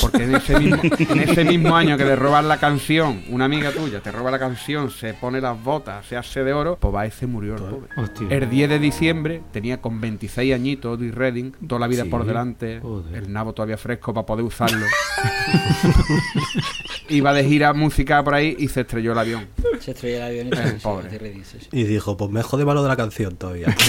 Porque 0.00 0.24
en 0.24 0.34
ese, 0.34 0.58
mismo, 0.58 0.80
en 0.82 1.20
ese 1.20 1.44
mismo 1.44 1.76
año 1.76 1.96
que 1.96 2.04
le 2.04 2.16
roban 2.16 2.48
la 2.48 2.58
canción, 2.58 3.22
una 3.28 3.44
amiga 3.46 3.70
tuya 3.72 4.00
te 4.00 4.10
roba 4.12 4.30
la 4.30 4.38
canción, 4.38 4.90
se 4.90 5.14
pone 5.14 5.40
las 5.40 5.62
botas, 5.62 6.06
se 6.06 6.16
hace 6.16 6.44
de 6.44 6.52
oro, 6.52 6.76
pues 6.80 6.94
va 6.94 7.06
y 7.06 7.10
se 7.10 7.26
murió 7.26 7.54
el 7.56 7.62
pobre. 7.62 7.88
Hostia. 7.96 8.26
El 8.30 8.48
10 8.50 8.68
de 8.70 8.78
diciembre 8.78 9.42
tenía 9.52 9.80
con 9.80 10.00
26 10.00 10.54
añitos 10.54 10.94
Otis 10.96 11.14
Redding, 11.14 11.52
toda 11.66 11.80
la 11.80 11.86
vida 11.86 12.04
Sí. 12.04 12.08
por 12.08 12.24
delante, 12.24 12.80
Joder. 12.80 13.16
el 13.24 13.32
nabo 13.32 13.52
todavía 13.52 13.76
fresco 13.76 14.14
para 14.14 14.26
poder 14.26 14.44
usarlo. 14.44 14.86
Iba 17.08 17.32
de 17.32 17.44
gira 17.44 17.72
música 17.72 18.22
por 18.22 18.34
ahí 18.34 18.54
y 18.58 18.68
se 18.68 18.82
estrelló 18.82 19.12
el 19.12 19.18
avión. 19.18 19.48
se 19.80 19.92
estrella 19.92 20.28
el 20.28 20.42
avión 20.42 20.46
y 20.48 20.56
sí, 20.56 20.62
sí, 20.76 20.80
pobre. 20.82 21.18
Redding, 21.18 21.44
sí, 21.44 21.58
sí. 21.60 21.68
Y 21.72 21.84
dijo, 21.84 22.16
pues 22.16 22.30
me 22.30 22.42
jode 22.42 22.64
malo 22.64 22.82
de 22.82 22.88
la 22.88 22.96
canción 22.96 23.36
todavía. 23.36 23.74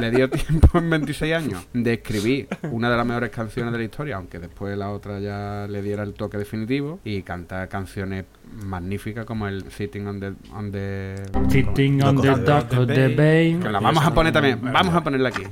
Le 0.00 0.10
dio 0.10 0.28
tiempo 0.30 0.78
en 0.78 0.90
26 0.90 1.34
años 1.34 1.66
de 1.72 1.94
escribir 1.94 2.48
una 2.70 2.90
de 2.90 2.96
las 2.96 3.06
mejores 3.06 3.30
canciones 3.30 3.72
de 3.72 3.78
la 3.78 3.84
historia, 3.84 4.16
aunque 4.16 4.38
después 4.38 4.76
la 4.76 4.90
otra 4.90 5.20
ya 5.20 5.66
le 5.68 5.82
diera 5.82 6.02
el 6.02 6.14
toque 6.14 6.38
definitivo, 6.38 7.00
y 7.04 7.22
cantar 7.22 7.68
canciones 7.68 8.24
magníficas 8.64 9.24
como 9.24 9.48
el 9.48 9.70
Sitting 9.70 10.06
on 10.06 10.20
the... 10.20 10.32
On 10.52 10.70
the 10.70 11.14
Sitting 11.48 12.02
on 12.02 12.20
the 12.20 12.28
dock 12.28 12.72
of 12.72 12.86
the 12.86 13.08
bay. 13.08 13.58
que 13.60 13.68
la 13.70 13.80
vamos 13.80 14.04
a 14.04 14.12
poner 14.12 14.32
también, 14.32 14.60
vamos 14.60 14.94
a 14.94 15.02
ponerla 15.02 15.28
aquí. 15.30 15.42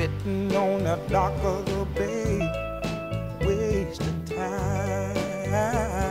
sitting 0.00 0.56
on 0.56 0.82
the 0.82 0.96
dock 1.08 1.44
of 1.44 1.66
the 1.66 1.84
bay, 1.94 2.38
wasting 3.44 4.24
time. 4.24 6.09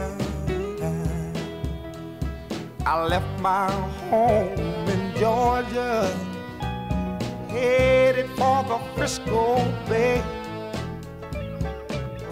I 2.91 3.05
left 3.05 3.39
my 3.39 3.69
home 4.09 4.87
in 4.89 5.13
Georgia, 5.15 6.11
headed 7.47 8.27
for 8.31 8.63
the 8.63 8.79
Frisco 8.95 9.57
Bay. 9.87 10.23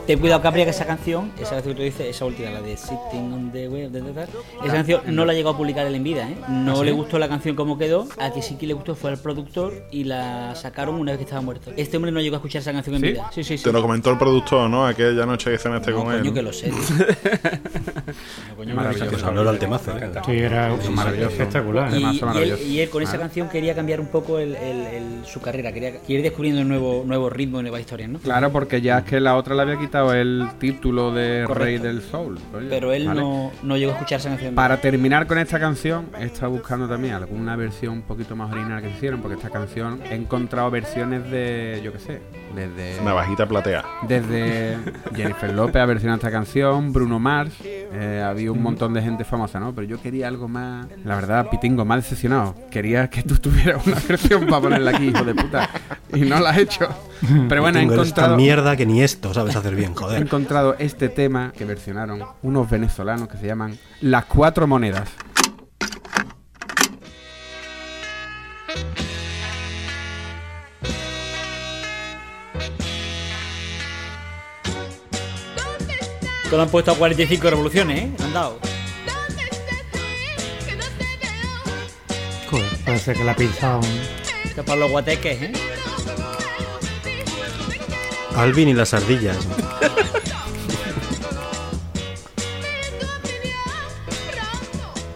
Ten 0.07 0.19
cuidado, 0.19 0.41
Capri, 0.41 0.63
que 0.63 0.69
esa 0.69 0.85
canción, 0.85 1.31
esa 1.37 1.55
canción 1.55 1.73
que 1.73 1.79
tú 1.79 1.83
dices, 1.83 2.07
esa 2.07 2.23
última, 2.23 2.49
la 2.49 2.61
de 2.61 2.77
Sitting 2.77 3.33
on 3.33 3.51
the 3.51 3.67
Way 3.67 3.85
of 3.87 3.91
the 3.91 3.99
Dead, 4.01 4.29
esa 4.63 4.73
canción 4.73 5.01
no 5.07 5.25
la 5.25 5.33
llegó 5.33 5.49
a 5.49 5.57
publicar 5.57 5.85
él 5.85 5.95
en 5.95 6.03
vida, 6.05 6.29
¿eh? 6.29 6.37
No 6.47 6.71
¿Ah, 6.71 6.75
sí? 6.77 6.85
le 6.85 6.91
gustó 6.93 7.19
la 7.19 7.27
canción 7.27 7.57
como 7.57 7.77
quedó, 7.77 8.07
a 8.17 8.31
que 8.31 8.41
sí 8.41 8.55
que 8.55 8.65
le 8.67 8.73
gustó 8.73 8.95
fue 8.95 9.09
al 9.11 9.17
productor 9.17 9.73
y 9.91 10.05
la 10.05 10.55
sacaron 10.55 10.95
una 10.95 11.11
vez 11.11 11.17
que 11.17 11.23
estaba 11.25 11.41
muerto. 11.41 11.73
Este 11.75 11.97
hombre 11.97 12.13
no 12.13 12.21
llegó 12.21 12.35
a 12.35 12.39
escuchar 12.39 12.61
esa 12.61 12.71
canción 12.71 12.95
en 12.95 13.01
¿Sí? 13.01 13.07
vida. 13.09 13.29
Sí, 13.33 13.43
sí, 13.43 13.57
sí. 13.57 13.63
Te 13.65 13.73
lo 13.73 13.81
comentó 13.81 14.09
el 14.11 14.17
productor, 14.17 14.69
¿no? 14.69 14.87
Aquella 14.87 15.25
noche 15.25 15.51
que 15.51 15.57
cenaste 15.57 15.91
No, 15.91 15.97
con 16.05 16.13
él. 16.13 16.19
coño, 16.19 16.29
¿no? 16.29 16.33
que 16.35 16.41
lo 16.41 16.53
sé. 16.53 16.69
tío. 16.69 16.77
No, 18.49 18.55
coño, 18.55 18.75
Maravilloso. 18.75 19.27
habló 19.27 19.49
el 19.51 19.59
temazo, 19.59 19.91
¿eh? 19.97 20.09
Sí, 20.25 20.31
era 20.31 20.73
maravilloso. 20.89 21.31
espectacular. 21.31 21.93
Y, 21.93 22.03
él, 22.37 22.57
y 22.65 22.79
él 22.79 22.89
con 22.89 23.03
esa 23.03 23.11
Vale. 23.13 23.23
canción 23.23 23.49
quería 23.49 23.75
cambiar 23.75 23.99
un 23.99 24.07
poco 24.07 24.39
el- 24.39 24.55
el- 24.55 24.85
el- 24.87 25.25
su 25.25 25.41
carrera, 25.41 25.73
quería 25.73 25.99
ir 26.07 26.21
descubriendo 26.21 26.63
nuevo, 26.63 27.03
nuevo 27.05 27.29
ritmo 27.29 27.59
y 27.59 27.63
nuevas 27.63 27.81
historias, 27.81 28.09
¿no? 28.09 28.19
Claro, 28.19 28.53
porque 28.53 28.79
ya 28.79 28.99
es 28.99 29.03
que 29.03 29.19
la 29.19 29.35
otra 29.35 29.53
le 29.53 29.63
había 29.63 29.77
quitado 29.77 29.96
el 30.13 30.47
título 30.60 31.12
de 31.12 31.43
Correcto. 31.45 31.63
Rey 31.63 31.77
del 31.77 32.01
Soul. 32.01 32.38
oye, 32.55 32.67
Pero 32.69 32.91
él 32.93 33.07
¿vale? 33.07 33.21
no, 33.21 33.51
no 33.63 33.77
llegó 33.77 33.91
a 33.91 33.95
escuchar 33.95 34.19
esa 34.19 34.29
canción. 34.29 34.55
Para 34.55 34.77
terminar 34.81 35.27
con 35.27 35.38
esta 35.38 35.60
canción, 35.60 36.07
he 36.19 36.25
estado 36.25 36.51
buscando 36.51 36.88
también 36.88 37.13
alguna 37.13 37.55
versión 37.55 37.93
un 37.93 38.01
poquito 38.03 38.36
más 38.36 38.51
original 38.51 38.81
que 38.81 38.89
se 38.89 38.95
hicieron, 38.95 39.21
porque 39.21 39.36
esta 39.36 39.49
canción 39.49 39.99
he 40.10 40.15
encontrado 40.15 40.69
versiones 40.71 41.29
de, 41.29 41.81
yo 41.83 41.91
qué 41.93 41.99
sé, 41.99 42.21
desde... 42.55 43.01
Navajita 43.03 43.45
platea. 43.47 43.83
Desde 44.07 44.77
Jennifer 45.15 45.53
López 45.53 45.81
ha 45.81 45.86
versionado 45.86 46.17
esta 46.17 46.31
canción, 46.31 46.93
Bruno 46.93 47.19
Mars, 47.19 47.55
eh, 47.93 48.23
había 48.26 48.52
un 48.52 48.62
montón 48.62 48.93
de 48.93 49.02
gente 49.02 49.23
famosa, 49.23 49.60
¿no? 49.60 49.73
Pero 49.73 49.88
yo 49.88 50.02
quería 50.02 50.28
algo 50.28 50.47
más, 50.47 50.88
la 51.04 51.15
verdad, 51.15 51.50
Pitingo, 51.50 51.86
más 51.86 52.04
decepcionado. 52.04 52.56
Quería 52.69 53.10
que 53.10 53.23
tú 53.23 53.36
tuvieras 53.41 53.86
una 53.86 53.97
versión 54.08 54.45
para 54.47 54.62
ponerla 54.62 54.91
aquí, 54.91 55.08
hijo 55.08 55.23
de 55.23 55.36
puta. 55.36 55.69
Y 56.13 56.21
no 56.21 56.39
la 56.39 56.52
has 56.52 56.58
hecho. 56.58 56.88
Pero 57.50 57.62
bueno, 57.62 57.80
he 57.80 57.82
Tengo 57.82 57.93
esta 57.95 58.04
encontrado, 58.04 58.38
mierda 58.38 58.76
que 58.78 58.86
ni 58.86 59.02
esto 59.02 59.34
sabes 59.34 59.56
hacer 59.56 59.76
bien, 59.76 59.91
he 59.91 59.95
joder. 59.95 60.21
encontrado 60.21 60.76
este 60.80 61.10
tema 61.10 61.52
que 61.58 61.65
versionaron 61.65 62.23
unos 62.43 62.69
venezolanos 62.69 63.28
que 63.28 63.38
se 63.38 63.47
llaman 63.47 63.78
Las 64.02 64.26
Cuatro 64.26 64.67
Monedas. 64.67 65.10
Todo 76.49 76.62
han 76.62 76.69
puesto 76.69 76.91
a 76.91 76.95
45 76.95 77.49
revoluciones, 77.49 77.99
¿eh? 78.03 78.10
Han 78.23 78.33
dado. 78.33 78.60
Joder, 82.49 82.65
parece 82.86 83.13
que 83.13 83.23
la 83.23 83.33
ha 83.33 83.36
pinzado. 83.36 83.79
un- 83.79 84.01
Esto 84.45 84.62
es 84.62 84.65
para 84.67 84.79
los 84.79 84.91
guateques, 84.91 85.41
¿eh? 85.41 85.51
Alvin 88.36 88.69
y 88.69 88.73
las 88.73 88.93
ardillas. 88.93 89.36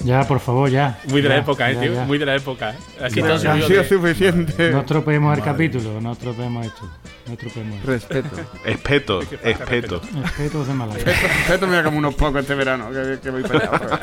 Ya, 0.03 0.27
por 0.27 0.39
favor, 0.39 0.69
ya. 0.69 0.99
Muy 1.09 1.21
de 1.21 1.29
la 1.29 1.35
Ya, 1.35 1.41
época, 1.41 1.69
eh, 1.71 1.75
ya, 1.75 1.81
tío. 1.81 1.93
ya. 1.93 2.05
Muy 2.05 2.17
de 2.17 2.25
la 2.25 2.35
época. 2.35 2.71
eh. 2.71 2.77
Así 3.03 3.21
ya. 3.21 3.33
Ha 3.33 3.37
sido 3.39 3.67
de- 3.67 3.87
suficiente. 3.87 4.71
No 4.71 4.79
estropeemos 4.81 5.37
el 5.37 5.43
capítulo, 5.43 6.01
no 6.01 6.11
estropeemos 6.13 6.65
esto. 6.65 6.89
No 7.27 7.33
estropeemos 7.33 7.75
esto. 7.77 7.87
Respeto. 7.91 8.29
Espeto, 8.65 9.21
espeto. 9.43 10.01
Respeto 10.23 10.65
de 10.65 10.73
Málaga. 10.73 11.03
Respeto 11.03 11.67
me 11.67 11.73
voy 11.73 11.79
a 11.79 11.83
como 11.83 11.97
unos 11.99 12.15
pocos 12.15 12.41
este 12.41 12.55
verano, 12.55 12.89
que, 12.91 13.19
que 13.21 13.29
voy 13.29 13.43
para 13.43 13.59
allá. 13.59 13.99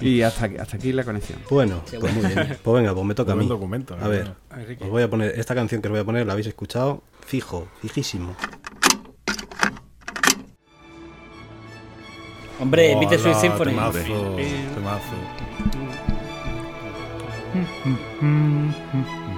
Y 0.00 0.22
hasta 0.22 0.46
aquí, 0.46 0.56
hasta 0.58 0.76
aquí 0.76 0.92
la 0.92 1.04
conexión. 1.04 1.38
Bueno, 1.50 1.82
pues 2.00 2.12
muy 2.14 2.26
bien. 2.26 2.58
Pues 2.62 2.74
venga, 2.82 2.92
pues 2.94 3.06
me 3.06 3.14
toca 3.14 3.32
a 3.32 3.36
mí. 3.36 3.46
documento, 3.46 3.96
A 4.00 4.08
ver, 4.08 4.32
Enrique. 4.56 4.84
os 4.84 4.90
voy 4.90 5.02
a 5.04 5.08
poner 5.10 5.38
esta 5.38 5.54
canción 5.54 5.80
que 5.80 5.88
os 5.88 5.92
voy 5.92 6.00
a 6.00 6.04
poner, 6.04 6.26
la 6.26 6.32
habéis 6.32 6.48
escuchado, 6.48 7.02
fijo, 7.24 7.68
fijísimo. 7.80 8.34
Hombre, 12.62 12.94
the 13.10 13.18
Sweet 13.18 13.34
Hola, 13.34 13.40
Symphony. 13.40 13.70
Temazo, 13.72 14.36
temazo. 14.74 15.16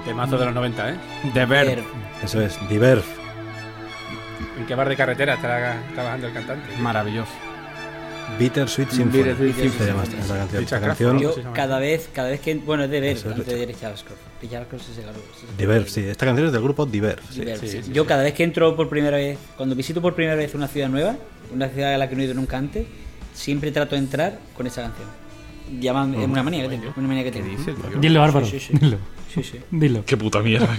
Temazo 0.04 0.38
de 0.38 0.44
los 0.44 0.54
90, 0.54 0.90
¿eh? 0.90 0.94
De 1.32 1.46
ver. 1.46 1.66
Ver. 1.66 1.84
Eso 2.22 2.42
es, 2.42 2.58
Diverf. 2.68 3.06
¿En 4.58 4.66
qué 4.66 4.74
bar 4.74 4.90
de 4.90 4.96
carretera 4.96 5.34
está 5.34 5.78
trabajando 5.94 6.26
el 6.26 6.32
cantante? 6.34 6.76
Maravilloso. 6.78 7.30
Bitter 8.38 8.68
Sweet 8.68 8.90
Symphony. 8.90 9.22
Bitter 9.22 9.36
Sweet 9.36 10.60
esta 10.60 10.80
canción. 10.80 11.16
Esta. 11.16 11.40
Yo 11.40 11.52
cada 11.54 11.78
vez, 11.78 12.10
cada 12.12 12.28
vez 12.28 12.40
que. 12.40 12.54
Bueno, 12.56 12.84
es 12.84 12.90
de 12.90 13.00
ver, 13.00 13.16
Eso 13.16 13.30
es 13.30 13.36
antes 13.36 13.58
de 13.58 13.66
Richard. 13.66 13.92
Ashcroft. 13.94 14.20
Richard 14.42 14.62
Ashcroft 14.62 14.82
es 14.90 14.98
el 14.98 15.04
es 15.04 15.50
el- 15.50 15.56
Diverf, 15.56 15.88
sí. 15.88 16.00
Esta 16.06 16.26
canción 16.26 16.46
es 16.48 16.52
del 16.52 16.62
grupo 16.62 16.84
Diverf. 16.84 17.22
sí. 17.30 17.40
Diverf, 17.40 17.60
sí, 17.60 17.68
sí. 17.68 17.82
sí, 17.84 17.92
Yo 17.92 18.02
sí. 18.02 18.08
cada 18.08 18.22
vez 18.22 18.34
que 18.34 18.44
entro 18.44 18.76
por 18.76 18.90
primera 18.90 19.16
vez, 19.16 19.38
cuando 19.56 19.74
visito 19.74 20.02
por 20.02 20.14
primera 20.14 20.36
vez 20.36 20.54
una 20.54 20.68
ciudad 20.68 20.88
nueva, 20.90 21.16
una 21.54 21.68
ciudad 21.70 21.94
a 21.94 21.98
la 21.98 22.08
que 22.08 22.16
no 22.16 22.22
he 22.22 22.24
ido 22.26 22.34
nunca 22.34 22.58
antes, 22.58 22.86
siempre 23.34 23.70
trato 23.70 23.94
de 23.94 24.00
entrar 24.00 24.38
con 24.56 24.66
esa 24.66 24.82
canción. 24.82 25.08
Llaman, 25.80 26.14
es 26.14 26.28
una 26.28 26.42
manía 26.42 26.62
que 26.62 26.68
tengo. 26.76 26.94
Una 26.96 27.08
manía 27.08 27.24
que 27.24 27.32
tengo. 27.32 27.48
dices, 27.48 27.74
tío? 27.74 28.00
Dilo, 28.00 28.22
Álvaro. 28.22 28.46
Sí, 28.46 28.58
sí, 28.58 28.72
sí. 28.72 28.78
Dilo. 28.78 28.98
Sí, 29.34 29.42
sí. 29.42 29.58
Dilo. 29.70 30.04
Qué 30.06 30.16
puta 30.16 30.40
mierda. 30.40 30.68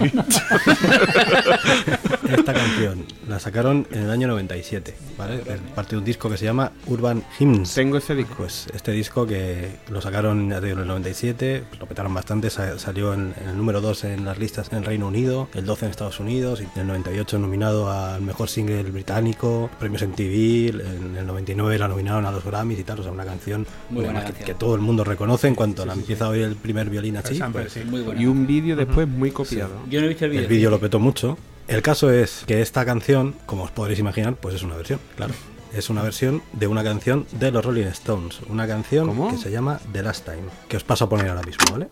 Esta 2.30 2.52
canción 2.54 3.04
la 3.28 3.38
sacaron 3.38 3.86
en 3.90 4.02
el 4.04 4.10
año 4.10 4.28
97, 4.28 4.94
¿vale? 5.18 5.38
Parte 5.74 5.90
de 5.92 5.98
un 5.98 6.04
disco 6.04 6.28
que 6.30 6.36
se 6.36 6.44
llama 6.44 6.72
Urban 6.86 7.22
Hymns. 7.38 7.74
Tengo 7.74 7.98
ese 7.98 8.14
disco. 8.14 8.34
Pues 8.38 8.66
este 8.74 8.92
disco 8.92 9.26
que 9.26 9.76
lo 9.90 10.00
sacaron 10.00 10.50
ya 10.50 10.60
te 10.60 10.66
digo, 10.66 10.76
en 10.78 10.82
el 10.82 10.88
97, 10.88 11.64
pues 11.68 11.80
lo 11.80 11.86
petaron 11.86 12.12
bastante, 12.14 12.50
sa- 12.50 12.78
salió 12.78 13.14
en, 13.14 13.34
en 13.42 13.48
el 13.50 13.56
número 13.56 13.80
2 13.80 14.04
en 14.04 14.24
las 14.24 14.38
listas 14.38 14.68
en 14.72 14.78
el 14.78 14.84
Reino 14.84 15.06
Unido, 15.08 15.48
el 15.54 15.64
12 15.66 15.84
en 15.86 15.90
Estados 15.90 16.20
Unidos, 16.20 16.60
y 16.60 16.64
en 16.64 16.80
el 16.82 16.86
98 16.88 17.38
nominado 17.38 17.90
al 17.90 18.22
mejor 18.22 18.48
single 18.48 18.82
británico, 18.84 19.70
premios 19.78 20.02
en 20.02 20.12
TV, 20.12 20.68
en 20.68 21.16
el 21.16 21.26
99 21.26 21.78
la 21.78 21.88
nominaron 21.88 22.26
a 22.26 22.30
los 22.30 22.44
Grammys 22.44 22.78
y 22.78 22.84
tal, 22.84 23.00
o 23.00 23.02
sea, 23.02 23.12
una 23.12 23.24
canción, 23.24 23.66
Muy 23.90 24.04
buena 24.04 24.20
que, 24.20 24.26
canción. 24.26 24.46
que 24.46 24.54
todo 24.54 24.74
el 24.74 24.80
mundo 24.80 25.04
reconoce 25.04 25.48
en 25.48 25.54
cuanto 25.54 25.84
la 25.86 25.92
empieza 25.94 26.26
a 26.26 26.28
oír 26.30 26.42
el 26.44 26.56
primer 26.56 26.90
violín 26.90 27.16
así. 27.16 27.40
Pues, 27.52 27.72
sí. 27.72 27.80
Muy 27.84 28.02
buena. 28.02 28.20
Y 28.20 28.26
un 28.26 28.45
vídeo 28.46 28.76
después 28.76 29.06
muy 29.08 29.30
copiado. 29.30 29.74
Yo 29.88 30.00
no 30.00 30.06
he 30.06 30.08
visto 30.08 30.24
el 30.24 30.30
vídeo. 30.30 30.42
el 30.44 30.48
vídeo 30.48 30.70
lo 30.70 30.78
petó 30.80 30.98
mucho. 30.98 31.36
El 31.68 31.82
caso 31.82 32.10
es 32.10 32.44
que 32.46 32.62
esta 32.62 32.84
canción, 32.84 33.34
como 33.44 33.64
os 33.64 33.70
podréis 33.70 33.98
imaginar, 33.98 34.36
pues 34.36 34.54
es 34.54 34.62
una 34.62 34.76
versión, 34.76 35.00
claro. 35.16 35.34
Es 35.74 35.90
una 35.90 36.02
versión 36.02 36.42
de 36.52 36.68
una 36.68 36.84
canción 36.84 37.26
de 37.32 37.50
los 37.50 37.64
Rolling 37.64 37.86
Stones. 37.86 38.40
Una 38.48 38.66
canción 38.66 39.08
¿Cómo? 39.08 39.30
que 39.30 39.36
se 39.36 39.50
llama 39.50 39.80
The 39.92 40.02
Last 40.02 40.24
Time. 40.24 40.44
Que 40.68 40.76
os 40.76 40.84
paso 40.84 41.04
a 41.04 41.08
poner 41.08 41.28
ahora 41.28 41.42
mismo, 41.42 41.64
¿vale? 41.72 41.88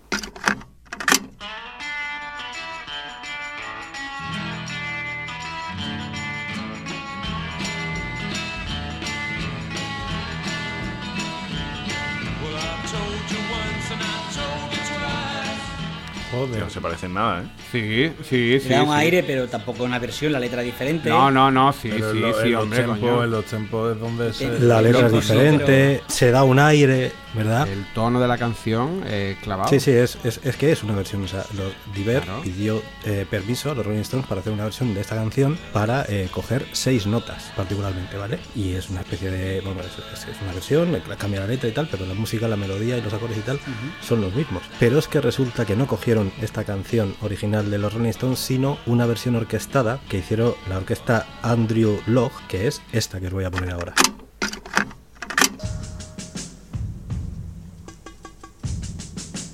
Joder. 16.35 16.61
no 16.61 16.71
se 16.71 16.81
parecen 16.81 17.15
nada, 17.15 17.43
¿eh? 17.43 17.47
Sí, 17.73 18.13
sí, 18.29 18.61
sí. 18.61 18.69
Le 18.69 18.75
da 18.77 18.83
un 18.83 18.89
sí. 18.91 18.95
aire, 18.95 19.23
pero 19.23 19.47
tampoco 19.49 19.85
una 19.85 19.99
versión, 19.99 20.33
la 20.33 20.41
letra 20.41 20.63
diferente. 20.63 21.09
No, 21.09 21.31
no, 21.31 21.51
no, 21.51 21.73
sí, 21.73 21.91
Pero 21.93 22.13
sí, 22.13 22.23
sí, 22.43 22.55
hombre, 22.55 22.85
coño. 22.85 23.25
en 23.25 23.31
los 23.31 23.45
tempos 23.45 23.95
es 23.95 24.01
donde 24.01 24.33
se... 24.33 24.59
La 24.61 24.81
letra 24.83 25.07
es 25.07 25.13
diferente, 25.13 26.03
se 26.07 26.31
da 26.31 26.45
un 26.45 26.59
aire, 26.59 27.13
¿verdad? 27.35 27.69
El 27.69 27.85
tono 27.95 28.21
de 28.21 28.29
la 28.29 28.39
canción 28.39 29.03
eh, 29.07 29.37
clavado. 29.43 29.69
Sí, 29.71 29.81
sí, 29.81 29.91
es, 29.91 30.19
es, 30.25 30.41
es 30.45 30.57
que 30.57 30.73
es 30.73 30.83
una 30.83 30.95
versión. 30.95 31.23
O 31.25 31.29
sea, 31.29 31.45
los 31.57 31.73
Diver 31.95 32.23
Claro. 32.23 32.43
pidió 32.43 32.83
eh, 33.05 33.27
permiso 33.29 33.71
a 33.71 33.75
los 33.75 33.85
Rolling 33.85 34.01
Stones 34.01 34.27
para 34.27 34.41
hacer 34.41 34.53
una 34.53 34.65
versión 34.65 34.95
de 34.95 35.01
esta 35.01 35.15
canción 35.17 35.59
para 35.73 36.05
eh, 36.09 36.29
coger 36.33 36.67
seis 36.73 37.07
notas, 37.07 37.53
particularmente, 37.57 38.17
¿vale? 38.17 38.39
Y 38.55 38.75
es 38.75 38.89
una 38.91 39.01
especie 39.01 39.31
de. 39.31 39.61
Bueno, 39.61 39.81
es, 39.81 39.87
es- 40.29 40.41
una 40.43 40.53
versión, 40.53 40.93
le 40.93 41.01
cambia 41.17 41.41
la 41.41 41.47
letra 41.47 41.69
y 41.69 41.73
tal, 41.73 41.89
pero 41.91 42.07
la 42.07 42.15
música, 42.15 42.49
la 42.49 42.57
melodía 42.57 42.97
y 42.99 43.03
los 43.03 43.13
acordes 43.13 43.39
y 43.39 43.43
tal 43.43 43.59
son 44.03 44.21
los 44.21 44.35
mismos. 44.35 44.63
Pero 44.81 44.99
es 44.99 45.09
que 45.09 45.21
resulta 45.21 45.65
que 45.65 45.77
no 45.77 45.87
cogieron 45.87 46.33
esta 46.43 46.65
canción 46.65 47.15
original 47.23 47.71
de 47.71 47.79
los 47.79 47.93
Rolling 47.95 48.11
Stones, 48.11 48.39
sino 48.39 48.79
una 48.87 49.07
versión 49.07 49.37
orquestada 49.37 50.01
que 50.09 50.19
hicieron 50.19 50.55
la 50.69 50.79
orquesta 50.79 51.27
Andrew 51.43 52.01
Log, 52.07 52.33
que 52.49 52.67
es 52.67 52.83
esta 52.93 53.21
que 53.21 53.27
os 53.29 53.33
voy 53.33 53.45
a 53.45 53.51
poner 53.51 53.71
ahora. 53.71 53.95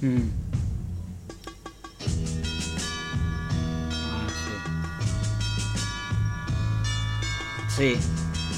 Mm. 0.02 0.30
Ah, 4.02 4.26
sí. 7.76 7.96
Sí, 7.96 7.98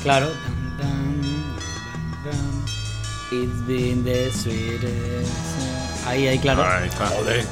claro. 0.03 0.27
Dun, 0.29 0.77
dun, 0.79 1.21
dun, 1.23 2.25
dun. 2.25 2.63
It's 3.33 3.67
been 3.67 4.05
the 4.05 4.31
sweetest. 4.33 6.07
Ahí, 6.07 6.29
ahí, 6.29 6.39
claro. 6.39 6.65
Ahí 6.65 6.89
está. 6.89 7.07
Joder. 7.07 7.45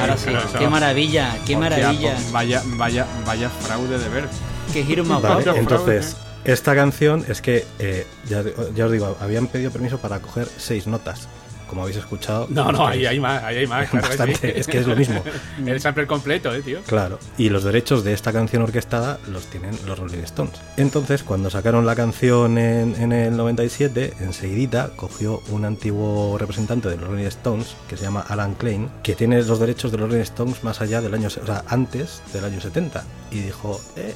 Ahora 0.00 0.16
sí. 0.16 0.30
Qué 0.58 0.68
maravilla, 0.68 1.32
qué 1.46 1.56
Hostia, 1.56 1.58
maravilla. 1.58 2.14
pues 2.14 2.32
vaya, 2.32 2.62
vaya, 2.76 3.06
vaya 3.26 3.50
fraude 3.50 3.98
de 3.98 4.08
ver. 4.08 4.28
Qué 4.72 4.84
giro 4.84 5.04
más 5.04 5.20
Vale, 5.20 5.44
entonces, 5.58 6.16
esta 6.44 6.74
canción 6.74 7.24
es 7.28 7.42
que, 7.42 7.66
eh, 7.78 8.06
ya, 8.28 8.42
ya 8.74 8.86
os 8.86 8.92
digo, 8.92 9.16
habían 9.20 9.46
pedido 9.46 9.70
permiso 9.70 9.98
para 9.98 10.20
coger 10.20 10.48
seis 10.56 10.86
notas. 10.86 11.28
Como 11.72 11.84
habéis 11.84 11.96
escuchado. 11.96 12.48
No, 12.50 12.70
no, 12.70 12.86
ahí 12.86 13.06
hay 13.06 13.18
más, 13.18 13.42
ahí 13.42 13.56
hay 13.56 13.66
más. 13.66 13.88
Claro 13.88 14.06
que 14.06 14.12
sí. 14.12 14.18
Bastante, 14.18 14.60
es 14.60 14.66
que 14.66 14.76
es 14.76 14.86
lo 14.86 14.94
mismo. 14.94 15.24
El 15.66 15.80
sampler 15.80 16.06
completo, 16.06 16.54
eh, 16.54 16.60
tío. 16.60 16.82
Claro, 16.82 17.18
y 17.38 17.48
los 17.48 17.64
derechos 17.64 18.04
de 18.04 18.12
esta 18.12 18.30
canción 18.30 18.60
orquestada 18.60 19.18
los 19.26 19.46
tienen 19.46 19.74
los 19.86 19.98
Rolling 19.98 20.18
Stones. 20.18 20.60
Entonces, 20.76 21.22
cuando 21.22 21.48
sacaron 21.48 21.86
la 21.86 21.96
canción 21.96 22.58
en, 22.58 22.94
en 22.96 23.12
el 23.12 23.38
97, 23.38 24.12
enseguidita 24.20 24.90
cogió 24.96 25.42
un 25.48 25.64
antiguo 25.64 26.36
representante 26.36 26.90
de 26.90 26.98
los 26.98 27.08
Rolling 27.08 27.24
Stones, 27.24 27.74
que 27.88 27.96
se 27.96 28.04
llama 28.04 28.20
Alan 28.28 28.54
Klein, 28.54 28.90
que 29.02 29.14
tiene 29.14 29.42
los 29.42 29.58
derechos 29.58 29.90
de 29.92 29.96
los 29.96 30.10
Rolling 30.10 30.24
Stones 30.24 30.62
más 30.64 30.82
allá 30.82 31.00
del 31.00 31.14
año, 31.14 31.28
o 31.28 31.46
sea, 31.46 31.64
antes 31.68 32.22
del 32.34 32.44
año 32.44 32.60
70. 32.60 33.02
Y 33.30 33.38
dijo, 33.38 33.80
eh, 33.96 34.12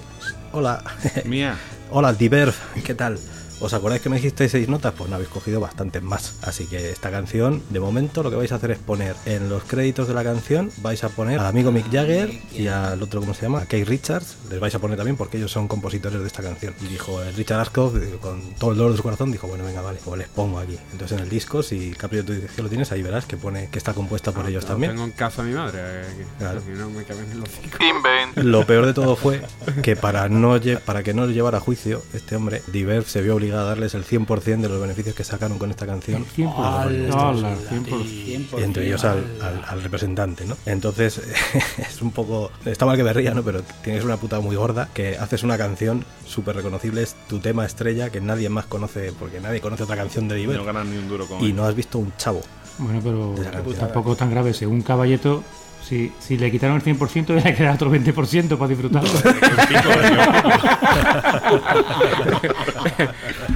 hola, 0.52 0.84
Mía. 1.24 1.56
hola, 1.90 2.12
Diverf, 2.12 2.58
¿qué 2.84 2.94
tal? 2.94 3.18
¿Os 3.58 3.72
acordáis 3.72 4.02
que 4.02 4.08
me 4.10 4.16
dijisteis 4.16 4.52
seis 4.52 4.68
notas? 4.68 4.92
Pues 4.96 5.08
no 5.08 5.16
habéis 5.16 5.30
cogido 5.30 5.60
bastantes 5.60 6.02
más. 6.02 6.34
Así 6.42 6.66
que 6.66 6.90
esta 6.90 7.10
canción, 7.10 7.62
de 7.70 7.80
momento, 7.80 8.22
lo 8.22 8.30
que 8.30 8.36
vais 8.36 8.52
a 8.52 8.56
hacer 8.56 8.70
es 8.72 8.78
poner 8.78 9.16
en 9.24 9.48
los 9.48 9.64
créditos 9.64 10.06
de 10.08 10.14
la 10.14 10.22
canción, 10.22 10.70
vais 10.82 11.02
a 11.04 11.08
poner 11.08 11.38
al 11.40 11.46
amigo 11.46 11.72
Mick 11.72 11.90
Jagger 11.90 12.30
y 12.52 12.66
al 12.68 13.02
otro, 13.02 13.20
¿cómo 13.20 13.32
se 13.34 13.42
llama? 13.42 13.60
A 13.60 13.66
Keith 13.66 13.88
Richards. 13.88 14.36
Les 14.50 14.60
vais 14.60 14.74
a 14.74 14.78
poner 14.78 14.96
también 14.98 15.16
porque 15.16 15.38
ellos 15.38 15.50
son 15.50 15.68
compositores 15.68 16.20
de 16.20 16.26
esta 16.26 16.42
canción. 16.42 16.74
Y 16.82 16.86
dijo 16.88 17.22
el 17.22 17.34
Richard 17.34 17.60
Ashcroft, 17.60 17.96
eh, 17.96 18.18
con 18.20 18.40
todo 18.54 18.72
el 18.72 18.76
dolor 18.76 18.92
de 18.92 18.98
su 18.98 19.02
corazón, 19.02 19.32
dijo, 19.32 19.46
bueno, 19.48 19.64
venga, 19.64 19.80
vale, 19.80 19.98
pues 20.04 20.18
les 20.18 20.28
pongo 20.28 20.58
aquí. 20.58 20.78
Entonces 20.92 21.16
en 21.16 21.24
el 21.24 21.30
disco, 21.30 21.62
si 21.62 21.92
Capri 21.92 22.18
de 22.18 22.24
tu 22.24 22.32
dirección 22.34 22.64
lo 22.64 22.68
tienes, 22.68 22.92
ahí 22.92 23.02
verás 23.02 23.24
que 23.24 23.38
pone 23.38 23.70
que 23.70 23.78
está 23.78 23.94
compuesta 23.94 24.32
por 24.32 24.46
ellos 24.46 24.64
Lo 24.64 24.68
también. 24.68 24.92
Tengo 24.92 25.04
en 25.04 25.12
casa 25.12 25.40
a 25.40 25.44
mi 25.46 25.54
madre. 25.54 25.78
eh, 25.82 26.04
que- 26.18 26.26
Claro. 26.38 26.60
Si 26.60 26.70
no 26.72 26.90
me 26.90 27.04
los. 27.34 28.44
Lo 28.44 28.66
peor 28.66 28.84
de 28.84 28.92
todo 28.92 29.16
fue 29.16 29.40
que 29.82 29.96
para, 29.96 30.28
no 30.28 30.56
lle- 30.58 30.78
para 30.78 31.02
que 31.02 31.14
no 31.14 31.24
le 31.26 31.32
llevara 31.32 31.56
a 31.58 31.60
juicio, 31.60 32.02
este 32.12 32.36
hombre, 32.36 32.62
Diverf 32.66 33.08
se 33.08 33.22
vio 33.22 33.34
obligado 33.34 33.45
a 33.54 33.62
darles 33.62 33.94
el 33.94 34.04
100% 34.04 34.60
de 34.60 34.68
los 34.68 34.80
beneficios 34.80 35.14
que 35.14 35.24
sacaron 35.24 35.58
con 35.58 35.70
esta 35.70 35.86
canción. 35.86 36.24
100%. 36.36 36.52
Hola, 36.56 37.56
100%. 37.70 38.56
Y 38.58 38.62
entre 38.62 38.86
ellos 38.86 39.04
al, 39.04 39.24
al- 39.42 39.64
al 39.66 39.82
representante, 39.82 40.44
¿no? 40.44 40.56
Entonces 40.66 41.20
es 41.78 42.02
un 42.02 42.10
poco... 42.12 42.50
Está 42.64 42.86
mal 42.86 42.96
que 42.96 43.04
me 43.04 43.12
ría, 43.12 43.32
¿no? 43.34 43.42
Pero 43.42 43.62
tienes 43.82 44.04
una 44.04 44.16
puta 44.16 44.40
muy 44.40 44.56
gorda 44.56 44.88
que 44.94 45.16
haces 45.18 45.42
una 45.42 45.56
canción 45.58 46.04
súper 46.26 46.56
reconocible, 46.56 47.02
es 47.02 47.14
tu 47.28 47.38
tema 47.38 47.64
estrella 47.66 48.10
que 48.10 48.20
nadie 48.20 48.48
más 48.48 48.66
conoce, 48.66 49.12
porque 49.18 49.40
nadie 49.40 49.60
conoce 49.60 49.82
otra 49.84 49.96
canción 49.96 50.28
de 50.28 50.34
No 50.36 50.40
Diverf. 50.40 50.64
ganan 50.66 50.90
ni 50.90 50.96
un 50.98 51.08
duro 51.08 51.26
con 51.26 51.42
Y 51.42 51.46
él. 51.50 51.56
no 51.56 51.64
has 51.64 51.74
visto 51.74 51.98
un 51.98 52.12
chavo. 52.16 52.40
Bueno, 52.78 53.00
pero 53.02 53.34
tampoco 53.78 54.12
es 54.12 54.18
tan 54.18 54.30
grave. 54.30 54.52
Según 54.52 54.82
Caballeto, 54.82 55.42
si, 55.86 56.12
si 56.18 56.36
le 56.36 56.50
quitaron 56.50 56.76
el 56.76 56.82
100%, 56.82 57.42
le 57.42 57.54
queda 57.54 57.74
otro 57.74 57.92
20% 57.92 58.56
para 58.56 58.68
disfrutarlo. 58.68 59.08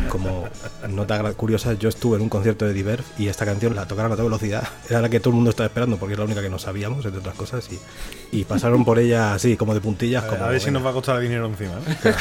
Nota 0.88 1.32
curiosa, 1.34 1.74
yo 1.74 1.88
estuve 1.88 2.16
en 2.16 2.22
un 2.22 2.28
concierto 2.28 2.64
de 2.66 2.72
Diverf 2.72 3.04
y 3.18 3.28
esta 3.28 3.44
canción 3.44 3.74
la 3.76 3.86
tocaron 3.86 4.12
a 4.12 4.14
toda 4.16 4.24
velocidad. 4.24 4.66
Era 4.88 5.00
la 5.00 5.08
que 5.08 5.20
todo 5.20 5.30
el 5.30 5.36
mundo 5.36 5.50
estaba 5.50 5.66
esperando 5.66 5.96
porque 5.96 6.14
es 6.14 6.18
la 6.18 6.24
única 6.24 6.42
que 6.42 6.48
no 6.50 6.58
sabíamos, 6.58 7.04
entre 7.04 7.20
otras 7.20 7.34
cosas. 7.34 7.68
Y, 7.70 7.78
y 8.40 8.44
pasaron 8.44 8.84
por 8.84 8.98
ella 8.98 9.34
así, 9.34 9.56
como 9.56 9.74
de 9.74 9.80
puntillas. 9.80 10.24
A, 10.24 10.28
Como, 10.28 10.44
a 10.44 10.48
ver 10.48 10.60
si 10.60 10.66
venga. 10.66 10.78
nos 10.80 10.86
va 10.86 10.90
a 10.90 10.94
costar 10.94 11.20
dinero 11.20 11.46
encima. 11.46 11.72
¿eh? 12.04 12.14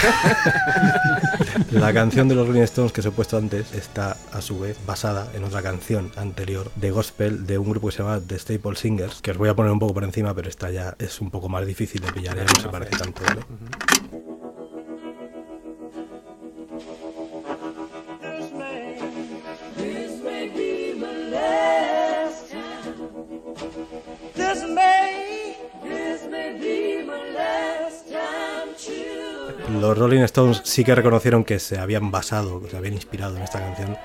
La 1.71 1.93
canción 1.93 2.27
de 2.27 2.35
los 2.35 2.47
Rolling 2.47 2.61
Stones 2.63 2.91
que 2.91 3.01
os 3.01 3.05
he 3.07 3.11
puesto 3.11 3.37
antes 3.37 3.73
está 3.73 4.17
a 4.31 4.41
su 4.41 4.59
vez 4.59 4.77
basada 4.85 5.27
en 5.35 5.43
otra 5.43 5.61
canción 5.61 6.11
anterior 6.15 6.71
de 6.75 6.91
gospel 6.91 7.45
de 7.45 7.57
un 7.57 7.69
grupo 7.69 7.87
que 7.87 7.93
se 7.97 8.03
llama 8.03 8.19
The 8.25 8.39
Staple 8.39 8.75
Singers, 8.75 9.21
que 9.21 9.31
os 9.31 9.37
voy 9.37 9.49
a 9.49 9.55
poner 9.55 9.71
un 9.71 9.79
poco 9.79 9.93
por 9.93 10.03
encima, 10.03 10.33
pero 10.33 10.49
esta 10.49 10.71
ya 10.71 10.95
es 10.99 11.21
un 11.21 11.29
poco 11.31 11.49
más 11.49 11.65
difícil 11.65 12.01
de 12.01 12.11
pillar, 12.11 12.35
ya 12.37 12.43
no 12.43 12.59
se 12.61 12.69
parece 12.69 12.97
tanto. 12.97 13.21
¿vale? 13.25 13.41
Rolling 30.09 30.23
Stones 30.23 30.61
sí 30.63 30.83
que 30.83 30.95
reconocieron 30.95 31.43
que 31.43 31.59
se 31.59 31.77
habían 31.77 32.09
basado, 32.09 32.59
que 32.63 32.69
se 32.71 32.75
habían 32.75 32.95
inspirado 32.95 33.37
en 33.37 33.43
esta 33.43 33.59
canción, 33.59 33.95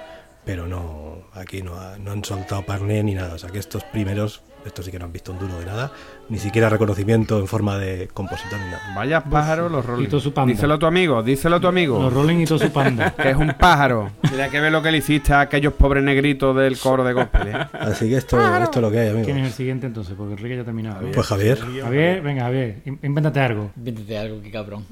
pero 0.45 0.67
no, 0.67 1.23
aquí 1.33 1.63
no, 1.63 1.97
no 1.97 2.11
han 2.11 2.23
soltado 2.23 2.61
parné 2.67 3.03
ni 3.03 3.15
nada. 3.15 3.33
O 3.33 3.39
sea 3.39 3.49
que 3.49 3.59
estos 3.59 3.85
primeros, 3.85 4.43
estos 4.65 4.85
sí 4.85 4.91
que 4.91 4.99
no 4.99 5.05
han 5.05 5.13
visto 5.13 5.33
un 5.33 5.39
duro 5.39 5.59
de 5.59 5.67
nada, 5.67 5.91
ni 6.29 6.39
siquiera 6.39 6.69
reconocimiento 6.69 7.39
en 7.39 7.47
forma 7.47 7.77
de 7.79 8.09
compositor 8.13 8.59
ni 8.59 8.67
nada. 8.67 8.81
Vaya 8.95 9.23
pájaro 9.23 9.69
los 9.69 9.85
Rolling. 9.85 10.05
Y 10.05 10.09
todo 10.09 10.21
su 10.21 10.33
panda. 10.33 10.53
Díselo 10.53 10.75
a 10.75 10.79
tu 10.79 10.87
amigo, 10.87 11.23
díselo 11.23 11.57
a 11.57 11.61
tu 11.61 11.67
amigo. 11.67 12.01
Los 12.03 12.13
Rolling 12.13 12.39
y 12.39 12.45
todo 12.47 12.59
su 12.59 12.71
panda. 12.73 13.15
Que 13.25 13.31
es 13.31 13.37
un 13.37 13.55
pájaro. 13.59 14.11
Tienes 14.29 14.51
que 14.51 14.61
ver 14.61 14.73
lo 14.73 14.83
que 14.83 14.91
le 14.91 14.99
hiciste 14.99 15.33
a 15.33 15.41
aquellos 15.41 15.73
pobres 15.75 16.03
negritos 16.03 16.57
del 16.57 16.79
coro 16.79 17.05
de 17.05 17.13
gospel. 17.13 17.49
¿eh? 17.49 17.67
Así 17.73 18.09
que 18.09 18.17
esto, 18.17 18.39
esto 18.63 18.79
es 18.79 18.83
lo 18.83 18.91
que 18.91 18.99
hay, 19.01 19.23
¿Quién 19.25 19.39
es 19.39 19.47
el 19.49 19.53
siguiente 19.53 19.87
entonces? 19.87 20.15
Porque 20.17 20.33
Enrique 20.35 20.57
ya 20.57 20.63
ha 20.63 20.65
terminado. 20.65 21.07
Pues 21.13 21.27
Javier. 21.27 21.59
Javier, 21.83 22.23
venga, 22.23 22.43
Javier, 22.45 22.79
in- 22.85 22.99
invéntate 23.03 23.41
algo. 23.41 23.71
Invéntate 23.77 24.19
algo, 24.19 24.41
qué 24.43 24.51
cabrón. 24.51 24.85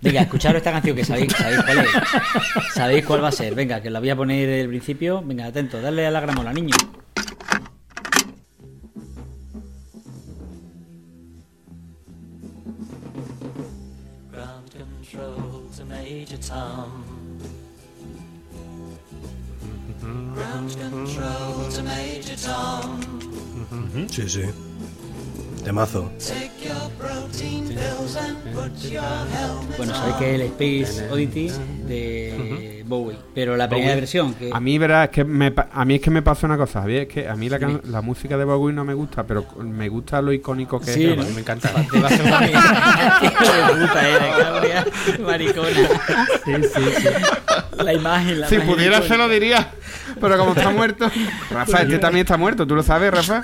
Venga, 0.00 0.20
escucharos 0.22 0.58
esta 0.58 0.72
canción 0.72 0.96
que 0.96 1.04
sabéis, 1.04 1.32
sabéis 1.32 1.62
cuál 1.62 1.78
es. 1.78 2.74
Sabéis 2.74 3.04
cuál 3.06 3.22
va 3.24 3.28
a 3.28 3.32
ser. 3.32 3.54
Venga, 3.54 3.80
que 3.80 3.90
la 3.90 3.98
voy 4.00 4.10
a 4.10 4.16
poner 4.16 4.48
del 4.48 4.68
principio. 4.68 5.22
Venga, 5.24 5.46
atento, 5.46 5.80
dale 5.80 6.06
a 6.06 6.10
la 6.10 6.20
gramola, 6.20 6.52
niño. 6.52 6.74
Major 16.06 16.36
Tom. 16.36 17.04
Mm-hmm. 20.04 20.34
Ground 20.34 20.70
control 20.78 21.68
to 21.68 21.82
Major 21.82 22.36
Tom. 22.36 23.00
Mm-hmm. 23.72 24.06
Sí, 24.06 24.28
sí. 24.28 24.44
Temazo. 25.66 26.12
Bueno, 29.76 29.94
sabéis 29.94 30.16
que 30.16 30.28
es 30.28 30.34
el 30.34 30.42
Space 30.42 31.10
Oddity 31.10 31.50
de 31.88 32.84
Bowie. 32.86 33.18
Pero 33.34 33.56
la 33.56 33.68
primera 33.68 33.88
Bowie. 33.90 34.00
versión, 34.00 34.34
que 34.34 34.50
A 34.52 34.60
mí, 34.60 34.78
verás, 34.78 35.06
es 35.08 35.10
que 35.10 35.24
me, 35.24 35.50
pa- 35.50 35.68
a 35.72 35.84
mí 35.84 35.96
es 35.96 36.00
que 36.00 36.10
me 36.12 36.22
pasa 36.22 36.46
una 36.46 36.56
cosa, 36.56 36.82
Javier, 36.82 37.02
es 37.02 37.08
que 37.08 37.28
a 37.28 37.34
mí 37.34 37.48
la, 37.48 37.58
can- 37.58 37.80
la 37.84 38.00
música 38.00 38.36
de 38.38 38.44
Bowie 38.44 38.72
no 38.72 38.84
me 38.84 38.94
gusta, 38.94 39.24
pero 39.24 39.44
me 39.60 39.88
gusta 39.88 40.22
lo 40.22 40.32
icónico 40.32 40.78
que 40.80 40.92
Sí, 40.92 41.04
es. 41.06 41.16
¿no? 41.16 41.24
Me 41.34 41.40
encanta. 41.40 41.68
te 41.68 41.98
va 42.00 42.08
a 42.08 42.46
eh, 44.06 44.84
maricona. 45.20 45.68
Sí, 46.44 46.52
sí, 46.62 46.82
sí. 47.02 47.08
La 47.82 47.92
imagen, 47.92 48.40
la 48.40 48.48
Si 48.48 48.54
imagen 48.54 48.72
pudiera 48.72 48.96
icónica. 48.98 49.14
se 49.14 49.18
lo 49.18 49.28
diría, 49.28 49.68
pero 50.20 50.38
como 50.38 50.52
está 50.52 50.70
muerto. 50.70 51.10
Rafa, 51.50 51.82
este 51.82 51.98
también 51.98 52.24
está 52.24 52.36
muerto, 52.36 52.64
¿tú 52.68 52.76
lo 52.76 52.84
sabes, 52.84 53.10
Rafa? 53.12 53.42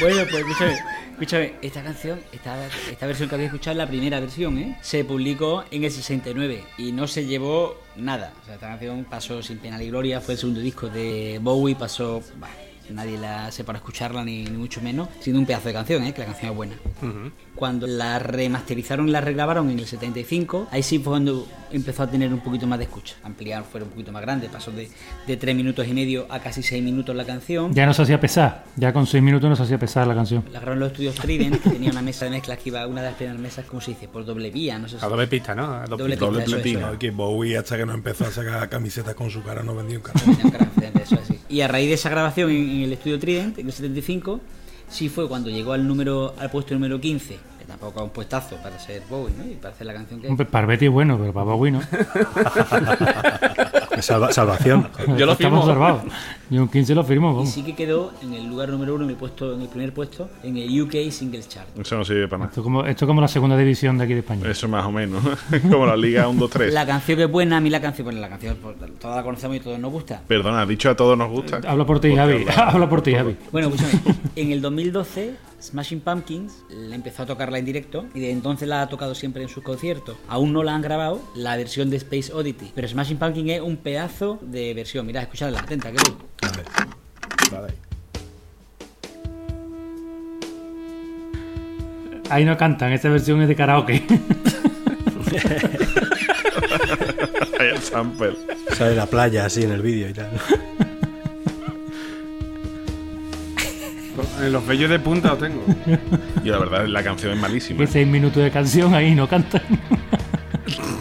Bueno, 0.00 0.20
pues 0.30 0.44
escúchame, 0.44 0.78
escúchame, 1.18 1.54
esta 1.62 1.82
canción, 1.82 2.20
esta, 2.30 2.64
esta 2.66 3.06
versión 3.06 3.28
que 3.28 3.34
habéis 3.34 3.48
escuchado 3.48 3.72
es 3.72 3.78
la 3.78 3.88
primera 3.88 4.20
versión, 4.20 4.56
¿eh? 4.56 4.78
Se 4.82 5.04
publicó 5.04 5.64
en 5.72 5.82
el 5.82 5.90
69 5.90 6.62
y 6.78 6.92
no 6.92 7.08
se 7.08 7.26
llevó 7.26 7.82
nada. 7.96 8.32
O 8.40 8.44
sea, 8.44 8.54
esta 8.54 8.68
canción 8.68 9.04
pasó 9.04 9.42
sin 9.42 9.58
pena 9.58 9.78
ni 9.78 9.88
gloria, 9.88 10.20
fue 10.20 10.34
el 10.34 10.40
segundo 10.40 10.60
disco 10.60 10.88
de 10.88 11.40
Bowie, 11.42 11.74
pasó... 11.74 12.22
bah, 12.36 12.48
nadie 12.92 13.18
la 13.18 13.46
hace 13.46 13.64
para 13.64 13.78
escucharla, 13.78 14.24
ni, 14.24 14.44
ni 14.44 14.56
mucho 14.56 14.80
menos, 14.80 15.08
siendo 15.20 15.40
un 15.40 15.46
pedazo 15.46 15.68
de 15.68 15.74
canción, 15.74 16.02
¿eh? 16.04 16.12
Que 16.12 16.20
la 16.20 16.26
canción 16.26 16.50
es 16.50 16.56
buena. 16.56 16.74
Cuando 17.54 17.86
la 17.86 18.18
remasterizaron 18.18 19.08
y 19.08 19.10
la 19.10 19.20
regrabaron 19.20 19.68
en 19.70 19.78
el 19.78 19.86
75, 19.86 20.68
ahí 20.70 20.82
sí 20.82 20.98
fue 20.98 21.12
cuando 21.12 21.46
empezó 21.72 22.04
a 22.04 22.06
tener 22.10 22.32
un 22.32 22.40
poquito 22.40 22.66
más 22.66 22.78
de 22.78 22.84
escucha. 22.84 23.16
Ampliar, 23.24 23.64
fue 23.64 23.82
un 23.82 23.88
poquito 23.88 24.12
más 24.12 24.22
grande, 24.22 24.48
pasó 24.48 24.70
de, 24.70 24.88
de 25.26 25.36
3 25.36 25.56
minutos 25.56 25.86
y 25.88 25.92
medio 25.92 26.26
a 26.30 26.38
casi 26.40 26.62
6 26.62 26.82
minutos 26.82 27.14
la 27.16 27.24
canción. 27.24 27.74
Ya 27.74 27.84
no 27.86 27.92
se 27.94 28.02
hacía 28.02 28.20
pesar. 28.20 28.64
Ya 28.76 28.92
con 28.92 29.06
6 29.06 29.22
minutos 29.22 29.50
no 29.50 29.56
se 29.56 29.64
hacía 29.64 29.78
pesar 29.78 30.06
la 30.06 30.14
canción. 30.14 30.44
La 30.52 30.60
grabaron 30.60 30.78
los 30.80 30.92
estudios 30.92 31.14
Trident, 31.16 31.60
que 31.60 31.70
tenía 31.70 31.90
una 31.90 32.02
mesa 32.02 32.24
de 32.26 32.30
mezclas 32.32 32.58
que 32.58 32.68
iba, 32.68 32.86
una 32.86 33.00
de 33.02 33.08
las 33.08 33.16
primeras 33.16 33.40
mesas, 33.40 33.64
¿cómo 33.66 33.80
se 33.80 33.90
dice? 33.92 34.06
Por 34.08 34.24
doble 34.24 34.50
vía, 34.50 34.78
no 34.78 34.88
sé 34.88 34.98
si. 34.98 35.04
A 35.04 35.08
doble 35.08 35.26
pista, 35.26 35.54
¿no? 35.54 35.64
A 35.74 35.84
Doble 35.84 36.16
pista. 36.16 36.26
pista, 36.28 36.42
eso 36.44 36.56
es, 36.58 36.66
eso 36.66 36.80
No, 36.92 36.98
que 36.98 37.10
Bowie 37.10 37.58
hasta 37.58 37.76
que 37.76 37.86
no 37.86 37.94
empezó 37.94 38.24
a 38.24 38.30
sacar 38.30 38.68
camisetas 38.68 39.14
con 39.14 39.30
su 39.30 39.42
cara 39.42 39.62
no 39.62 39.74
vendió 39.74 39.98
un 39.98 40.02
carro. 40.04 40.20
Tenía 40.20 40.44
un 40.44 40.50
gran 40.50 40.70
frente, 40.70 41.02
eso 41.02 41.14
es 41.16 41.20
así. 41.22 41.37
Y 41.48 41.62
a 41.62 41.68
raíz 41.68 41.88
de 41.88 41.94
esa 41.94 42.10
grabación 42.10 42.50
en, 42.50 42.70
en 42.70 42.82
el 42.82 42.92
estudio 42.92 43.18
Trident, 43.18 43.58
en 43.58 43.66
el 43.66 43.72
75, 43.72 44.40
sí 44.88 45.08
fue 45.08 45.28
cuando 45.28 45.50
llegó 45.50 45.72
al 45.72 45.86
número 45.86 46.34
al 46.38 46.50
puesto 46.50 46.74
número 46.74 47.00
15, 47.00 47.38
que 47.58 47.64
tampoco 47.66 48.00
es 48.00 48.04
un 48.04 48.10
puestazo 48.10 48.56
para 48.56 48.78
ser 48.78 49.02
Bowie, 49.08 49.34
¿no? 49.36 49.44
Y 49.44 49.54
para 49.54 49.74
hacer 49.74 49.86
la 49.86 49.94
canción 49.94 50.20
que... 50.20 50.44
Para 50.44 50.66
Betty 50.66 50.86
es 50.86 50.92
bueno, 50.92 51.18
pero 51.18 51.32
para 51.32 51.44
Bowie 51.44 51.72
no. 51.72 51.80
Salva- 54.02 54.32
salvación. 54.32 54.88
Yo 55.16 55.26
lo 55.26 55.32
Estamos 55.32 55.38
firmo. 55.64 55.66
salvados. 55.66 56.02
Yo 56.50 56.62
un 56.62 56.68
15 56.68 56.94
lo 56.94 57.04
firmo, 57.04 57.30
Y 57.30 57.34
vamos. 57.34 57.50
sí 57.50 57.62
que 57.62 57.74
quedó 57.74 58.10
en 58.22 58.32
el 58.32 58.46
lugar 58.46 58.70
número 58.70 58.94
uno, 58.94 59.04
en 59.04 59.10
el 59.10 59.16
puesto, 59.16 59.52
en 59.54 59.60
el 59.60 59.68
primer 59.68 59.92
puesto, 59.92 60.30
en 60.42 60.56
el 60.56 60.80
UK 60.80 61.10
Singles 61.10 61.46
Chart. 61.48 61.68
Eso 61.78 61.96
no 61.98 62.04
sirve 62.06 62.26
para 62.26 62.38
nada. 62.38 62.48
Esto 62.50 62.62
como, 62.62 62.84
esto 62.86 63.06
como 63.06 63.20
la 63.20 63.28
segunda 63.28 63.56
división 63.56 63.98
de 63.98 64.04
aquí 64.04 64.14
de 64.14 64.20
España. 64.20 64.48
Eso 64.50 64.66
más 64.66 64.86
o 64.86 64.90
menos. 64.92 65.22
Como 65.70 65.84
la 65.84 65.96
Liga 65.96 66.26
1, 66.26 66.40
2, 66.40 66.50
3. 66.50 66.72
La 66.72 66.86
canción 66.86 67.18
que 67.18 67.24
es 67.24 67.30
buena, 67.30 67.58
a 67.58 67.60
mí 67.60 67.68
la 67.68 67.80
canción, 67.82 68.04
bueno, 68.06 68.20
la 68.20 68.28
canción, 68.30 68.56
pues, 68.62 68.76
todas 68.98 69.16
la 69.16 69.22
conocemos 69.22 69.56
y 69.58 69.60
todos 69.60 69.78
nos 69.78 69.92
gusta. 69.92 70.22
Perdona, 70.26 70.64
dicho 70.64 70.88
a 70.88 70.96
todos 70.96 71.18
nos 71.18 71.30
gusta. 71.30 71.60
Habla 71.66 71.84
por 71.84 72.00
ti, 72.00 72.14
Javi. 72.16 72.44
habla- 72.48 72.52
Habla 72.70 72.88
por 72.88 73.02
ti, 73.02 73.14
Javi. 73.14 73.36
Bueno, 73.52 73.68
escúchame, 73.68 74.00
en 74.36 74.52
el 74.52 74.62
2012 74.62 75.34
Smashing 75.60 76.00
Pumpkins 76.00 76.62
le 76.70 76.94
empezó 76.94 77.24
a 77.24 77.26
tocarla 77.26 77.58
en 77.58 77.64
directo 77.64 78.04
y 78.14 78.20
de 78.20 78.30
entonces 78.30 78.68
la 78.68 78.80
ha 78.82 78.88
tocado 78.88 79.14
siempre 79.16 79.42
en 79.42 79.48
sus 79.48 79.64
conciertos. 79.64 80.16
Aún 80.28 80.52
no 80.52 80.62
la 80.62 80.72
han 80.74 80.82
grabado, 80.82 81.20
la 81.34 81.56
versión 81.56 81.90
de 81.90 81.96
Space 81.96 82.32
Oddity, 82.32 82.70
pero 82.76 82.86
Smashing 82.86 83.18
Pumpkins 83.18 83.50
es 83.50 83.60
un 83.60 83.76
pedazo 83.88 84.38
de 84.42 84.74
versión. 84.74 85.06
Mirad, 85.06 85.22
escuchadla, 85.22 85.60
atenta, 85.60 85.90
que 85.90 85.96
voy. 85.96 86.14
Vale. 86.42 86.62
Vale. 87.50 87.72
Ahí 92.28 92.44
no 92.44 92.54
cantan, 92.58 92.92
esta 92.92 93.08
versión 93.08 93.40
es 93.40 93.48
de 93.48 93.56
karaoke. 93.56 94.04
el 97.60 97.78
sample. 97.78 98.36
Sale 98.76 98.94
la 98.94 99.06
playa 99.06 99.46
así 99.46 99.62
en 99.62 99.72
el 99.72 99.80
vídeo 99.80 100.10
y 100.10 100.12
tal. 100.12 100.28
En 104.42 104.52
los 104.52 104.66
vellos 104.66 104.90
de 104.90 104.98
punta 104.98 105.28
lo 105.28 105.38
tengo. 105.38 105.64
Yo 106.44 106.52
la 106.52 106.58
verdad, 106.58 106.86
la 106.86 107.02
canción 107.02 107.32
es 107.32 107.38
malísima. 107.38 107.80
Que 107.80 107.86
seis 107.86 108.06
minutos 108.06 108.42
de 108.42 108.50
canción 108.50 108.92
ahí 108.94 109.14
no 109.14 109.26
cantan. 109.26 109.62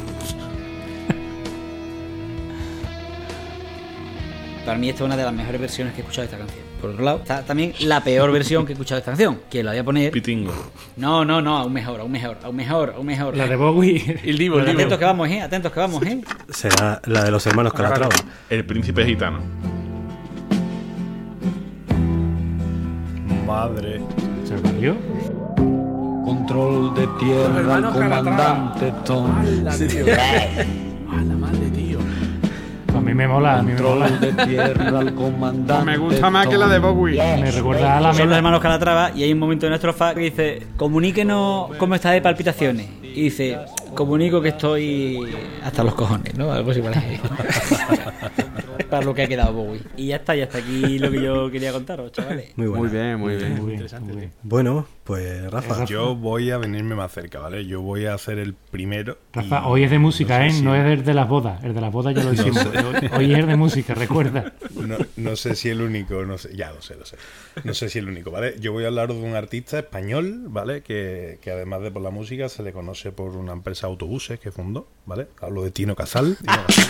Para 4.68 4.80
mí 4.80 4.90
esta 4.90 5.04
es 5.04 5.06
una 5.06 5.16
de 5.16 5.24
las 5.24 5.34
mejores 5.34 5.62
versiones 5.62 5.94
que 5.94 6.02
he 6.02 6.04
escuchado 6.04 6.28
de 6.28 6.34
esta 6.34 6.38
canción. 6.46 6.66
Por 6.82 6.90
otro 6.90 7.02
lado, 7.02 7.20
está 7.20 7.42
también 7.42 7.74
la 7.80 8.04
peor 8.04 8.30
versión 8.34 8.66
que 8.66 8.74
he 8.74 8.76
escuchado 8.76 8.98
de 8.98 9.00
esta 9.00 9.12
canción, 9.12 9.40
que 9.50 9.64
la 9.64 9.72
voy 9.72 9.80
a 9.80 9.84
poner... 9.86 10.12
Pitingo. 10.12 10.52
No, 10.98 11.24
no, 11.24 11.42
no, 11.42 11.60
aún 11.60 11.72
mejor, 11.72 12.02
aún 12.02 12.12
mejor, 12.12 12.38
aún 12.44 12.54
mejor, 12.54 12.94
aún 12.98 13.06
mejor. 13.06 13.38
La 13.38 13.48
de 13.48 13.56
Bowie. 13.56 14.20
El 14.26 14.38
divo, 14.38 14.60
el 14.60 14.66
divo. 14.66 14.78
Atentos 14.78 15.00
que 15.00 15.06
vamos, 15.06 15.30
eh, 15.30 15.42
atentos 15.42 15.72
que 15.72 15.80
vamos, 15.80 16.04
eh. 16.06 16.22
Será 16.50 17.02
la 17.06 17.24
de 17.24 17.32
los 17.32 17.48
hermanos 17.48 17.72
Calatrava. 17.72 18.14
El 18.50 18.66
príncipe 18.66 19.06
gitano. 19.06 19.40
Madre. 23.46 24.02
¿Se 24.44 24.58
valió? 24.58 24.98
Control 26.26 26.94
de 26.94 27.08
tierra, 27.20 27.90
comandante 27.94 28.94
Tom. 29.06 29.32
A 29.32 29.44
la 29.46 29.72
madre, 29.72 29.88
tío. 29.88 30.14
A 31.10 31.67
mí 33.08 33.14
me 33.14 33.28
mola, 33.28 33.60
a 33.60 33.64
mí 33.64 33.72
me 33.72 33.82
mola. 33.82 34.08
Control 34.10 34.36
de 34.36 34.46
tierra 34.46 35.00
al 35.00 35.16
comandante. 35.16 35.86
Me 35.86 35.98
gusta 35.98 36.30
más 36.30 36.48
que 36.48 36.58
la 36.58 36.68
de 36.68 36.80
Bowie. 36.80 37.18
Me 37.38 37.52
recuerda 37.52 37.98
a 37.98 38.02
la 38.02 38.14
Son 38.14 38.28
los 38.28 38.38
hermanos 38.38 38.60
Calatrava 38.60 39.12
y 39.16 39.24
hay 39.24 39.32
un 39.32 39.40
momento 39.40 39.66
en 39.66 39.72
nuestro 39.72 39.94
fa 39.94 40.14
que 40.14 40.20
dice, 40.22 40.68
comuníquenos 40.76 41.76
cómo 41.78 41.96
está 41.96 42.12
de 42.12 42.22
palpitaciones. 42.22 42.88
Y 43.02 43.24
dice, 43.24 43.58
comunico 43.96 44.42
que 44.42 44.50
estoy 44.50 45.34
hasta 45.64 45.84
los 45.84 45.96
cojones, 45.96 46.38
¿no? 46.38 46.52
Algo 46.52 46.72
así 46.72 46.82
para 46.82 47.02
Para 48.90 49.06
lo 49.06 49.14
que 49.14 49.24
ha 49.24 49.28
quedado 49.28 49.54
Bowie. 49.54 49.82
Y 49.98 50.08
ya 50.08 50.18
está, 50.18 50.36
ya 50.36 50.44
está 50.46 50.60
aquí 50.60 50.98
lo 51.00 51.12
que 51.12 51.22
yo 51.22 51.52
quería 51.52 51.72
contaros, 51.74 52.12
chavales. 52.12 52.52
Muy 52.56 52.68
buena. 52.68 52.84
Muy 52.84 52.90
bien, 52.92 53.18
muy 53.20 53.36
bien. 53.36 53.62
Muy 53.62 53.74
bien, 53.74 54.04
muy 54.04 54.16
bien. 54.16 54.32
Bueno, 54.44 54.88
pues 55.04 55.50
Rafa. 55.52 55.86
Yo 55.86 56.16
voy 56.16 56.52
a 56.52 56.58
venirme 56.58 56.96
más 56.96 57.12
cerca, 57.12 57.40
¿vale? 57.40 57.66
Yo 57.66 57.82
voy 57.82 58.06
a 58.06 58.18
ser 58.18 58.40
el 58.40 58.54
primero. 58.54 59.18
Rafa, 59.34 59.60
y 59.60 59.64
hoy 59.66 59.84
es 59.84 59.92
de 59.92 60.00
música, 60.00 60.38
no 60.40 60.44
sé 60.46 60.48
¿eh? 60.50 60.52
si- 60.60 60.64
No 60.64 60.76
es 60.76 60.86
el 61.00 61.04
de 61.04 61.14
las 61.14 61.28
bodas. 61.28 61.64
El 61.64 61.74
de 61.74 61.82
las 61.82 61.92
bodas 61.92 62.16
ya 62.16 62.24
lo 62.24 62.34
hicimos. 62.34 62.66
Hoy 63.18 63.34
es 63.34 63.48
de 63.48 63.56
música, 63.56 63.94
recuerda. 63.94 64.54
No, 64.76 64.98
no 65.18 65.36
sé 65.36 65.56
si 65.56 65.70
el 65.70 65.82
único, 65.82 66.24
no 66.26 66.38
sé, 66.38 66.56
ya 66.56 66.72
lo 66.72 66.82
sé, 66.82 66.96
lo 66.96 67.06
sé. 67.06 67.18
No 67.64 67.74
sé 67.74 67.90
si 67.90 68.00
el 68.00 68.08
único, 68.08 68.32
¿vale? 68.32 68.56
Yo 68.60 68.72
voy 68.72 68.84
a 68.86 68.88
hablar 68.88 69.10
de 69.10 69.20
un 69.20 69.36
artista 69.36 69.80
español, 69.80 70.44
¿vale? 70.48 70.82
Que, 70.82 71.40
que 71.42 71.52
además 71.52 71.82
de 71.82 71.92
por 71.92 72.02
la 72.02 72.10
música 72.12 72.48
se 72.50 72.64
le 72.64 72.72
conoce 72.72 73.12
por 73.12 73.32
una 73.36 73.52
empresa 73.54 73.88
de 73.88 73.92
autobuses 73.92 74.40
que 74.40 74.52
fundó, 74.52 74.88
¿vale? 75.06 75.28
Hablo 75.42 75.64
de 75.64 75.72
Tino 75.72 75.96
Casal. 75.96 76.38
Tino 76.40 76.54
Casal. 76.68 76.86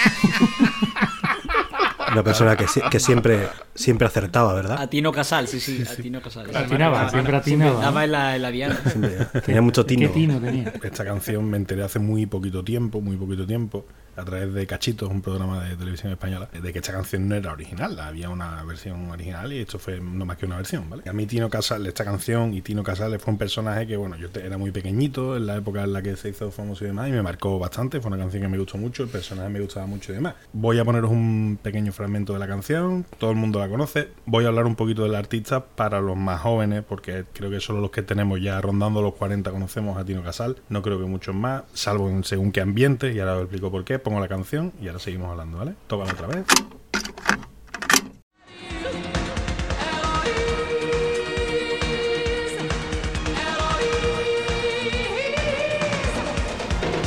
Una 2.12 2.24
persona 2.24 2.56
que, 2.56 2.66
que 2.90 2.98
siempre, 2.98 3.46
siempre 3.74 4.04
acertaba, 4.06 4.52
¿verdad? 4.54 4.80
A 4.82 4.88
Tino 4.90 5.12
Casal, 5.12 5.46
sí, 5.46 5.60
sí, 5.60 5.84
a 5.88 5.94
Tino 5.94 6.20
Casal. 6.20 6.50
Atinaba, 6.56 7.08
siempre 7.08 7.36
atinaba. 7.36 7.80
Daba 7.80 8.04
en 8.04 8.10
la, 8.12 8.34
en 8.36 8.42
la 8.42 8.50
diana. 8.50 8.80
Siempre- 8.84 9.26
tenía 9.46 9.62
mucho 9.62 9.86
¿Qué 9.86 9.94
tino. 9.96 10.10
tino 10.10 10.40
tenía? 10.40 10.72
Esta 10.82 11.04
canción 11.04 11.48
me 11.48 11.56
enteré 11.56 11.84
hace 11.84 12.00
muy 12.00 12.26
poquito 12.26 12.64
tiempo, 12.64 13.00
muy 13.00 13.16
poquito 13.16 13.46
tiempo, 13.46 13.86
a 14.16 14.24
través 14.24 14.52
de 14.52 14.66
Cachitos, 14.66 15.10
un 15.10 15.22
programa 15.22 15.64
de 15.64 15.76
televisión 15.76 16.12
española, 16.12 16.48
de 16.52 16.72
que 16.72 16.78
esta 16.78 16.92
canción 16.92 17.28
no 17.28 17.34
era 17.34 17.52
original, 17.52 17.98
había 18.00 18.28
una 18.28 18.62
versión 18.64 19.10
original 19.10 19.52
y 19.52 19.58
esto 19.60 19.78
fue 19.78 20.00
no 20.00 20.24
más 20.24 20.36
que 20.36 20.46
una 20.46 20.56
versión, 20.56 20.88
¿vale? 20.88 21.02
A 21.08 21.12
mí 21.12 21.26
Tino 21.26 21.48
Casal, 21.48 21.86
esta 21.86 22.04
canción 22.04 22.54
y 22.54 22.62
Tino 22.62 22.82
Casal 22.82 23.18
fue 23.18 23.32
un 23.32 23.38
personaje 23.38 23.86
que, 23.86 23.96
bueno, 23.96 24.16
yo 24.16 24.28
era 24.40 24.58
muy 24.58 24.70
pequeñito 24.70 25.36
en 25.36 25.46
la 25.46 25.56
época 25.56 25.84
en 25.84 25.92
la 25.92 26.02
que 26.02 26.16
se 26.16 26.30
hizo 26.30 26.50
famoso 26.50 26.84
y 26.84 26.88
demás 26.88 27.08
y 27.08 27.12
me 27.12 27.22
marcó 27.22 27.58
bastante, 27.58 28.00
fue 28.00 28.08
una 28.08 28.18
canción 28.18 28.42
que 28.42 28.48
me 28.48 28.58
gustó 28.58 28.78
mucho, 28.78 29.02
el 29.02 29.08
personaje 29.08 29.48
me 29.48 29.60
gustaba 29.60 29.86
mucho 29.86 30.12
y 30.12 30.16
demás. 30.16 30.34
Voy 30.52 30.78
a 30.78 30.84
poneros 30.84 31.10
un 31.10 31.58
pequeño 31.62 31.92
fragmento 31.92 32.32
de 32.32 32.38
la 32.38 32.46
canción, 32.46 33.04
todo 33.18 33.30
el 33.30 33.36
mundo 33.36 33.58
la 33.58 33.68
conoce, 33.68 34.08
voy 34.26 34.44
a 34.44 34.48
hablar 34.48 34.66
un 34.66 34.76
poquito 34.76 35.02
del 35.02 35.14
artista 35.14 35.64
para 35.64 36.00
los 36.00 36.16
más 36.16 36.40
jóvenes, 36.40 36.84
porque 36.86 37.24
creo 37.32 37.50
que 37.50 37.60
solo 37.60 37.80
los 37.80 37.90
que 37.90 38.02
tenemos 38.02 38.40
ya 38.40 38.60
rondando 38.60 39.02
los 39.02 39.14
40 39.14 39.50
conocemos 39.50 39.98
a 39.98 40.04
Tino 40.04 40.22
Casal, 40.22 40.56
no 40.68 40.82
creo 40.82 40.98
que 40.98 41.06
muchos 41.06 41.34
más, 41.34 41.62
salvo 41.72 42.08
en 42.08 42.24
según 42.24 42.52
qué 42.52 42.60
ambiente, 42.60 43.12
y 43.12 43.20
ahora 43.20 43.36
os 43.36 43.42
explico 43.42 43.70
por 43.70 43.84
qué, 43.84 43.98
pongo 44.10 44.20
la 44.20 44.26
canción 44.28 44.72
y 44.82 44.88
ahora 44.88 44.98
seguimos 44.98 45.30
hablando, 45.30 45.58
¿vale? 45.58 45.74
Tócala 45.86 46.12
otra 46.12 46.26
vez. 46.26 46.44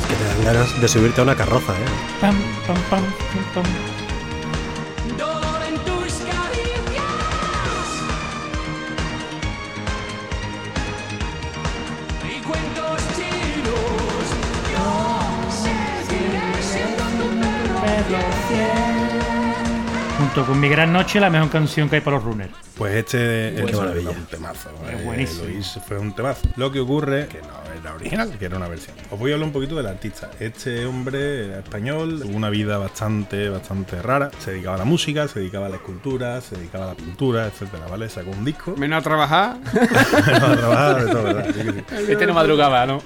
Que 0.08 0.14
te 0.14 0.24
dan 0.24 0.44
ganas 0.44 0.80
de 0.80 0.88
subirte 0.88 1.20
a 1.20 1.24
una 1.24 1.36
carroza, 1.36 1.74
¿eh? 1.74 1.84
Pam, 2.22 2.34
pam, 2.66 2.76
pam, 2.88 3.02
pam, 3.52 3.62
pam. 3.62 3.93
Junto 20.18 20.46
con 20.46 20.60
Mi 20.60 20.68
Gran 20.68 20.92
Noche, 20.92 21.20
la 21.20 21.28
mejor 21.30 21.50
canción 21.50 21.88
que 21.88 21.96
hay 21.96 22.00
para 22.00 22.16
los 22.16 22.24
runners. 22.24 22.52
Pues 22.76 22.94
este 22.94 23.18
Qué 23.56 23.64
es 23.68 23.76
maravilla. 23.76 24.10
un 24.10 24.26
temazo. 24.26 24.70
Es 24.88 25.00
eh, 25.00 25.04
buenísimo. 25.04 25.44
Luis 25.44 25.78
fue 25.86 25.98
un 25.98 26.14
temazo. 26.14 26.48
Lo 26.56 26.70
que 26.72 26.80
ocurre 26.80 27.26
que 27.28 27.40
no 27.40 27.63
era 27.84 27.94
original, 27.94 28.38
que 28.38 28.44
era 28.46 28.56
una 28.56 28.68
versión. 28.68 28.96
Os 29.10 29.18
voy 29.18 29.30
a 29.30 29.34
hablar 29.34 29.46
un 29.48 29.52
poquito 29.52 29.76
del 29.76 29.86
artista. 29.86 30.30
Este 30.40 30.86
hombre 30.86 31.46
era 31.46 31.58
español, 31.58 32.20
tuvo 32.22 32.36
una 32.36 32.48
vida 32.48 32.78
bastante, 32.78 33.48
bastante 33.50 34.00
rara. 34.00 34.30
Se 34.38 34.52
dedicaba 34.52 34.76
a 34.76 34.78
la 34.78 34.84
música, 34.84 35.28
se 35.28 35.40
dedicaba 35.40 35.66
a 35.66 35.68
la 35.68 35.76
escultura, 35.76 36.40
se 36.40 36.56
dedicaba 36.56 36.84
a 36.84 36.88
la 36.88 36.94
pintura, 36.94 37.46
etcétera, 37.46 37.86
¿vale? 37.86 38.08
Sacó 38.08 38.30
un 38.30 38.44
disco. 38.44 38.74
Menos 38.76 39.00
a 39.00 39.02
trabajar. 39.02 39.56
a 39.74 40.56
trabajar, 40.56 41.04
de 41.04 41.12
todo, 41.12 41.22
¿verdad? 41.22 41.54
Sí 41.54 41.60
sí. 41.62 42.12
Este 42.12 42.26
no 42.26 42.34
madrugaba, 42.34 42.86
¿no? 42.86 43.02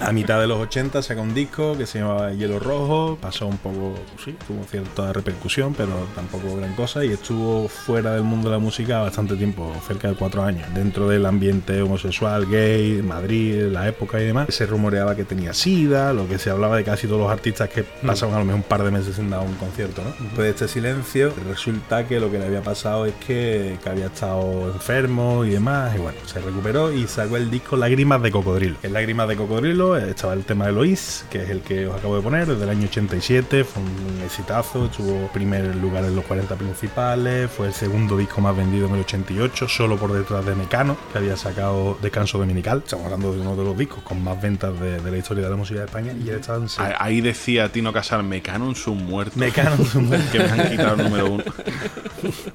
A 0.00 0.12
mitad 0.12 0.40
de 0.40 0.46
los 0.46 0.58
80 0.58 1.02
sacó 1.02 1.22
un 1.22 1.34
disco 1.34 1.76
que 1.76 1.86
se 1.86 1.98
llamaba 1.98 2.32
Hielo 2.32 2.58
Rojo, 2.58 3.18
pasó 3.20 3.46
un 3.46 3.58
poco, 3.58 3.94
sí, 4.24 4.36
tuvo 4.46 4.64
cierta 4.64 5.12
repercusión, 5.12 5.74
pero 5.74 6.06
tampoco 6.14 6.56
gran 6.56 6.74
cosa, 6.74 7.04
y 7.04 7.12
estuvo 7.12 7.68
fuera 7.68 8.12
del 8.12 8.22
mundo 8.22 8.48
de 8.48 8.56
la 8.56 8.60
música 8.60 9.00
bastante 9.00 9.36
tiempo, 9.36 9.72
cerca 9.86 10.08
de 10.08 10.14
cuatro 10.14 10.44
años, 10.44 10.72
dentro 10.74 11.08
del 11.08 11.26
ambiente 11.26 11.82
homosexual, 11.82 12.46
gay, 12.48 13.02
Madrid, 13.02 13.62
la 13.70 13.88
época 13.88 14.03
y 14.12 14.24
demás. 14.24 14.46
Se 14.50 14.66
rumoreaba 14.66 15.16
que 15.16 15.24
tenía 15.24 15.54
sida, 15.54 16.12
lo 16.12 16.28
que 16.28 16.38
se 16.38 16.50
hablaba 16.50 16.76
de 16.76 16.84
casi 16.84 17.06
todos 17.06 17.20
los 17.20 17.30
artistas 17.30 17.68
que 17.68 17.82
pasaban 17.82 18.36
a 18.36 18.38
lo 18.38 18.44
mejor 18.44 18.60
un 18.60 18.68
par 18.68 18.82
de 18.82 18.90
meses 18.90 19.16
sin 19.16 19.30
dar 19.30 19.40
un 19.40 19.54
concierto, 19.54 20.02
¿no? 20.02 20.10
Después 20.10 20.44
de 20.44 20.50
este 20.50 20.68
silencio, 20.68 21.32
resulta 21.48 22.06
que 22.06 22.20
lo 22.20 22.30
que 22.30 22.38
le 22.38 22.46
había 22.46 22.62
pasado 22.62 23.06
es 23.06 23.14
que, 23.26 23.78
que 23.82 23.88
había 23.88 24.06
estado 24.06 24.72
enfermo 24.72 25.44
y 25.44 25.50
demás, 25.50 25.94
y 25.96 25.98
bueno, 25.98 26.18
se 26.26 26.40
recuperó 26.40 26.92
y 26.92 27.06
sacó 27.06 27.36
el 27.36 27.50
disco 27.50 27.76
Lágrimas 27.76 28.22
de 28.22 28.30
Cocodrilo. 28.30 28.76
En 28.82 28.92
Lágrimas 28.92 29.28
de 29.28 29.36
Cocodrilo 29.36 29.96
estaba 29.96 30.34
el 30.34 30.44
tema 30.44 30.66
de 30.66 30.72
Lois, 30.72 31.24
que 31.30 31.42
es 31.42 31.50
el 31.50 31.60
que 31.60 31.86
os 31.86 31.96
acabo 31.96 32.16
de 32.16 32.22
poner, 32.22 32.46
desde 32.46 32.62
el 32.62 32.70
año 32.70 32.86
87, 32.86 33.64
fue 33.64 33.82
un 33.82 34.22
exitazo, 34.22 34.86
estuvo 34.86 35.28
primer 35.32 35.74
lugar 35.76 36.04
en 36.04 36.16
los 36.16 36.24
40 36.24 36.54
principales, 36.56 37.50
fue 37.50 37.68
el 37.68 37.74
segundo 37.74 38.16
disco 38.16 38.40
más 38.40 38.56
vendido 38.56 38.86
en 38.86 38.94
el 38.94 39.00
88, 39.00 39.68
solo 39.68 39.96
por 39.96 40.12
detrás 40.12 40.44
de 40.44 40.54
Mecano, 40.54 40.96
que 41.12 41.18
había 41.18 41.36
sacado 41.36 41.98
Descanso 42.02 42.38
Dominical. 42.38 42.78
Estamos 42.78 43.06
hablando 43.06 43.32
de 43.32 43.40
uno 43.40 43.56
de 43.56 43.64
los 43.64 43.76
discos 43.76 43.93
con 44.02 44.22
más 44.22 44.40
ventas 44.40 44.78
de, 44.80 45.00
de 45.00 45.10
la 45.10 45.16
historia 45.16 45.44
de 45.44 45.50
la 45.50 45.56
música 45.56 45.80
de 45.80 45.86
España 45.86 46.12
y 46.12 46.28
él 46.28 46.36
estaba 46.36 46.58
en 46.58 46.68
se- 46.68 46.82
Ah, 46.82 46.96
Ahí 46.98 47.20
decía 47.20 47.68
Tino 47.70 47.92
Casal, 47.92 48.22
Mecano 48.24 48.68
en 48.68 48.74
sus 48.74 48.94
muertos. 48.96 49.36
Mecano 49.36 49.76
en 49.78 49.84
sus 49.86 49.94
muertos. 50.02 50.30
que 50.30 50.38
me 50.38 50.44
han 50.50 50.70
quitado 50.70 50.94
el 50.96 51.02
número 51.04 51.30
uno. 51.32 51.44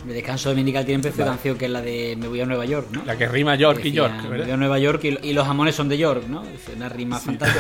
De 0.06 0.14
descanso 0.14 0.50
dominical 0.50 0.86
tiene 0.86 1.02
preciosa 1.04 1.30
canción 1.32 1.58
que 1.58 1.66
es 1.66 1.72
la 1.72 1.82
de 1.82 2.16
Me 2.20 2.28
voy 2.28 2.42
a 2.42 2.46
Nueva 2.46 2.66
York, 2.66 2.88
¿no? 2.92 3.04
La 3.06 3.18
que 3.18 3.28
rima 3.28 3.56
York 3.56 3.82
y 3.84 3.92
York, 3.92 4.14
Me 4.30 4.42
voy 4.44 4.52
a 4.52 4.58
Nueva 4.58 4.80
York 4.80 5.04
y, 5.04 5.28
y 5.30 5.34
los 5.34 5.46
jamones 5.46 5.76
son 5.76 5.90
de 5.90 5.98
York, 5.98 6.24
¿no? 6.28 6.44
Dice 6.44 6.74
una 6.76 6.90
rima 6.90 7.20
fantástica. 7.20 7.60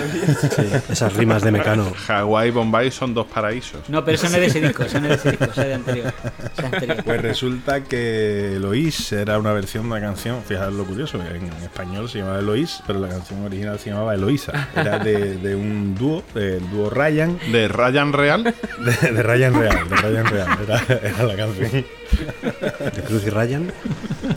Sí, 0.50 0.64
esas 0.92 1.14
rimas 1.14 1.44
de 1.44 1.52
Mecano. 1.52 1.92
Hawái 2.08 2.48
y 2.50 2.52
Bombay 2.52 2.92
son 2.92 3.14
dos 3.14 3.28
paraísos. 3.28 3.88
No, 3.90 4.04
pero 4.04 4.16
eso 4.16 4.30
no 4.30 4.36
es 4.36 4.42
de 4.42 4.46
ese 4.48 4.62
disco, 4.62 4.84
eso 4.84 5.00
no 5.00 5.08
es 5.14 5.24
de 5.24 5.30
ese 5.30 5.38
disco, 5.38 5.52
eso 5.52 5.62
es 5.62 5.68
de 5.68 5.74
anterior. 5.74 6.14
Eso 6.28 6.44
es 6.58 6.64
anterior. 6.74 7.04
Pues 7.04 7.22
resulta 7.22 7.84
que 7.84 8.56
Eloís 8.56 9.12
era 9.12 9.38
una 9.38 9.54
versión 9.54 9.84
de 9.84 9.90
una 9.92 10.02
canción, 10.02 10.42
fíjate 10.44 10.72
lo 10.72 10.86
curioso, 10.86 11.20
en 11.24 11.46
español 11.62 12.10
se 12.10 12.20
llamaba 12.20 12.40
Eloís, 12.40 12.82
pero 12.88 13.00
la 13.00 13.10
canción 13.10 13.44
original 13.46 13.69
se 13.78 13.90
llamaba 13.92 14.16
Eloísa. 14.16 14.70
Era 14.76 15.00
de, 15.00 15.38
de 15.38 15.56
un 15.56 15.96
dúo, 15.96 16.24
del 16.34 16.68
dúo 16.70 16.90
Ryan, 16.90 17.38
De 17.52 17.68
Ryan 17.68 18.14
Real, 18.14 18.44
de, 18.44 19.12
de 19.12 19.24
Ryan 19.24 19.54
Real, 19.54 19.90
de 19.90 19.96
Ryan 19.96 20.26
Real, 20.26 20.48
era, 20.64 20.82
era 21.10 21.24
la 21.24 21.36
canción. 21.36 21.72
De 21.72 23.02
Cruz 23.04 23.24
y 23.26 23.30
Ryan. 23.30 23.72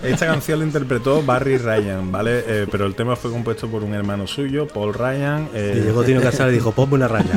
Esta 0.03 0.27
canción 0.27 0.59
la 0.59 0.65
interpretó 0.67 1.23
Barry 1.23 1.57
Ryan, 1.59 2.11
¿vale? 2.13 2.45
Eh, 2.47 2.67
pero 2.71 2.87
el 2.87 2.95
tema 2.95 3.17
fue 3.17 3.31
compuesto 3.31 3.69
por 3.69 3.83
un 3.83 3.95
hermano 3.95 4.27
suyo, 4.27 4.67
Paul 4.67 4.93
Ryan. 4.95 5.49
eh, 5.55 5.77
Y 5.79 5.81
llegó 5.87 6.03
Tino 6.05 6.21
Casal 6.21 6.51
y 6.51 6.55
dijo, 6.55 6.73
ponme 6.73 6.95
una 6.95 7.09
raya. 7.09 7.31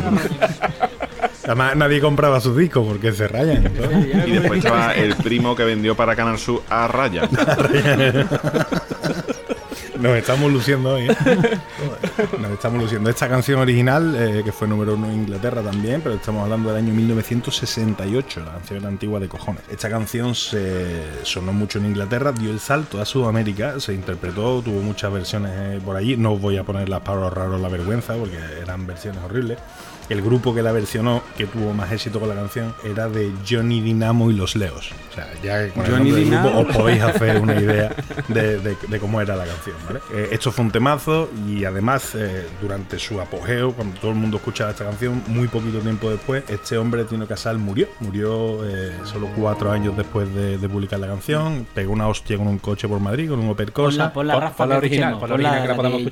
Además, 1.46 1.76
nadie 1.76 2.02
compraba 2.02 2.42
sus 2.42 2.58
discos 2.58 2.88
porque 2.88 3.12
se 3.14 3.28
rayan. 3.28 3.64
¿no? 3.64 4.26
y 4.28 4.32
después 4.32 4.66
estaba 4.66 4.94
el 4.96 5.16
primo 5.16 5.56
que 5.56 5.64
vendió 5.64 5.96
para 5.96 6.16
Canal 6.16 6.40
Sur 6.40 6.64
a 6.70 6.88
Ryan. 6.88 7.30
Nos 10.00 10.18
estamos 10.18 10.52
luciendo 10.52 10.96
hoy, 10.96 11.08
¿eh? 11.08 11.16
Nos 12.40 12.52
estamos 12.52 12.82
luciendo. 12.82 13.10
Esta 13.10 13.30
canción 13.30 13.60
original, 13.60 14.16
eh, 14.18 14.42
que 14.44 14.52
fue 14.52 14.68
número 14.68 14.96
uno 14.96 15.08
en 15.08 15.22
Inglaterra 15.22 15.62
también, 15.62 16.02
pero 16.02 16.16
estamos 16.16 16.44
hablando 16.44 16.70
del 16.70 16.84
año 16.84 16.94
1968, 16.94 18.42
la 18.46 18.52
canción 18.54 18.86
antigua 18.86 19.20
de 19.20 19.30
cojones. 19.30 19.64
Esta 19.70 19.90
canción 19.90 20.36
se 20.36 21.04
sonó 21.24 21.54
mucho 21.54 21.80
en 21.80 21.86
Inglaterra, 21.86 22.32
dio 22.34 22.52
el 22.52 22.60
salto 22.60 23.00
a 23.00 23.06
Sudamérica, 23.06 23.80
se 23.80 23.94
interpretó, 23.94 24.62
tuvo 24.62 24.82
muchas 24.82 25.12
versiones 25.14 25.52
eh, 25.54 25.82
por 25.84 25.96
allí. 25.96 26.18
No 26.18 26.34
os 26.34 26.42
voy 26.42 26.58
a 26.58 26.64
poner 26.64 26.90
las 26.90 27.02
palabras 27.02 27.34
raros 27.34 27.62
la 27.62 27.70
vergüenza, 27.70 28.16
porque 28.16 28.38
eran 28.62 28.86
versiones 28.86 29.24
horribles. 29.24 29.60
El 30.10 30.22
grupo 30.22 30.54
que 30.54 30.62
la 30.62 30.72
versionó, 30.72 31.22
que 31.38 31.46
tuvo 31.48 31.74
más 31.74 31.92
éxito 31.92 32.20
con 32.20 32.30
la 32.30 32.36
canción, 32.36 32.74
era 32.84 33.10
de 33.10 33.32
Johnny 33.50 33.82
Dinamo 33.82 34.30
y 34.30 34.36
los 34.36 34.56
Leos. 34.56 34.92
O 35.12 35.16
sea, 35.16 35.28
ya 35.44 35.68
con 35.74 35.86
el 35.86 35.92
Johnny 35.92 36.12
del 36.12 36.30
grupo 36.30 36.60
os 36.60 36.76
podéis 36.76 37.02
hacer 37.02 37.40
una 37.40 37.56
idea 37.60 37.96
de, 38.28 38.60
de- 38.60 38.76
de 38.88 39.00
cómo 39.00 39.20
era 39.22 39.36
la 39.36 39.46
canción. 39.46 39.76
¿vale? 39.88 40.00
Eh, 40.14 40.30
esto 40.32 40.52
fue 40.52 40.66
un 40.66 40.72
temazo 40.72 41.30
y 41.48 41.66
además 41.66 42.14
eh, 42.16 42.46
durante 42.62 43.00
su 43.00 43.20
apogeo, 43.20 43.74
cuando 43.74 44.00
todo 44.00 44.12
el 44.12 44.18
mundo 44.18 44.38
escuchaba 44.38 44.72
esta 44.72 44.86
canción, 44.86 45.24
muy 45.28 45.48
poquito 45.48 45.80
tiempo 45.80 46.10
después, 46.12 46.44
este 46.50 46.78
hombre, 46.78 47.06
Tino 47.06 47.26
Casal, 47.28 47.58
murió. 47.58 47.88
Murió 48.00 48.64
eh, 48.68 48.92
solo 49.06 49.28
cuatro 49.36 49.72
años 49.72 49.96
después 49.98 50.34
de, 50.36 50.58
de 50.58 50.70
publicar 50.70 51.00
la 51.00 51.08
canción. 51.08 51.66
Pegó 51.74 51.94
una 51.94 52.08
hostia 52.08 52.38
con 52.38 52.48
un 52.48 52.60
coche 52.60 52.88
por 52.88 53.00
Madrid, 53.00 53.30
con 53.30 53.40
un 53.40 53.50
Opel 53.50 53.72
ponla, 53.72 54.14
Pon- 54.14 54.28
Rafa, 54.28 54.66
la 54.66 54.78
original, 54.78 55.18
pon 55.20 55.30
la 55.30 55.36
original, 55.36 55.62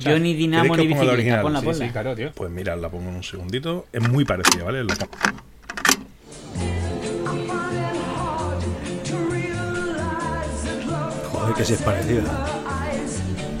la. 0.08 0.12
Johnny 0.14 0.34
Dinamo 0.34 0.74
¿Queréis 0.74 0.88
ni 0.88 0.94
que 0.94 0.94
os 0.94 0.98
ponga 0.98 1.04
la 1.04 1.12
bicicleta. 1.12 1.12
original? 1.14 1.42
Ponla, 1.42 1.60
Sí, 1.60 1.66
ponla. 1.66 1.86
sí, 1.86 1.92
claro, 1.92 2.14
tío. 2.16 2.32
Pues 2.34 2.50
mirad, 2.50 2.78
la 2.78 2.88
pongo 2.88 3.08
en 3.10 3.16
un 3.16 3.22
segundito. 3.22 3.83
Es 3.92 4.08
muy 4.08 4.24
parecida, 4.24 4.64
¿vale? 4.64 4.82
Lo 4.84 4.94
pongo. 4.94 5.12
Joder, 11.32 11.54
que 11.54 11.64
si 11.64 11.72
es 11.74 11.82
parecida. 11.82 12.22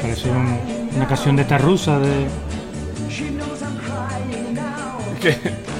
Parece 0.00 0.30
un- 0.30 0.58
una 0.96 1.06
canción 1.06 1.36
de 1.36 1.42
esta 1.42 1.58
rusa 1.58 1.98
de. 1.98 2.26
Que 5.20 5.34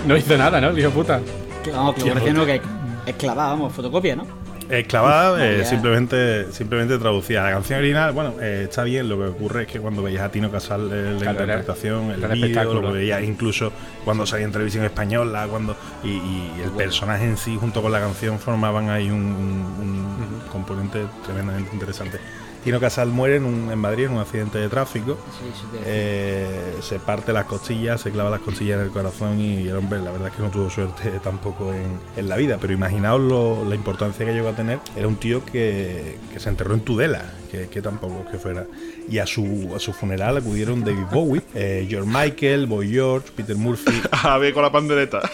no 0.06 0.16
hizo 0.16 0.36
nada, 0.38 0.58
¿no? 0.60 0.68
El 0.70 0.78
hijo 0.78 0.90
puta. 0.90 1.20
Que, 1.62 1.70
Vamos, 1.70 1.94
que 1.96 2.10
parece 2.10 2.32
no 2.32 2.46
que 2.46 2.60
es 3.06 3.14
clavada, 3.16 3.50
vamos, 3.50 3.72
fotocopia, 3.74 4.16
¿no? 4.16 4.26
Esclavada, 4.68 5.38
eh, 5.46 5.58
Ya. 5.58 5.64
simplemente, 5.64 6.52
simplemente 6.52 6.98
traducida. 6.98 7.42
La 7.44 7.50
canción 7.52 7.78
original, 7.78 8.12
bueno, 8.12 8.34
eh, 8.40 8.62
está 8.68 8.84
bien. 8.84 9.08
Lo 9.08 9.16
que 9.18 9.24
ocurre 9.24 9.62
es 9.62 9.68
que 9.68 9.80
cuando 9.80 10.02
veías 10.02 10.22
a 10.22 10.30
Tino 10.30 10.50
Casal 10.50 10.90
eh, 10.92 11.12
la 11.14 11.18
Claro, 11.18 11.44
era- 11.44 11.54
interpretación, 11.54 12.10
el 12.10 12.18
era 12.24 12.34
vídeo, 12.34 12.46
espectáculo. 12.46 12.80
lo 12.82 12.88
que 12.88 12.94
veías 12.98 13.22
incluso 13.22 13.72
cuando 14.04 14.26
salía 14.26 14.46
en 14.46 14.52
televisión 14.52 14.84
española, 14.84 15.46
cuando 15.50 15.76
y, 16.02 16.08
y 16.08 16.52
el 16.64 16.70
personaje 16.70 17.24
en 17.24 17.36
sí 17.36 17.56
junto 17.60 17.82
con 17.82 17.92
la 17.92 18.00
canción 18.00 18.38
formaban 18.38 18.88
ahí 18.90 19.10
un, 19.10 19.16
un- 19.16 20.40
un 20.42 20.42
componente 20.50 21.00
tremendamente 21.24 21.70
interesante. 21.72 22.18
Tino 22.64 22.80
Casal 22.80 23.08
muere 23.10 23.36
en, 23.36 23.44
un- 23.44 23.70
en 23.70 23.78
Madrid 23.78 24.06
en 24.06 24.12
un 24.12 24.18
accidente 24.20 24.56
de 24.58 24.68
tráfico. 24.70 25.18
Sí, 25.38 25.46
sí, 25.54 25.66
te- 25.70 25.78
Eh, 25.84 26.76
se 26.80 26.98
parte 26.98 27.32
las 27.32 27.44
costillas, 27.44 28.00
se 28.00 28.10
clava 28.10 28.30
las 28.30 28.40
costillas 28.40 28.78
en 28.80 28.86
el 28.86 28.90
corazón 28.90 29.38
y 29.38 29.68
el 29.68 29.76
hombre, 29.76 30.00
la 30.00 30.10
verdad 30.10 30.28
es 30.28 30.34
que 30.34 30.42
no 30.42 30.48
tuvo 30.50 30.70
suerte 30.70 31.10
tampoco 31.22 31.72
en, 31.74 31.98
en 32.16 32.28
la 32.28 32.36
vida. 32.36 32.56
Pero 32.60 32.72
imaginaos 32.72 33.20
lo- 33.20 33.64
la 33.68 33.74
importancia 33.74 34.24
que 34.24 34.32
llegó 34.32 34.48
a 34.48 34.56
tener. 34.56 34.78
Era 34.96 35.06
un 35.06 35.16
tío 35.16 35.44
que, 35.44 36.16
que 36.32 36.40
se 36.40 36.48
enterró 36.48 36.72
en 36.74 36.80
Tudela, 36.80 37.22
que, 37.50 37.68
que 37.68 37.82
tampoco 37.82 38.22
es 38.24 38.30
que 38.30 38.38
fuera. 38.38 38.64
Y 39.10 39.18
a 39.18 39.26
su, 39.26 39.70
a 39.76 39.78
su 39.78 39.92
funeral 39.92 40.38
acudieron 40.38 40.82
David 40.82 41.04
Bowie, 41.12 41.42
eh, 41.54 41.86
George 41.88 42.08
Michael, 42.10 42.66
Boy 42.66 42.90
George, 42.90 43.28
Peter 43.36 43.56
Murphy. 43.56 44.00
A 44.22 44.38
ver 44.38 44.54
con 44.54 44.62
la 44.62 44.72
pandereta. 44.72 45.20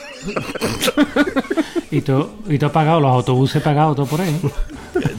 Y 1.92 2.02
todo, 2.02 2.30
y 2.48 2.56
todo 2.56 2.70
pagado, 2.70 3.00
los 3.00 3.10
autobuses 3.10 3.60
pagados, 3.62 3.96
todo 3.96 4.06
por 4.06 4.20
ahí. 4.20 4.40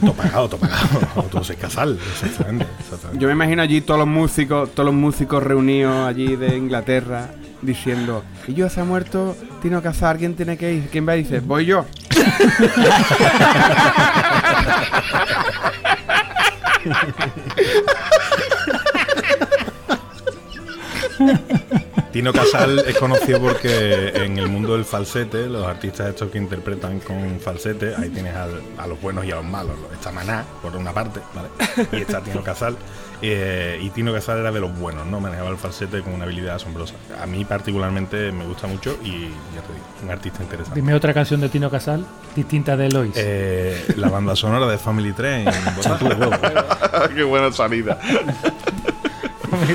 Todo 0.00 0.12
pagado, 0.14 0.48
todo 0.48 0.60
pagado. 0.60 1.00
Autobuses 1.16 1.56
Casal, 1.56 1.98
exactamente. 2.12 2.66
exactamente. 2.80 3.20
Yo 3.20 3.28
me 3.28 3.34
imagino 3.34 3.62
allí 3.62 3.80
todos 3.80 4.00
los 4.00 4.08
músicos, 4.08 4.70
todos 4.70 4.86
los 4.86 4.94
músicos 4.94 5.42
reunidos 5.42 6.08
allí 6.08 6.36
de 6.36 6.56
Inglaterra 6.56 7.28
diciendo, 7.62 8.24
y 8.46 8.54
yo 8.54 8.68
se 8.68 8.80
ha 8.80 8.84
muerto, 8.84 9.36
Tino 9.62 9.82
Casar, 9.82 10.18
¿quién 10.18 10.34
tiene 10.34 10.56
que 10.56 10.72
ir? 10.72 10.88
¿Quién 10.90 11.08
va? 11.08 11.16
Y 11.16 11.22
dice, 11.22 11.40
voy 11.40 11.66
yo. 11.66 11.84
Tino 22.12 22.32
Casal 22.32 22.80
es 22.86 22.96
conocido 22.98 23.40
porque 23.40 24.08
en 24.14 24.36
el 24.38 24.48
mundo 24.48 24.74
del 24.74 24.84
falsete, 24.84 25.48
los 25.48 25.66
artistas 25.66 26.08
estos 26.10 26.30
que 26.30 26.36
interpretan 26.38 27.00
con 27.00 27.40
falsete, 27.40 27.94
ahí 27.96 28.10
tienes 28.10 28.34
al- 28.34 28.60
a 28.76 28.86
los 28.86 29.00
buenos 29.00 29.24
y 29.24 29.30
a 29.32 29.36
los 29.36 29.44
malos. 29.44 29.72
Está 29.92 30.12
Maná, 30.12 30.44
por 30.60 30.76
una 30.76 30.92
parte, 30.92 31.20
¿vale? 31.34 31.48
Y 31.92 32.02
está 32.02 32.20
Tino 32.20 32.42
Casal. 32.42 32.76
eh, 33.24 33.78
y 33.80 33.88
Tino 33.90 34.12
Casal 34.12 34.40
era 34.40 34.50
de 34.52 34.60
los 34.60 34.76
buenos, 34.78 35.06
¿no? 35.06 35.20
Manejaba 35.20 35.48
el 35.50 35.56
falsete 35.56 36.02
con 36.02 36.12
una 36.12 36.24
habilidad 36.24 36.56
asombrosa. 36.56 36.94
A 37.22 37.24
mí 37.26 37.44
particularmente 37.44 38.30
me 38.32 38.44
gusta 38.46 38.66
mucho 38.66 38.98
y 39.04 39.10
ya 39.54 39.62
te 39.62 39.72
digo, 39.72 39.86
un 40.02 40.10
artista 40.10 40.42
interesante. 40.42 40.78
Dime 40.80 40.92
otra 40.94 41.14
canción 41.14 41.40
de 41.40 41.48
Tino 41.48 41.70
Casal 41.70 42.04
distinta 42.36 42.76
de 42.76 42.86
Elois. 42.88 43.12
Eh, 43.16 43.94
la 43.96 44.08
banda 44.10 44.34
sonora 44.36 44.66
de 44.66 44.76
Family 44.76 45.12
Train. 45.12 45.48
Qué 47.14 47.22
buena 47.22 47.50
salida. 47.52 47.98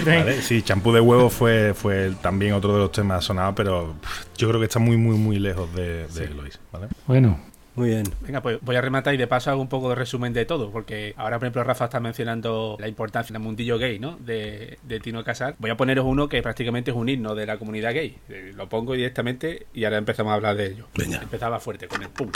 ¿Vale? 0.06 0.42
Sí, 0.42 0.62
champú 0.62 0.92
de 0.92 1.00
huevo 1.00 1.30
fue, 1.30 1.74
fue 1.74 2.12
también 2.22 2.54
otro 2.54 2.74
de 2.74 2.80
los 2.80 2.92
temas 2.92 3.24
sonados, 3.24 3.54
pero 3.56 3.96
yo 4.38 4.48
creo 4.48 4.60
que 4.60 4.66
está 4.66 4.80
muy, 4.80 4.98
muy, 4.98 5.18
muy 5.18 5.40
lejos 5.40 5.74
de, 5.76 6.08
de 6.08 6.30
Lois. 6.30 6.60
¿vale? 6.72 6.88
Bueno, 7.06 7.40
Muy 7.76 7.90
bien. 7.90 8.06
Venga, 8.22 8.42
pues 8.42 8.58
voy 8.62 8.76
a 8.76 8.82
rematar 8.82 9.14
y 9.14 9.18
de 9.18 9.28
paso 9.28 9.52
hago 9.52 9.62
un 9.62 9.70
poco 9.70 9.90
de 9.90 9.96
resumen 9.96 10.34
de 10.34 10.46
todo, 10.46 10.72
porque 10.72 11.14
ahora, 11.16 11.38
por 11.38 11.46
ejemplo, 11.46 11.64
Rafa 11.64 11.86
está 11.86 12.00
mencionando 12.00 12.76
la 12.80 12.88
importancia 12.88 13.34
del 13.34 13.42
mundillo 13.44 13.78
gay, 13.78 14.00
¿no? 14.00 14.18
De, 14.18 14.80
de 14.82 15.00
Tino 15.00 15.24
Casal. 15.24 15.56
Voy 15.60 15.70
a 15.70 15.78
poneros 15.78 16.06
uno 16.08 16.28
que 16.28 16.42
prácticamente 16.42 16.90
es 16.92 16.98
un 16.98 17.08
himno 17.08 17.36
de 17.36 17.46
la 17.46 17.58
comunidad 17.60 17.94
gay. 17.94 18.18
Eh, 18.30 18.52
Lo 18.56 18.68
pongo 18.68 18.94
directamente 18.94 19.68
y 19.76 19.84
ahora 19.86 19.98
empezamos 19.98 20.32
a 20.32 20.34
hablar 20.34 20.56
de 20.58 20.66
ello. 20.72 20.88
Venga. 20.96 21.20
Empezaba 21.22 21.60
fuerte 21.60 21.88
con 21.88 22.02
el 22.02 22.10
pum. 22.10 22.32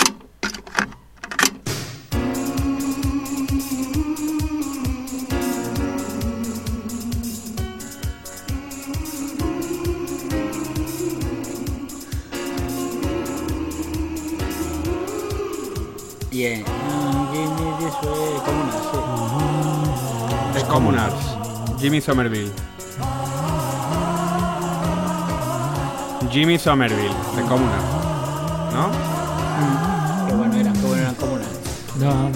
Bien. 16.32 16.64
The 20.54 20.64
Communards. 20.70 21.38
Jimmy 21.78 22.00
Somerville. 22.00 22.52
Jimmy 26.32 26.58
Somerville, 26.58 27.14
The 27.36 27.42
Communards. 27.44 27.86
¿No? 28.74 28.92
Qué 30.28 30.34
bueno 30.34 30.56
eran, 30.56 30.74
qué 30.74 30.88
bueno 30.88 31.02
eran 31.02 31.16
no, 32.00 32.32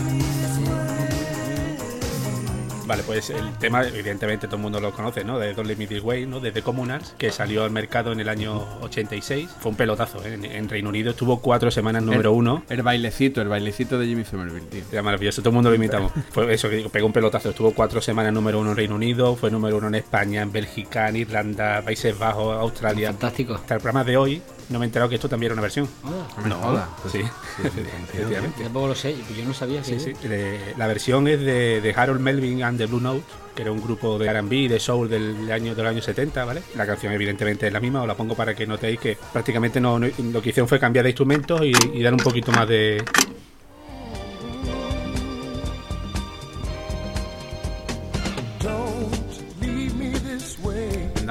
Vale, 2.85 3.03
pues 3.03 3.29
el 3.31 3.53
tema, 3.57 3.83
evidentemente 3.83 4.47
todo 4.47 4.57
el 4.57 4.61
mundo 4.61 4.79
lo 4.79 4.91
conoce, 4.91 5.23
¿no? 5.23 5.39
De 5.39 5.53
Don't 5.53 5.67
Let 5.67 5.77
Me 5.77 5.87
This 5.87 6.03
Way, 6.03 6.27
¿no? 6.27 6.39
Desde 6.39 6.61
Communards, 6.61 7.15
que 7.17 7.31
salió 7.31 7.63
al 7.63 7.71
mercado 7.71 8.11
en 8.11 8.19
el 8.19 8.29
año 8.29 8.65
86. 8.81 9.49
Fue 9.59 9.71
un 9.71 9.77
pelotazo, 9.77 10.23
¿eh? 10.25 10.33
En, 10.33 10.45
en 10.45 10.69
Reino 10.69 10.89
Unido 10.89 11.11
estuvo 11.11 11.41
cuatro 11.41 11.71
semanas 11.71 12.03
número 12.03 12.31
uno. 12.33 12.63
El 12.69 12.83
bailecito, 12.83 13.41
el 13.41 13.47
bailecito 13.47 13.97
de 13.97 14.07
Jimmy 14.07 14.23
Somerville, 14.23 14.67
tío. 14.67 14.83
Era 14.91 15.01
maravilloso, 15.01 15.41
todo 15.41 15.49
el 15.49 15.55
mundo 15.55 15.69
lo 15.69 15.75
imitamos. 15.75 16.11
Fue 16.31 16.53
eso 16.53 16.69
que 16.69 16.77
digo, 16.77 16.89
pegó 16.89 17.07
un 17.07 17.13
pelotazo. 17.13 17.49
Estuvo 17.49 17.71
cuatro 17.73 18.01
semanas 18.01 18.33
número 18.33 18.59
uno 18.59 18.71
en 18.71 18.77
Reino 18.77 18.95
Unido, 18.95 19.35
fue 19.35 19.49
número 19.49 19.77
uno 19.77 19.87
en 19.87 19.95
España, 19.95 20.41
en 20.41 20.51
Bélgica, 20.51 21.09
en 21.09 21.17
Irlanda, 21.17 21.81
Países 21.81 22.17
Bajos, 22.17 22.55
Australia. 22.57 23.09
Fantástico. 23.09 23.55
Hasta 23.55 23.75
el 23.75 23.81
programa 23.81 24.03
de 24.03 24.17
hoy 24.17 24.41
no 24.69 24.79
me 24.79 24.85
he 24.85 24.87
enterado 24.87 25.09
que 25.09 25.15
esto 25.15 25.29
también 25.29 25.47
era 25.49 25.53
una 25.53 25.61
versión. 25.61 25.87
No 26.03 26.43
me 26.47 26.53
jodas. 26.55 26.87
Sí, 27.11 27.19
efectivamente. 27.63 28.53
Yo 28.57 28.63
tampoco 28.63 28.87
lo 28.87 28.95
sé, 28.95 29.15
yo 29.37 29.45
no 29.45 29.53
sabía 29.53 29.81
que. 29.81 29.99
Sí, 29.99 30.13
sí. 30.21 30.27
De- 30.27 30.73
la 30.77 30.87
versión 30.87 31.27
es 31.27 31.39
de, 31.39 31.81
de 31.81 31.93
Harold 31.95 32.19
Melvin 32.21 32.63
and 32.63 32.77
the 32.77 32.85
Blue 32.85 32.99
Note, 33.01 33.23
que 33.55 33.61
era 33.61 33.71
un 33.71 33.81
grupo 33.81 34.17
de 34.19 34.27
R&B 34.27 34.55
y 34.55 34.67
de 34.67 34.79
soul 34.79 35.09
del 35.09 35.51
año 35.51 35.75
del 35.75 35.87
año 35.87 36.01
70, 36.01 36.43
¿vale? 36.45 36.61
La 36.75 36.85
canción 36.85 37.13
evidentemente 37.13 37.67
es 37.67 37.73
la 37.73 37.79
misma, 37.79 38.01
os 38.01 38.07
la 38.07 38.15
pongo 38.15 38.35
para 38.35 38.53
que 38.53 38.65
notéis 38.67 38.99
que 38.99 39.17
prácticamente 39.31 39.79
no, 39.79 39.97
no- 39.99 40.07
lo 40.31 40.41
que 40.41 40.49
hicieron 40.49 40.67
fue 40.67 40.79
cambiar 40.79 41.03
de 41.03 41.11
instrumentos 41.11 41.61
y, 41.63 41.71
y 41.93 42.01
dar 42.03 42.13
un 42.13 42.19
poquito 42.19 42.51
más 42.51 42.67
de, 42.67 43.03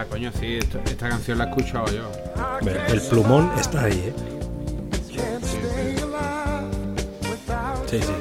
Anda, 0.04 0.10
coño, 0.10 0.30
sí, 0.38 0.56
esto- 0.58 0.80
esta 0.84 1.08
canción 1.08 1.38
la 1.38 1.44
he 1.44 1.48
escuchado 1.48 1.86
yo. 1.86 2.10
El 2.88 3.00
plumón 3.02 3.50
está 3.58 3.84
ahí, 3.84 3.92
¿eh? 4.08 4.12
Sí, 7.86 8.00
sí. 8.00 8.12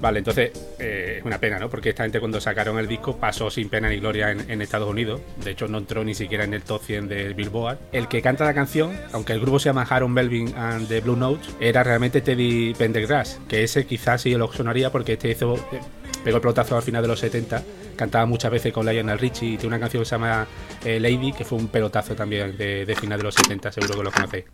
Vale, 0.00 0.18
entonces 0.18 0.50
eh, 0.80 1.16
es 1.18 1.24
una 1.24 1.38
pena, 1.38 1.60
¿no? 1.60 1.70
Porque 1.70 1.90
esta 1.90 2.02
gente 2.02 2.18
cuando 2.18 2.40
sacaron 2.40 2.76
el 2.80 2.88
disco 2.88 3.16
pasó 3.18 3.50
sin 3.50 3.68
pena 3.68 3.88
ni 3.88 3.98
gloria 4.00 4.32
en, 4.32 4.50
en 4.50 4.60
Estados 4.60 4.88
Unidos. 4.90 5.20
De 5.44 5.52
hecho, 5.52 5.68
no 5.68 5.78
entró 5.78 6.02
ni 6.02 6.14
siquiera 6.14 6.42
en 6.42 6.54
el 6.54 6.62
top 6.62 6.82
100 6.82 7.06
de 7.08 7.32
Billboard. 7.34 7.78
El 7.92 8.08
que 8.08 8.20
canta 8.20 8.44
la 8.44 8.52
canción, 8.52 8.98
aunque 9.12 9.32
el 9.32 9.40
grupo 9.40 9.60
se 9.60 9.66
llama 9.68 9.86
Harold 9.88 10.12
Melvin 10.12 10.52
and 10.56 10.88
the 10.88 11.00
Blue 11.00 11.14
Notes, 11.14 11.48
era 11.60 11.84
realmente 11.84 12.20
Teddy 12.20 12.74
Pendergrass, 12.74 13.38
que 13.48 13.62
ese 13.62 13.86
quizás 13.86 14.22
sí 14.22 14.34
lo 14.34 14.52
sonaría 14.52 14.90
porque 14.90 15.12
este 15.12 15.30
hizo... 15.30 15.54
eh, 15.54 15.80
pegó 16.24 16.36
el 16.38 16.40
pelotazo 16.42 16.76
al 16.76 16.82
final 16.82 17.02
de 17.02 17.08
los 17.08 17.20
70 17.20 17.62
cantaba 18.02 18.26
muchas 18.26 18.50
veces 18.50 18.72
con 18.72 18.84
Lionel 18.84 19.16
Richie 19.16 19.50
y 19.50 19.56
tiene 19.56 19.76
una 19.76 19.78
canción 19.78 20.02
que 20.02 20.08
se 20.08 20.16
llama 20.16 20.44
eh, 20.84 20.98
Lady, 20.98 21.32
que 21.32 21.44
fue 21.44 21.56
un 21.56 21.68
pelotazo 21.68 22.16
también 22.16 22.56
de, 22.56 22.84
de 22.84 22.96
final 22.96 23.16
de 23.16 23.24
los 23.24 23.34
70, 23.36 23.70
seguro 23.70 23.96
que 23.96 24.02
lo 24.02 24.10
conocéis. 24.10 24.44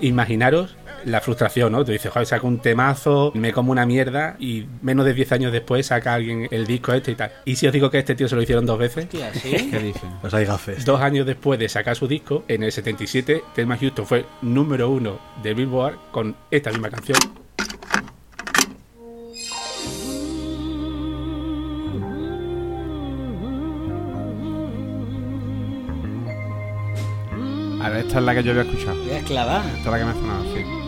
Imaginaros 0.00 0.76
la 1.06 1.20
frustración, 1.20 1.72
¿no? 1.72 1.84
Tú 1.84 1.92
dices, 1.92 2.12
joder, 2.12 2.26
saco 2.26 2.46
un 2.46 2.58
temazo, 2.58 3.30
me 3.34 3.52
como 3.52 3.72
una 3.72 3.86
mierda 3.86 4.36
y 4.38 4.66
menos 4.82 5.06
de 5.06 5.14
10 5.14 5.32
años 5.32 5.52
después 5.52 5.86
saca 5.86 6.14
alguien 6.14 6.48
el 6.50 6.66
disco 6.66 6.92
este 6.92 7.12
y 7.12 7.14
tal. 7.14 7.32
¿Y 7.44 7.56
si 7.56 7.66
os 7.66 7.72
digo 7.72 7.90
que 7.90 7.98
a 7.98 8.00
este 8.00 8.14
tío 8.14 8.28
se 8.28 8.34
lo 8.34 8.42
hicieron 8.42 8.66
dos 8.66 8.78
veces? 8.78 9.04
Hostia, 9.04 9.32
¿sí? 9.34 9.70
¿Qué 9.70 9.78
dicen? 9.78 10.10
Pues 10.20 10.34
hay 10.34 10.44
gafes. 10.44 10.84
Dos 10.84 11.00
años 11.00 11.24
después 11.24 11.58
de 11.60 11.68
sacar 11.68 11.96
su 11.96 12.08
disco, 12.08 12.44
en 12.48 12.64
el 12.64 12.72
77, 12.72 13.42
Thelma 13.54 13.78
Houston 13.78 14.04
fue 14.04 14.26
número 14.42 14.90
uno 14.90 15.18
de 15.42 15.54
Billboard 15.54 15.96
con 16.10 16.36
esta 16.50 16.70
misma 16.70 16.90
canción. 16.90 17.18
A 27.80 27.90
ver, 27.90 28.04
esta 28.04 28.18
es 28.18 28.24
la 28.24 28.34
que 28.34 28.42
yo 28.42 28.50
había 28.50 28.64
escuchado. 28.64 29.00
Voy 29.04 29.12
a 29.12 29.18
esclavar. 29.18 29.64
Esta 29.66 29.78
es 29.78 29.86
la 29.86 29.98
que 29.98 30.04
me 30.04 30.10
ha 30.10 30.14
sonado, 30.14 30.44
sí. 30.52 30.85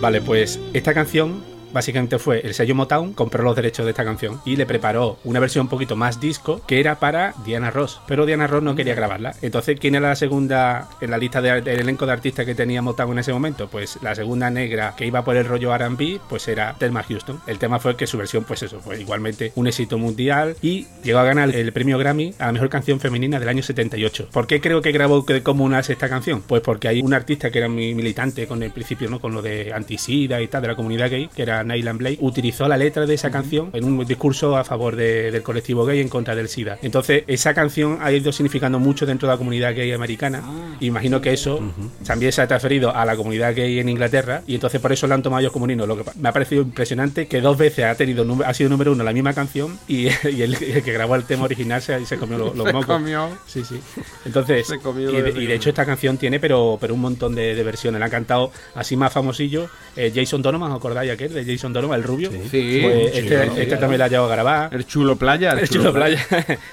Vale, 0.00 0.20
pues 0.20 0.60
esta 0.72 0.92
canción 0.92 1.42
básicamente 1.74 2.18
fue 2.18 2.40
el 2.40 2.54
sello 2.54 2.74
Motown 2.74 3.12
compró 3.12 3.42
los 3.42 3.54
derechos 3.56 3.84
de 3.84 3.90
esta 3.90 4.04
canción 4.04 4.40
y 4.46 4.56
le 4.56 4.64
preparó 4.64 5.18
una 5.24 5.40
versión 5.40 5.64
un 5.64 5.68
poquito 5.68 5.96
más 5.96 6.20
disco 6.20 6.62
que 6.66 6.80
era 6.80 6.98
para 7.00 7.34
Diana 7.44 7.70
Ross, 7.70 8.00
pero 8.06 8.24
Diana 8.24 8.46
Ross 8.46 8.62
no 8.62 8.74
quería 8.74 8.94
grabarla. 8.94 9.34
Entonces, 9.42 9.78
¿quién 9.78 9.94
era 9.96 10.08
la 10.08 10.16
segunda 10.16 10.88
en 11.00 11.10
la 11.10 11.18
lista 11.18 11.42
de- 11.42 11.60
del 11.60 11.80
elenco 11.80 12.06
de 12.06 12.12
artistas 12.12 12.46
que 12.46 12.54
tenía 12.54 12.80
Motown 12.80 13.12
en 13.12 13.18
ese 13.18 13.32
momento? 13.32 13.68
Pues 13.68 13.98
la 14.02 14.14
segunda 14.14 14.48
negra 14.50 14.94
que 14.96 15.06
iba 15.06 15.24
por 15.24 15.36
el 15.36 15.44
rollo 15.44 15.74
R&B, 15.74 16.20
pues 16.28 16.46
era 16.48 16.74
Thelma 16.78 17.02
Houston. 17.02 17.40
El 17.46 17.58
tema 17.58 17.78
fue 17.80 17.96
que 17.96 18.06
su 18.06 18.16
versión, 18.16 18.44
pues 18.44 18.62
eso, 18.62 18.80
fue 18.80 19.00
igualmente 19.00 19.52
un 19.56 19.66
éxito 19.66 19.98
mundial 19.98 20.56
y 20.62 20.86
llegó 21.02 21.18
a 21.18 21.24
ganar 21.24 21.54
el 21.54 21.72
premio 21.72 21.98
Grammy 21.98 22.34
a 22.38 22.46
la 22.46 22.52
mejor 22.52 22.68
canción 22.68 23.00
femenina 23.00 23.40
del 23.40 23.48
año 23.48 23.62
78. 23.62 24.28
¿Por 24.32 24.46
qué 24.46 24.60
creo 24.60 24.80
que 24.80 24.92
grabó 24.92 25.22
de 25.22 25.42
comunas 25.42 25.90
esta 25.90 26.08
canción? 26.08 26.42
Pues 26.42 26.62
porque 26.62 26.86
hay 26.88 27.00
un 27.00 27.14
artista 27.14 27.50
que 27.50 27.58
era 27.58 27.68
muy 27.68 27.94
militante 27.94 28.46
con 28.46 28.62
el 28.62 28.70
principio, 28.70 29.10
¿no? 29.10 29.20
Con 29.20 29.32
lo 29.34 29.42
de 29.42 29.72
antisida 29.72 30.40
y 30.40 30.46
tal, 30.48 30.62
de 30.62 30.68
la 30.68 30.76
comunidad 30.76 31.10
gay, 31.10 31.28
que 31.34 31.42
era 31.42 31.63
Nylan 31.64 31.98
Blake, 31.98 32.18
utilizó 32.20 32.68
la 32.68 32.76
letra 32.76 33.06
de 33.06 33.14
esa 33.14 33.30
canción 33.30 33.70
en 33.72 33.84
un 33.84 34.04
discurso 34.06 34.56
a 34.56 34.64
favor 34.64 34.96
de- 34.96 35.30
del 35.30 35.42
colectivo 35.42 35.84
gay 35.84 36.00
en 36.00 36.08
contra 36.08 36.34
del 36.34 36.48
SIDA. 36.48 36.78
Entonces, 36.82 37.24
esa 37.26 37.54
canción 37.54 37.98
ha 38.00 38.12
ido 38.12 38.32
significando 38.32 38.78
mucho 38.78 39.06
dentro 39.06 39.28
de 39.28 39.34
la 39.34 39.38
comunidad 39.38 39.74
gay 39.74 39.92
americana. 39.92 40.42
Imagino 40.80 41.20
que 41.20 41.32
eso 41.32 41.60
también 42.06 42.32
se 42.32 42.42
ha 42.42 42.46
transferido 42.46 42.94
a 42.94 43.04
la 43.04 43.16
comunidad 43.16 43.54
gay 43.54 43.78
en 43.78 43.88
Inglaterra 43.88 44.42
y 44.46 44.54
entonces 44.54 44.80
por 44.80 44.92
eso 44.92 45.06
lo 45.06 45.14
han 45.14 45.22
tomado 45.22 45.40
ellos 45.40 45.52
como 45.52 45.64
un 45.64 45.70
himno. 45.70 45.86
Lo 45.86 45.96
que 45.96 46.04
me 46.20 46.28
ha 46.28 46.32
parecido 46.32 46.62
impresionante 46.62 47.26
que 47.26 47.40
dos 47.40 47.56
veces 47.58 47.84
ha 47.86 47.94
tenido 47.94 48.24
ha 48.44 48.54
sido 48.54 48.70
número 48.70 48.92
uno 48.92 49.04
la 49.04 49.12
misma 49.12 49.32
canción 49.34 49.78
y, 49.88 50.06
y 50.28 50.42
el, 50.42 50.54
el 50.54 50.82
que 50.82 50.92
grabó 50.92 51.14
el 51.16 51.24
tema 51.24 51.44
original 51.44 51.80
se, 51.82 52.04
se 52.06 52.16
comió 52.16 52.38
los, 52.38 52.56
los 52.56 52.66
Se 52.66 52.72
mocos. 52.72 52.86
comió. 52.86 53.28
Sí, 53.46 53.62
sí. 53.64 53.80
Entonces, 54.24 54.66
Se 54.66 54.78
comió 54.78 55.10
y, 55.10 55.20
de- 55.22 55.42
y 55.42 55.46
de 55.46 55.54
hecho 55.54 55.68
esta 55.70 55.84
canción 55.86 56.16
tiene 56.18 56.40
pero, 56.40 56.78
pero 56.80 56.94
un 56.94 57.00
montón 57.00 57.34
de, 57.34 57.54
de 57.54 57.62
versiones. 57.62 57.98
La 57.98 58.06
han 58.06 58.10
cantado 58.10 58.50
así 58.74 58.96
más 58.96 59.12
famosillo 59.12 59.68
eh, 59.96 60.12
Jason 60.14 60.42
Donovan, 60.42 60.72
¿os 60.72 60.78
acordáis 60.78 61.10
aquel 61.12 61.32
de 61.32 61.44
Jason 61.54 61.72
Donovan, 61.72 62.00
el 62.00 62.04
rubio? 62.04 62.30
Sí. 62.30 62.80
Pues 62.82 63.14
este, 63.14 63.26
claro. 63.26 63.56
este 63.56 63.76
también 63.76 63.98
la 63.98 64.04
ha 64.06 64.08
llegado 64.08 64.26
a 64.26 64.34
grabar. 64.34 64.74
El 64.74 64.86
chulo 64.86 65.16
playa. 65.16 65.52
El 65.52 65.68
chulo 65.68 65.92
playa 65.92 66.26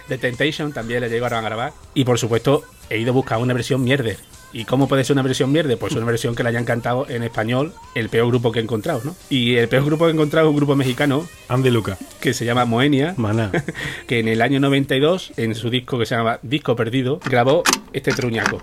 de 0.07 0.17
Temptation 0.17 0.73
también 0.73 1.01
le 1.01 1.09
llegaron 1.09 1.39
a 1.39 1.41
grabar. 1.41 1.73
Y 1.93 2.03
por 2.03 2.17
supuesto, 2.19 2.63
he 2.89 2.97
ido 2.97 3.11
a 3.11 3.13
buscar 3.13 3.39
una 3.39 3.53
versión 3.53 3.83
mierder. 3.83 4.17
¿Y 4.53 4.65
cómo 4.65 4.87
puede 4.87 5.03
ser 5.03 5.13
una 5.13 5.21
versión 5.21 5.51
mierder? 5.51 5.77
Pues 5.77 5.93
una 5.93 6.05
versión 6.05 6.35
que 6.35 6.43
la 6.43 6.49
hayan 6.49 6.65
cantado 6.65 7.07
en 7.09 7.23
español, 7.23 7.73
el 7.95 8.09
peor 8.09 8.27
grupo 8.27 8.51
que 8.51 8.59
he 8.59 8.63
encontrado, 8.63 9.01
¿no? 9.03 9.15
Y 9.29 9.55
el 9.55 9.69
peor 9.69 9.85
grupo 9.85 10.05
que 10.05 10.11
he 10.11 10.13
encontrado 10.13 10.47
es 10.47 10.51
un 10.51 10.57
grupo 10.57 10.75
mexicano 10.75 11.25
Andy 11.47 11.69
Luca. 11.69 11.97
que 12.19 12.33
se 12.33 12.43
llama 12.43 12.65
Moenia, 12.65 13.13
Maná. 13.17 13.51
que 14.07 14.19
en 14.19 14.27
el 14.27 14.41
año 14.41 14.59
92, 14.59 15.33
en 15.37 15.55
su 15.55 15.69
disco 15.69 15.97
que 15.97 16.05
se 16.05 16.15
llama 16.15 16.39
Disco 16.41 16.75
Perdido, 16.75 17.19
grabó 17.23 17.63
este 17.93 18.11
truñaco. 18.11 18.61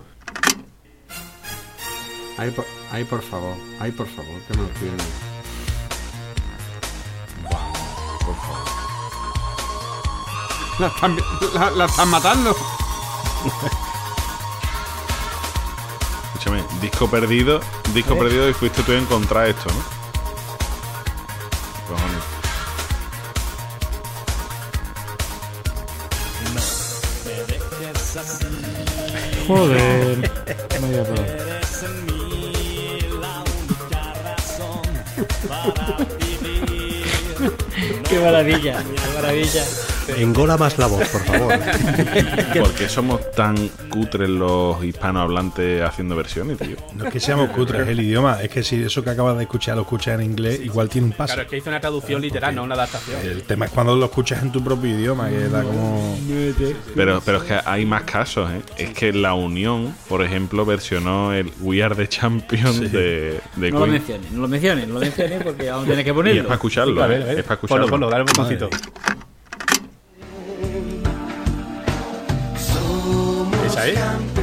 Ay, 2.37 2.51
por, 2.51 2.67
ay, 2.93 3.05
por 3.05 3.23
favor. 3.23 3.57
Ay, 3.81 3.91
por 3.93 4.07
favor, 4.07 4.41
que 4.47 4.57
me 4.57 4.63
lo 4.63 5.28
La 10.79 10.87
están, 10.89 11.17
la, 11.55 11.71
la 11.71 11.85
están 11.87 12.09
matando. 12.09 12.55
Escúchame, 16.35 16.63
disco 16.81 17.11
perdido, 17.11 17.61
disco 17.93 18.15
¿Eh? 18.15 18.19
perdido 18.19 18.49
y 18.49 18.55
fuiste 18.55 18.83
tú 18.85 18.93
a 18.93 18.97
encontrar 18.97 19.49
esto, 19.49 19.69
¿no? 19.71 19.99
Cojones. 21.89 22.25
Joder. 29.47 30.31
Por- 30.81 31.49
Qué 38.09 38.19
maravilla, 38.19 38.83
qué 38.83 39.15
maravilla. 39.15 39.65
Engola 40.17 40.57
más 40.57 40.79
la 40.79 40.87
voz, 40.87 41.07
por 41.09 41.21
favor. 41.25 41.55
¿Por 42.59 42.73
qué 42.75 42.89
somos 42.89 43.31
tan 43.33 43.69
cutres 43.91 44.29
los 44.29 44.83
hispanohablantes 44.83 45.83
haciendo 45.83 46.17
versiones, 46.17 46.59
tío? 46.59 46.77
No 46.95 47.05
es 47.07 47.13
que 47.13 47.21
seamos 47.21 47.51
cutres 47.51 47.87
el 47.89 48.01
idioma, 48.01 48.43
es 48.43 48.49
que 48.49 48.63
si 48.63 48.83
eso 48.83 49.05
que 49.05 49.11
acabas 49.11 49.37
de 49.37 49.43
escuchar 49.45 49.77
lo 49.77 49.83
escuchas 49.83 50.19
en 50.19 50.25
inglés, 50.25 50.61
igual 50.65 50.89
tiene 50.89 51.09
un 51.09 51.13
paso. 51.13 51.35
Claro, 51.35 51.43
es 51.43 51.49
que 51.49 51.57
hizo 51.59 51.71
una 51.71 51.81
traducción 51.81 52.23
literal, 52.23 52.55
no 52.55 52.63
una 52.65 52.75
adaptación. 52.75 53.21
El 53.23 53.43
tema 53.43 53.67
es 53.67 53.71
cuando 53.71 53.95
lo 53.97 54.07
escuchas 54.07 54.43
en 54.43 54.51
tu 54.53 54.63
propio 54.63 54.91
idioma, 54.91 55.29
que 55.29 55.49
da 55.49 55.63
como. 55.63 56.19
Pero, 56.95 57.21
pero 57.25 57.39
es 57.39 57.45
que 57.45 57.59
hay 57.65 57.85
más 57.85 58.03
casos, 58.03 58.51
¿eh? 58.51 58.63
Es 58.77 58.91
que 58.91 59.13
La 59.13 59.35
Unión, 59.35 59.95
por 60.09 60.23
ejemplo, 60.23 60.65
versionó 60.65 61.33
el 61.33 61.53
We 61.61 61.83
Are 61.83 61.95
the 61.95 62.09
Champions 62.09 62.81
de, 62.93 63.41
de 63.57 63.71
No 63.71 63.81
lo 63.81 63.87
menciones, 63.87 64.31
no 64.33 64.43
lo 64.43 64.49
menciones, 64.49 64.89
no 64.89 64.95
lo 64.95 65.01
menciones 65.01 65.43
porque 65.43 65.69
aún 65.69 65.85
tienes 65.87 66.05
que 66.05 66.09
Y 66.09 66.13
es 66.13 66.17
ponerlo. 66.17 66.43
para 66.45 66.55
escucharlo, 66.55 67.03
A 67.03 67.07
ver, 67.07 67.21
¿eh? 67.21 67.25
a 67.25 67.27
ver. 67.27 67.39
Es 67.39 67.45
para 67.45 67.55
escucharlo. 67.55 67.85
Ponlo, 67.87 67.91
ponlo, 67.91 68.11
dale 68.11 68.23
un 68.23 68.27
botoncito. 68.27 68.69
Esa 73.89 74.38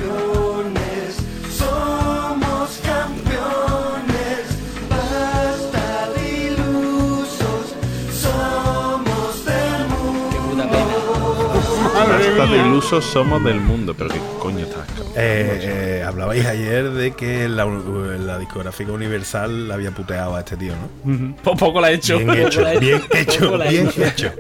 Ilusos 12.76 13.06
somos 13.06 13.42
del 13.42 13.62
mundo. 13.62 13.96
Pero 13.98 14.10
qué 14.10 14.20
coño 14.38 14.60
estás. 14.66 14.86
Eh, 15.16 15.60
eh, 15.96 16.04
hablabais 16.06 16.46
ayer 16.46 16.90
de 16.92 17.12
que 17.12 17.48
la, 17.48 17.64
la 17.66 18.38
discográfica 18.38 18.92
Universal 18.92 19.72
había 19.72 19.92
puteado 19.92 20.36
a 20.36 20.40
este 20.42 20.58
tío, 20.58 20.74
¿no? 21.06 21.36
Por 21.42 21.56
poco 21.58 21.80
la 21.80 21.92
he 21.92 21.94
hecho. 21.94 22.18
Bien 22.18 22.32
hecho, 22.32 22.60
la 22.60 22.74
he 22.74 22.80
bien 22.80 23.02
hecho. 23.14 23.18
hecho, 23.18 23.40
Poco 23.46 23.58
la 23.60 23.66
he 23.68 23.70
bien 23.70 23.88
hecho. 23.88 24.04
hecho. 24.04 24.32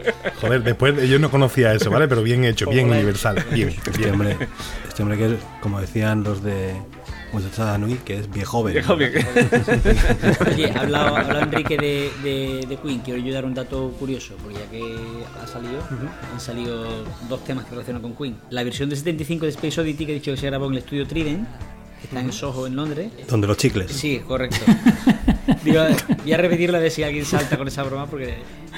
Joder, 0.41 0.63
después 0.63 1.07
yo 1.09 1.17
no 1.17 1.31
conocía 1.31 1.73
eso, 1.73 1.89
¿vale? 1.89 2.09
Pero 2.09 2.23
bien 2.23 2.43
hecho, 2.43 2.69
bien 2.69 2.89
la 2.89 2.95
he 2.97 2.99
Universal. 2.99 3.41
Bien, 3.53 3.69
Este 3.69 3.91
bien. 3.91 4.11
hombre, 4.11 4.37
este 4.85 5.01
hombre 5.01 5.17
que 5.17 5.25
es, 5.27 5.33
como 5.61 5.79
decían 5.79 6.23
los 6.25 6.43
de 6.43 6.73
Muchachada 7.33 7.77
Nui, 7.77 7.95
que 7.95 8.19
es 8.19 8.31
viejo 8.31 8.59
joven. 8.59 8.73
Viejo. 8.73 8.93
Oye, 10.51 10.71
ha 10.71 10.79
hablado, 10.81 11.15
ha 11.15 11.19
hablado 11.21 11.41
Enrique 11.41 11.77
de, 11.77 12.11
de, 12.23 12.65
de 12.67 12.77
Queen. 12.77 12.99
Quiero 12.99 13.19
yo 13.19 13.33
dar 13.33 13.45
un 13.45 13.53
dato 13.53 13.91
curioso, 13.99 14.35
porque 14.41 14.59
ya 14.59 14.69
que 14.69 14.81
ha 15.41 15.47
salido, 15.47 15.81
han 16.33 16.39
salido 16.39 16.85
dos 17.27 17.43
temas 17.43 17.65
que 17.65 17.71
relacionan 17.71 18.01
con 18.01 18.15
Queen. 18.15 18.37
La 18.49 18.63
versión 18.63 18.89
de 18.89 18.95
75 18.95 19.45
de 19.45 19.51
Space 19.51 19.81
Oddity, 19.81 20.05
que 20.05 20.11
he 20.13 20.15
dicho 20.15 20.31
que 20.31 20.37
se 20.37 20.47
grabó 20.47 20.67
en 20.67 20.73
el 20.73 20.77
estudio 20.79 21.05
Trident, 21.07 21.47
que 22.01 22.07
está 22.07 22.19
en 22.21 22.31
Soho, 22.31 22.67
en 22.67 22.75
Londres. 22.75 23.11
Donde 23.27 23.47
los 23.47 23.57
chicles. 23.57 23.91
Sí, 23.91 24.21
correcto. 24.25 24.57
Digo, 25.63 25.81
voy 26.23 26.33
a 26.33 26.37
repetirla 26.37 26.79
de 26.79 26.89
si 26.89 27.03
alguien 27.03 27.25
salta 27.25 27.57
con 27.57 27.67
esa 27.67 27.83
broma, 27.83 28.05
porque 28.07 28.35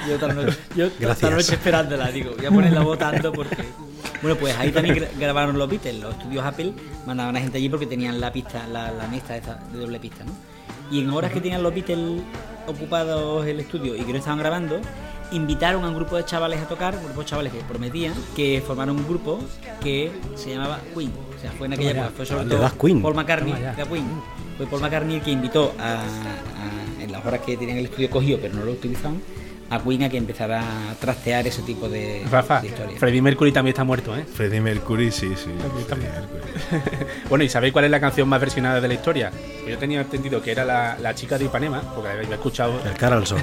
yo 0.07 0.15
toda 0.15 0.33
la 0.33 0.43
noche, 0.45 0.57
yo 0.75 0.89
toda 0.89 0.99
la 0.99 1.05
Gracias. 1.07 1.31
noche 1.31 1.53
esperándola. 1.55 2.11
Digo, 2.11 2.31
voy 2.37 2.45
a 2.45 2.49
ponerla 2.51 2.81
votando 2.81 3.31
porque. 3.31 3.55
Bueno, 4.21 4.37
pues 4.37 4.55
ahí 4.57 4.71
también 4.71 4.95
gra- 4.95 5.09
grabaron 5.19 5.57
los 5.57 5.69
Beatles, 5.69 5.99
los 5.99 6.15
estudios 6.15 6.43
Apple 6.43 6.73
mandaban 7.05 7.35
a 7.35 7.39
gente 7.39 7.57
allí 7.57 7.69
porque 7.69 7.85
tenían 7.85 8.19
la 8.19 8.31
pista, 8.33 8.65
la, 8.67 8.91
la 8.91 9.07
esta 9.15 9.59
de 9.71 9.79
doble 9.79 9.99
pista, 9.99 10.23
¿no? 10.23 10.31
Y 10.89 11.01
en 11.01 11.09
horas 11.11 11.31
que 11.31 11.41
tenían 11.41 11.61
los 11.63 11.73
Beatles 11.73 12.21
ocupados 12.67 13.45
el 13.45 13.59
estudio 13.59 13.95
y 13.95 14.01
que 14.01 14.11
no 14.11 14.17
estaban 14.19 14.39
grabando, 14.39 14.79
invitaron 15.31 15.83
a 15.83 15.89
un 15.89 15.95
grupo 15.95 16.15
de 16.15 16.25
chavales 16.25 16.59
a 16.61 16.67
tocar, 16.67 16.95
un 16.95 17.03
grupo 17.05 17.21
de 17.21 17.25
chavales 17.25 17.53
que 17.53 17.59
prometían 17.59 18.13
que 18.35 18.63
formaron 18.65 18.95
un 18.97 19.07
grupo 19.07 19.39
que 19.81 20.11
se 20.35 20.51
llamaba 20.51 20.79
Queen. 20.95 21.11
O 21.37 21.39
sea, 21.41 21.51
fue 21.51 21.67
en 21.67 21.73
aquella 21.73 21.91
época, 21.91 22.11
fue 22.15 22.25
sobre 22.25 22.45
todo 22.45 22.71
Queen. 22.79 23.01
Paul 23.01 23.15
McCartney, 23.15 23.53
de 23.53 23.83
Queen. 23.85 24.05
fue 24.57 24.65
Paul 24.67 24.81
McCartney 24.81 25.15
el 25.17 25.21
que 25.21 25.31
invitó 25.31 25.73
a, 25.79 25.93
a- 26.01 27.03
en 27.03 27.11
las 27.11 27.25
horas 27.25 27.41
que 27.41 27.55
tenían 27.57 27.77
el 27.77 27.85
estudio 27.85 28.09
cogido 28.09 28.39
pero 28.41 28.55
no 28.55 28.65
lo 28.65 28.71
utilizaban, 28.71 29.21
a 29.69 29.79
Queen 29.79 30.03
a 30.03 30.09
que 30.09 30.17
empezara 30.17 30.61
a 30.61 30.95
trastear 30.95 31.47
ese 31.47 31.61
tipo 31.61 31.89
de, 31.89 32.25
Rafa, 32.31 32.61
de 32.61 32.67
historias. 32.67 32.99
Freddie 32.99 33.21
Mercury 33.21 33.51
también 33.51 33.73
está 33.73 33.83
muerto, 33.83 34.15
¿eh? 34.15 34.23
Freddie 34.25 34.61
Mercury, 34.61 35.11
sí, 35.11 35.33
sí. 35.35 35.49
Mercury. 35.49 36.07
Bueno, 37.29 37.43
¿y 37.43 37.49
sabéis 37.49 37.73
cuál 37.73 37.85
es 37.85 37.91
la 37.91 37.99
canción 37.99 38.27
más 38.29 38.39
versionada 38.39 38.79
de 38.79 38.87
la 38.87 38.93
historia? 38.93 39.31
Pues 39.31 39.75
yo 39.75 39.77
tenía 39.77 39.99
entendido 39.99 40.41
que 40.41 40.51
era 40.51 40.63
la, 40.63 40.97
la 41.01 41.13
chica 41.13 41.37
de 41.37 41.45
Ipanema, 41.45 41.81
porque 41.93 42.07
la 42.07 42.13
había 42.15 42.35
escuchado. 42.35 42.79
El 42.85 42.93
Carlson. 42.93 43.41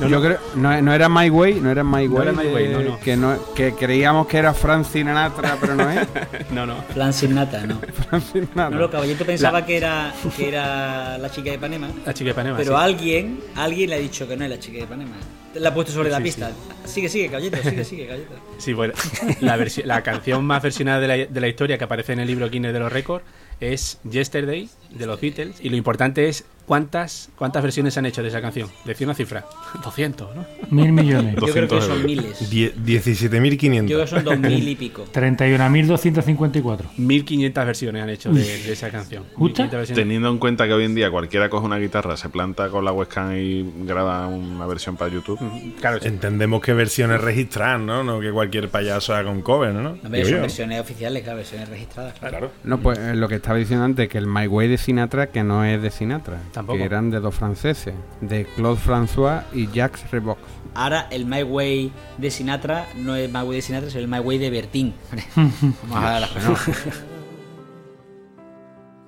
Yo 0.08 0.20
creo, 0.22 0.38
no, 0.56 0.80
no 0.80 0.94
era 0.94 1.08
My 1.08 1.28
Way, 1.28 1.60
no 1.60 1.70
era 1.70 1.84
My 1.84 2.08
No 2.08 2.14
Way, 2.14 2.22
era 2.22 2.32
My 2.32 2.46
Way, 2.48 2.66
de- 2.68 2.72
no, 2.72 2.80
no. 2.80 3.00
Que, 3.00 3.16
no, 3.16 3.54
que 3.54 3.74
creíamos 3.74 4.26
que 4.26 4.38
era 4.38 4.54
Frank 4.54 4.86
Sinatra, 4.86 5.58
pero 5.60 5.74
no 5.74 5.90
es. 5.90 6.08
no, 6.50 6.64
no. 6.66 6.82
Flan 6.94 7.12
sin 7.12 7.34
nata, 7.34 7.66
¿no? 7.66 7.78
Frank 8.08 8.22
Sinatra. 8.32 8.70
No, 8.70 8.78
lo 8.78 8.90
caballito 8.90 9.24
pensaba 9.26 9.64
que 9.66 9.76
era 9.76 10.14
que 10.36 10.48
era 10.48 11.18
la 11.18 11.30
chica 11.30 11.50
de 11.50 11.56
Ipanema. 11.56 11.88
La 12.06 12.14
chica 12.14 12.26
de 12.28 12.30
Ipanema. 12.30 12.56
Pero 12.56 12.76
sí. 12.76 12.82
alguien, 12.82 13.40
alguien 13.56 13.90
le 13.90 13.96
ha 13.96 13.98
dicho 13.98 14.26
que 14.26 14.36
no 14.36 14.44
es 14.44 14.50
la 14.50 14.58
chica 14.58 14.69
de 14.78 14.84
Ipanema. 14.84 15.16
La 15.54 15.70
ha 15.70 15.74
puesto 15.74 15.92
sobre 15.92 16.10
la 16.10 16.18
Sí, 16.18 16.22
pista. 16.22 16.52
Sigue, 16.84 17.08
sigue, 17.08 17.26
caballito, 17.26 17.56
sigue, 17.62 17.84
sigue, 17.84 18.06
caballito. 18.06 18.34
Sí, 18.58 18.72
bueno, 18.72 18.94
la 19.84 20.02
canción 20.02 20.44
más 20.44 20.62
versionada 20.62 21.00
de 21.00 21.08
la, 21.08 21.16
de 21.16 21.40
la 21.40 21.48
historia 21.48 21.76
que 21.76 21.84
aparece 21.84 22.12
en 22.12 22.20
el 22.20 22.28
libro 22.28 22.48
Guinness 22.48 22.72
de 22.72 22.78
los 22.78 22.92
Récords 22.92 23.24
es 23.60 23.98
Yesterday 24.08 24.68
de 24.90 25.06
los 25.06 25.20
Beatles. 25.20 25.56
Y 25.60 25.68
lo 25.70 25.76
importante 25.76 26.28
es 26.28 26.44
cuántas 26.70 27.30
cuántas 27.34 27.64
versiones 27.64 27.92
se 27.94 27.98
han 27.98 28.06
hecho 28.06 28.22
de 28.22 28.28
esa 28.28 28.40
canción. 28.40 28.68
Decir 28.84 29.04
una 29.04 29.14
cifra: 29.14 29.44
200, 29.82 30.36
¿no? 30.36 30.46
Mil 30.70 30.92
millones. 30.92 31.34
Yo 31.34 31.52
creo 31.52 31.66
que 31.66 31.74
200 31.74 31.84
son 31.84 32.06
miles. 32.06 32.48
Die- 32.48 32.72
17.500. 32.76 33.86
Yo 33.88 33.96
creo 33.96 34.00
que 34.02 34.06
son 34.06 34.24
dos 34.24 34.38
mil 34.38 34.68
y 34.68 34.76
pico. 34.76 35.04
31.254. 35.12 36.84
1500 36.96 37.66
versiones 37.66 38.02
han 38.04 38.10
hecho 38.10 38.32
de, 38.32 38.40
de 38.42 38.72
esa 38.72 38.88
canción. 38.90 39.24
¿Justa? 39.34 39.64
1500 39.64 39.76
versiones. 39.78 40.04
Teniendo 40.04 40.28
en 40.30 40.38
cuenta 40.38 40.66
que 40.68 40.72
hoy 40.74 40.84
en 40.84 40.94
día 40.94 41.10
cualquiera 41.10 41.48
coge 41.50 41.66
una 41.66 41.78
guitarra, 41.78 42.16
se 42.16 42.28
planta 42.28 42.68
con 42.68 42.84
la 42.84 42.92
webcam 42.92 43.34
y 43.36 43.68
graba 43.84 44.28
una 44.28 44.64
versión 44.66 44.96
para 44.96 45.10
YouTube. 45.10 45.40
Claro, 45.80 45.98
Entendemos 46.02 46.60
que 46.62 46.72
versiones 46.72 47.20
registradas, 47.20 47.80
¿no? 47.80 48.04
No 48.04 48.20
que 48.20 48.30
cualquier 48.30 48.68
payaso 48.68 49.12
haga 49.14 49.30
un 49.30 49.42
cover, 49.42 49.74
¿no? 49.74 49.80
No, 49.82 49.92
Digo 49.94 50.08
pero 50.10 50.24
son 50.24 50.34
yo. 50.36 50.40
versiones 50.42 50.80
oficiales, 50.80 51.22
claro, 51.24 51.38
versiones 51.38 51.68
registradas. 51.68 52.14
Claro. 52.20 52.52
No, 52.62 52.78
pues 52.78 52.96
eh, 52.98 53.14
lo 53.16 53.26
que 53.28 53.34
estaba 53.36 53.56
diciendo 53.58 53.84
antes, 53.84 54.08
que 54.08 54.18
el 54.18 54.26
My 54.28 54.46
Way 54.46 54.68
de 54.68 54.78
Sinatra, 54.78 55.26
que 55.28 55.42
no 55.42 55.64
es 55.64 55.82
de 55.82 55.90
Sinatra, 55.90 56.38
Tampoco. 56.60 56.78
que 56.78 56.84
eran 56.84 57.10
de 57.10 57.20
dos 57.20 57.34
franceses, 57.34 57.94
de 58.20 58.44
Claude 58.44 58.78
François 58.78 59.44
y 59.52 59.66
Jacques 59.66 60.10
Rebox. 60.10 60.40
Ahora 60.74 61.08
el 61.10 61.24
My 61.26 61.42
Way 61.42 61.90
de 62.18 62.30
Sinatra 62.30 62.86
no 62.96 63.14
es 63.16 63.32
My 63.32 63.40
Way 63.40 63.56
de 63.56 63.62
Sinatra, 63.62 63.88
es 63.88 63.94
el 63.94 64.08
My 64.08 64.18
Way 64.18 64.38
de 64.38 64.50
Bertín. 64.50 64.94
Vamos 65.36 65.96
a 65.96 66.10
dar 66.10 66.20
las 66.20 66.30
cosas. 66.30 67.04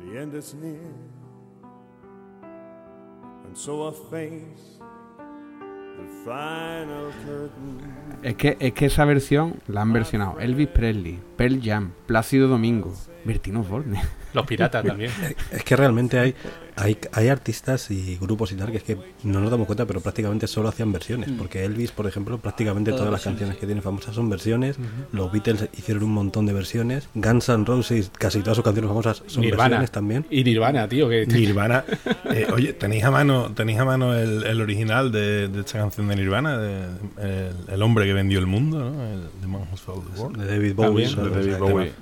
The 0.00 0.22
end 0.22 0.34
is 0.34 0.54
near, 0.54 0.78
and 3.44 3.56
so 3.56 3.88
I 3.88 3.92
face 4.10 4.78
the 5.96 6.08
final 6.24 7.10
curtain. 7.24 7.80
Es 8.22 8.36
que, 8.36 8.56
es 8.60 8.72
que 8.72 8.86
esa 8.86 9.04
versión 9.04 9.56
la 9.66 9.82
han 9.82 9.92
versionado 9.92 10.38
Elvis 10.40 10.68
Presley, 10.68 11.20
Pearl 11.36 11.60
Jam, 11.62 11.92
Plácido 12.06 12.48
Domingo, 12.48 12.94
Bertino 13.24 13.60
Osborne. 13.60 14.00
Los 14.32 14.46
piratas 14.46 14.84
también. 14.84 15.10
Es 15.50 15.64
que 15.64 15.76
realmente 15.76 16.18
hay, 16.18 16.34
hay, 16.76 16.96
hay 17.12 17.28
artistas 17.28 17.90
y 17.90 18.16
grupos 18.20 18.52
y 18.52 18.56
tal 18.56 18.70
que 18.70 18.78
es 18.78 18.82
que 18.82 18.96
no 19.24 19.40
nos 19.40 19.50
damos 19.50 19.66
cuenta, 19.66 19.84
pero 19.86 20.00
prácticamente 20.00 20.46
solo 20.46 20.68
hacían 20.68 20.90
versiones. 20.92 21.30
Porque 21.36 21.64
Elvis, 21.64 21.90
por 21.92 22.06
ejemplo, 22.06 22.38
prácticamente 22.38 22.90
Todas 22.90 23.00
todas 23.02 23.12
las 23.12 23.22
canciones 23.24 23.56
que 23.58 23.66
tiene 23.66 23.80
famosas 23.82 24.14
son 24.14 24.28
versiones. 24.30 24.76
Los 25.12 25.30
Beatles 25.32 25.68
hicieron 25.76 26.04
un 26.04 26.12
montón 26.12 26.46
de 26.46 26.52
versiones. 26.52 27.08
Guns 27.14 27.48
N' 27.48 27.64
Roses, 27.64 28.10
casi 28.18 28.40
todas 28.40 28.56
sus 28.56 28.64
canciones 28.64 28.88
famosas 28.88 29.22
son 29.26 29.42
Nirvana. 29.42 29.62
versiones 29.68 29.90
también. 29.90 30.26
Y 30.30 30.44
Nirvana, 30.44 30.88
tío. 30.88 31.08
Que 31.08 31.26
Nirvana. 31.26 31.84
Eh, 32.32 32.46
oye, 32.54 32.72
¿tenéis 32.72 33.04
a 33.04 33.10
mano, 33.10 33.52
tenéis 33.54 33.78
a 33.78 33.84
mano 33.84 34.14
el, 34.14 34.44
el 34.44 34.60
original 34.62 35.12
de, 35.12 35.48
de 35.48 35.60
esta 35.60 35.78
canción 35.78 36.08
de 36.08 36.16
Nirvana? 36.16 36.56
De- 36.56 36.84
el, 37.20 37.54
el 37.68 37.82
hombre 37.82 38.06
que 38.06 38.14
vendió 38.14 38.38
el 38.38 38.46
mundo, 38.46 38.78
¿no? 38.78 39.04
El, 39.04 39.28
The 39.40 39.46
Man 39.46 39.62
Who 39.70 39.76
Sold 39.76 40.14
the 40.14 40.20
World. 40.20 40.38
De 40.38 40.46
David 40.46 40.74
Bowie. 40.74 41.08
También, 41.08 41.34
de 41.34 41.50
David 41.50 41.58
Bowie. 41.58 41.92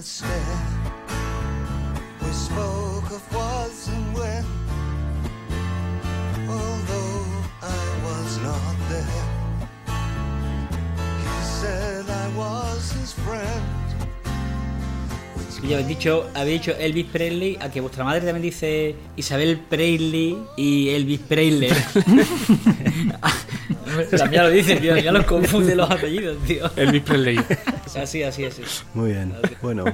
The 0.00 0.06
stair. 0.06 0.56
We 2.22 2.32
spoke 2.32 3.10
of 3.16 3.22
was 3.34 3.88
and 3.88 4.16
when. 4.16 4.44
Although 6.48 7.24
I 7.60 7.84
was 8.06 8.30
not 8.48 8.76
there, 8.88 9.26
he 11.24 11.36
said 11.60 12.04
I 12.08 12.28
was 12.34 12.92
his 12.92 13.12
friend. 13.12 13.66
Y 15.62 15.74
habéis 15.74 15.88
dicho, 15.88 16.30
habéis 16.34 16.60
dicho 16.62 16.78
Elvis 16.78 17.06
Presley, 17.12 17.58
a 17.60 17.68
que 17.68 17.82
vuestra 17.82 18.02
madre 18.02 18.22
también 18.24 18.42
dice 18.42 18.96
Isabel 19.16 19.58
Presley 19.68 20.38
y 20.56 20.88
Elvis 20.88 21.20
Presley. 21.20 21.68
También 24.16 24.42
lo 24.44 24.50
dice, 24.50 24.76
tío, 24.76 24.96
ya 24.96 25.12
los 25.12 25.24
confunde 25.24 25.74
los 25.74 25.90
apellidos, 25.90 26.36
tío. 26.46 26.70
Elvis 26.76 27.02
Presley. 27.02 27.40
Así, 28.00 28.22
así, 28.22 28.44
así. 28.44 28.62
Muy 28.94 29.10
bien. 29.10 29.32
Bueno, 29.62 29.84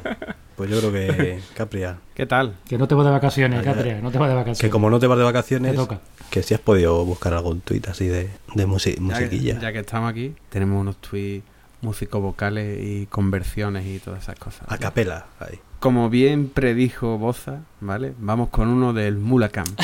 pues 0.55 0.69
yo 0.71 0.79
creo 0.81 0.93
que 0.93 1.41
Capria, 1.55 1.97
¿Qué 2.15 2.27
tal? 2.27 2.55
Que 2.69 2.77
no 2.77 2.87
te 2.87 2.95
vas 2.95 3.07
de 3.07 3.13
vacaciones, 3.13 3.63
Catria, 3.65 4.01
no 4.03 4.11
te 4.11 4.19
vas 4.19 4.29
de 4.29 4.35
vacaciones. 4.35 4.61
que 4.61 4.69
como 4.71 4.91
no 4.91 4.99
te 5.01 5.07
vas 5.07 5.17
de 5.17 5.25
vacaciones, 5.25 5.71
Te 5.73 5.77
toca. 5.79 6.01
que 6.31 6.43
si 6.43 6.53
has 6.53 6.61
podido 6.61 7.03
buscar 7.07 7.33
algún 7.33 7.61
tuit 7.63 7.89
así 7.89 8.07
de, 8.07 8.29
de 8.55 8.67
musi- 8.67 8.91
Ya 8.91 8.95
que, 8.97 9.01
musiquilla. 9.01 9.59
ya 9.61 9.73
que 9.73 9.79
estamos 9.79 10.11
aquí, 10.11 10.35
tenemos 10.51 10.79
unos 10.81 10.97
tweets 11.01 11.43
músicos 11.87 12.21
vocales 12.21 12.79
y 12.83 13.07
conversiones 13.07 13.87
y 13.87 13.99
todas 14.01 14.25
esas 14.25 14.37
cosas. 14.39 14.63
A 14.69 14.77
capela, 14.77 15.27
ahí. 15.39 15.59
Como 15.79 16.11
bien 16.11 16.49
predijo 16.49 17.17
Boza, 17.19 17.61
¿vale? 17.81 18.13
Vamos 18.19 18.49
con 18.49 18.69
uno 18.69 18.93
del 18.93 19.17
Mulacam. 19.19 19.67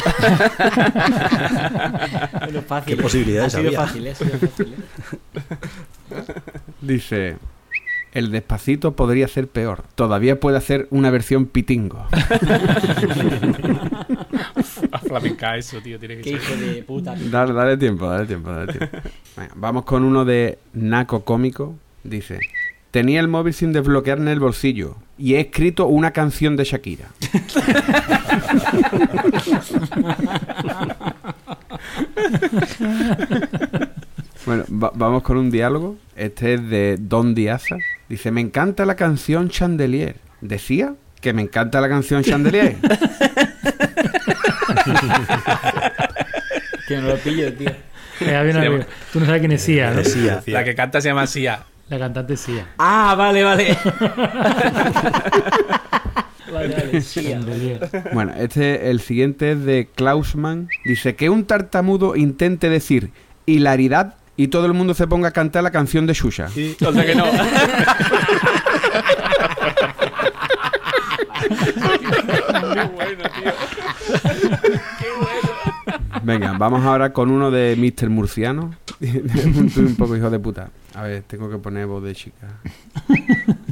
Bueno, 2.41 2.63
fácil. 2.63 2.97
¿Qué 2.97 3.03
posibilidades 3.03 3.55
Ha 3.55 3.59
sido 3.59 3.69
había? 3.69 3.81
fácil, 3.87 4.07
eh, 4.07 4.11
ha 4.11 4.15
sido 4.15 4.39
fácil. 4.39 4.75
eh. 4.75 6.23
Dice: 6.81 7.37
El 8.13 8.31
despacito 8.31 8.93
podría 8.97 9.29
ser 9.29 9.47
peor. 9.49 9.85
Todavía 9.95 10.41
puede 10.41 10.57
hacer 10.59 10.89
una 10.91 11.11
versión 11.11 11.47
pitingo. 11.47 12.05
A 14.93 14.99
flamenca 14.99 15.57
eso, 15.57 15.81
tío. 15.81 15.99
Tiene 15.99 16.17
que 16.17 16.23
Qué 16.23 16.39
ser. 16.39 16.59
hijo 16.59 16.73
de 16.75 16.83
puta. 16.83 17.15
Dale, 17.31 17.53
dale 17.53 17.77
tiempo, 17.77 18.07
dale 18.09 18.27
tiempo, 18.27 18.51
dale 18.51 18.73
tiempo. 18.73 18.99
Venga, 19.37 19.53
vamos 19.57 19.85
con 19.85 20.03
uno 20.05 20.25
de 20.25 20.59
Naco 20.75 21.25
Cómico. 21.25 21.75
Dice: 22.05 22.39
Tenía 22.91 23.21
el 23.21 23.29
móvil 23.29 23.55
sin 23.55 23.73
desbloquear 23.73 24.19
en 24.19 24.29
el 24.29 24.41
bolsillo 24.41 24.97
y 25.19 25.35
he 25.35 25.41
escrito 25.41 25.87
una 25.87 26.11
canción 26.13 26.57
de 26.57 26.65
Shakira. 26.65 27.07
Bueno, 34.45 34.65
va- 34.71 34.91
vamos 34.95 35.23
con 35.23 35.37
un 35.37 35.51
diálogo. 35.51 35.97
Este 36.17 36.55
es 36.55 36.69
de 36.69 36.97
Don 36.99 37.35
Diaza. 37.35 37.77
Dice, 38.09 38.31
me 38.31 38.41
encanta 38.41 38.85
la 38.85 38.97
canción 38.97 39.49
Chandelier. 39.49 40.17
¿Decía? 40.41 40.95
Que 41.21 41.33
me 41.33 41.43
encanta 41.43 41.81
la 41.81 41.89
canción 41.89 42.23
Chandelier. 42.25 42.77
Que 46.89 46.97
no 46.97 47.09
lo 47.09 47.17
pillo, 47.17 47.53
tío. 47.55 47.71
Eh, 48.25 48.85
Tú 49.13 49.19
no 49.19 49.27
sabes 49.27 49.41
quién 49.41 49.51
es 49.53 49.63
Sia, 49.63 49.91
¿no? 49.91 49.97
Decía, 49.97 50.43
La 50.47 50.63
que 50.63 50.77
canta 50.77 51.01
se 51.01 51.09
llama 51.09 51.27
Sia. 51.27 51.65
La 51.93 51.99
cantante 51.99 52.37
Sia. 52.39 52.69
Ah, 52.79 53.15
vale, 53.19 53.45
vale. 53.45 53.77
sí. 57.03 57.35
Bueno, 58.15 58.33
este, 58.35 58.89
el 58.89 59.01
siguiente 59.01 59.53
es 59.53 59.63
de 59.67 59.91
Klausman. 59.95 60.71
Dice 60.87 61.17
que 61.17 61.29
un 61.29 61.45
tartamudo 61.45 62.17
intente 62.17 62.71
decir 62.71 63.11
hilaridad 63.45 64.15
y 64.39 64.49
todo 64.49 64.65
el 64.65 64.73
mundo 64.73 64.95
se 64.95 65.07
ponga 65.07 65.29
a 65.29 65.33
cantar 65.33 65.65
la 65.65 65.71
canción 65.71 66.07
de 66.07 66.15
Shusha. 66.15 66.47
O 66.47 66.93
sea 66.95 67.05
que 67.05 67.15
no. 67.15 67.27
Venga, 76.23 76.53
vamos 76.59 76.85
ahora 76.85 77.13
con 77.13 77.31
uno 77.31 77.51
de 77.51 77.77
Mr. 77.77 78.09
Murciano. 78.11 78.71
tuit 78.99 79.77
un 79.79 79.97
poco 79.97 80.17
hijo 80.17 80.31
de 80.31 80.39
puta. 80.39 80.71
A 80.95 81.03
ver, 81.03 81.23
tengo 81.23 81.51
que 81.51 81.59
poner 81.59 81.87
voz 81.87 82.03
de 82.03 82.15
chica. 82.15 82.61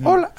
Hola. 0.03 0.33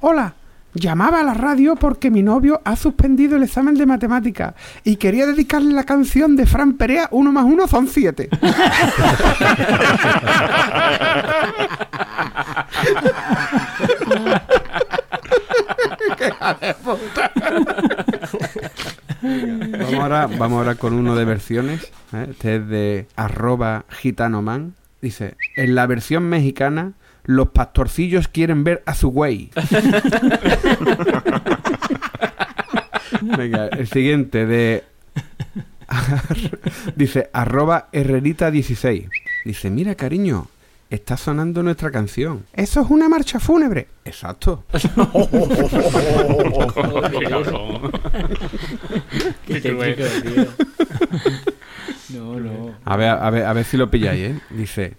Hola. 0.00 0.34
Llamaba 0.74 1.20
a 1.20 1.22
la 1.22 1.34
radio 1.34 1.76
porque 1.76 2.10
mi 2.10 2.22
novio 2.22 2.62
ha 2.64 2.76
suspendido 2.76 3.36
el 3.36 3.42
examen 3.42 3.74
de 3.74 3.84
matemática 3.84 4.54
y 4.84 4.96
quería 4.96 5.26
dedicarle 5.26 5.74
la 5.74 5.84
canción 5.84 6.34
de 6.34 6.46
Fran 6.46 6.78
Perea, 6.78 7.08
uno 7.10 7.30
más 7.30 7.44
uno 7.44 7.68
son 7.68 7.88
siete. 7.88 8.30
Vamos 19.22 20.50
ahora, 20.50 20.74
con 20.74 20.94
uno 20.94 21.14
de 21.14 21.24
versiones. 21.24 21.92
¿eh? 22.12 22.26
Este 22.30 22.56
es 22.56 22.68
de 22.68 23.06
arroba 23.16 23.84
gitanoman. 23.88 24.74
Dice, 25.00 25.36
en 25.56 25.74
la 25.74 25.86
versión 25.86 26.24
mexicana, 26.24 26.92
los 27.24 27.50
pastorcillos 27.50 28.28
quieren 28.28 28.64
ver 28.64 28.82
a 28.86 28.94
su 28.94 29.10
güey. 29.10 29.50
Venga, 33.36 33.66
el 33.68 33.86
siguiente 33.86 34.46
de... 34.46 34.84
Dice, 36.96 37.30
arroba 37.32 37.88
herrerita16. 37.92 39.08
Dice, 39.44 39.70
mira 39.70 39.94
cariño, 39.94 40.48
está 40.94 41.16
sonando 41.16 41.62
nuestra 41.62 41.90
canción. 41.90 42.44
Eso 42.52 42.82
es 42.82 42.90
una 42.90 43.08
marcha 43.08 43.40
fúnebre. 43.40 43.88
Exacto. 44.04 44.64
Qué 49.46 49.60
tío. 49.60 49.78
No, 52.10 52.38
no. 52.38 52.74
A 52.84 52.96
ver, 52.96 53.08
a 53.08 53.30
ver, 53.30 53.46
a 53.46 53.52
ver 53.54 53.64
si 53.64 53.78
lo 53.78 53.90
pilláis, 53.90 54.22
¿eh? 54.22 54.38
Dice, 54.50 54.92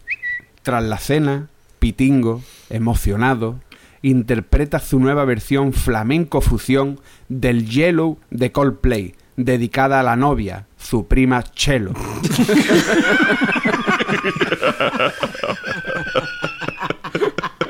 tras 0.63 0.83
la 0.83 0.97
cena, 0.97 1.47
Pitingo, 1.77 2.41
emocionado, 2.71 3.59
interpreta 4.01 4.79
su 4.79 4.99
nueva 4.99 5.25
versión 5.25 5.73
flamenco 5.73 6.41
fusión 6.41 6.99
del 7.29 7.69
Yellow 7.69 8.17
de 8.31 8.51
Coldplay, 8.51 9.13
dedicada 9.37 9.99
a 9.99 10.03
la 10.03 10.15
novia, 10.15 10.65
su 10.77 11.07
prima 11.07 11.43
Chelo. 11.43 11.93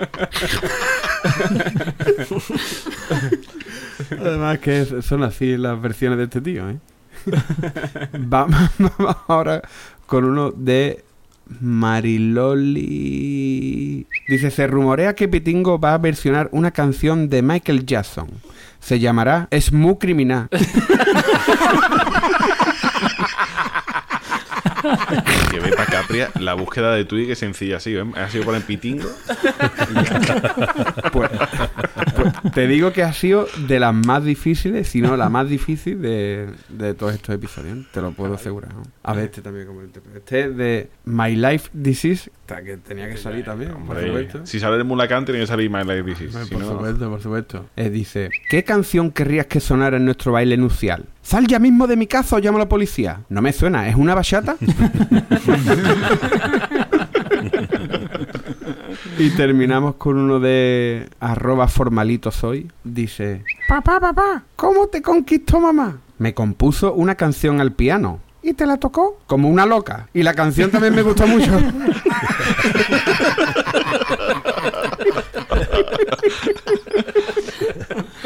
Además 4.20 4.60
que 4.60 5.02
son 5.02 5.24
así 5.24 5.56
las 5.58 5.82
versiones 5.82 6.18
de 6.18 6.26
este 6.26 6.42
tío, 6.42 6.70
¿eh? 6.70 6.78
Vamos, 8.20 8.70
vamos 8.78 9.16
ahora 9.28 9.62
con 10.06 10.26
uno 10.26 10.52
de 10.52 11.04
Mariloli. 11.62 12.86
Dice, 14.28 14.52
se 14.52 14.68
rumorea 14.68 15.16
que 15.16 15.28
Pitingo 15.28 15.80
va 15.80 15.94
a 15.94 15.98
versionar 15.98 16.50
una 16.52 16.72
canción 16.72 17.30
de 17.30 17.42
Michael 17.42 17.86
Jackson. 17.86 18.28
Se 18.80 19.00
llamará 19.00 19.48
Smooth 19.52 20.00
Criminal. 20.00 20.50
Que 25.52 25.60
ve 25.60 25.72
para 25.72 25.86
Capria, 25.86 26.30
la 26.40 26.54
búsqueda 26.54 26.94
de 26.94 27.06
Twig 27.06 27.32
es 27.32 27.40
sencilla 27.40 27.78
así, 27.78 27.96
¿eh? 27.96 28.04
Ha 28.16 28.30
sido 28.30 28.44
por 28.44 28.56
el 28.56 28.64
pitingo. 28.64 29.10
Pues, 31.12 31.30
te 32.54 32.68
digo 32.68 32.94
que 32.94 33.04
ha 33.04 33.14
sido 33.14 33.48
de 33.68 33.80
las 33.80 33.94
más 33.94 34.24
difíciles, 34.24 34.88
si 34.88 35.02
no 35.02 35.18
la 35.18 35.30
más 35.30 35.50
difícil 35.50 36.02
de, 36.02 36.50
de 36.70 36.94
todos 36.94 37.14
estos 37.14 37.36
episodios. 37.36 37.86
Te 37.92 38.02
lo 38.02 38.12
puedo 38.12 38.36
asegurar. 38.36 38.74
¿no? 38.74 38.84
A 39.04 39.14
ver, 39.14 39.26
este 39.26 39.42
también 39.42 39.68
como. 39.68 39.82
Este 40.16 40.40
es 40.42 40.58
de 40.58 40.90
My 41.06 41.36
Life 41.36 41.70
Disease, 41.74 42.32
que 42.64 42.78
tenía 42.78 43.10
que 43.10 43.18
salir 43.18 43.44
también, 43.46 43.72
por 43.86 44.00
supuesto. 44.00 44.46
si 44.46 44.60
sale 44.60 44.78
de 44.78 44.84
Mulacán, 44.84 45.26
tiene 45.26 45.42
que 45.42 45.48
salir 45.48 45.70
My 45.70 45.84
Life 45.84 46.16
Si 46.16 46.28
por 46.54 46.62
no- 46.62 46.70
supuesto, 46.72 47.10
por 47.10 47.22
supuesto. 47.22 47.66
Eh, 47.76 47.90
dice, 47.90 48.30
¿qué 48.50 48.64
canción 48.64 49.12
querrías 49.12 49.48
que 49.48 49.60
sonara 49.60 49.98
en 49.98 50.06
nuestro 50.06 50.32
baile 50.34 50.56
nupcial? 50.58 51.06
Sal 51.24 51.48
ya 51.48 51.58
mismo 51.58 51.88
de 51.88 51.96
mi 51.96 52.06
casa 52.06 52.36
o 52.36 52.40
llamo 52.40 52.58
a 52.58 52.62
la 52.62 52.70
policía. 52.70 53.22
No 53.30 53.42
me 53.42 53.54
suena, 53.54 53.88
¿es 53.88 53.96
una 53.96 54.14
bachata? 54.14 54.58
y 59.18 59.30
terminamos 59.32 59.96
con 59.96 60.18
uno 60.18 60.40
de 60.40 61.10
arroba 61.20 61.68
formalito 61.68 62.32
soy. 62.32 62.72
Dice, 62.84 63.44
papá, 63.68 64.00
papá, 64.00 64.44
¿cómo 64.56 64.88
te 64.88 65.02
conquistó 65.02 65.60
mamá? 65.60 65.98
Me 66.18 66.34
compuso 66.34 66.94
una 66.94 67.16
canción 67.16 67.62
al 67.62 67.74
piano. 67.74 68.20
¿Y 68.42 68.54
te 68.54 68.66
la 68.66 68.78
tocó? 68.78 69.20
Como 69.26 69.50
una 69.50 69.66
loca. 69.66 70.10
Y 70.14 70.24
la 70.24 70.34
canción 70.34 70.70
también 70.70 70.94
me 70.94 71.02
gustó 71.02 71.26
mucho. 71.26 71.52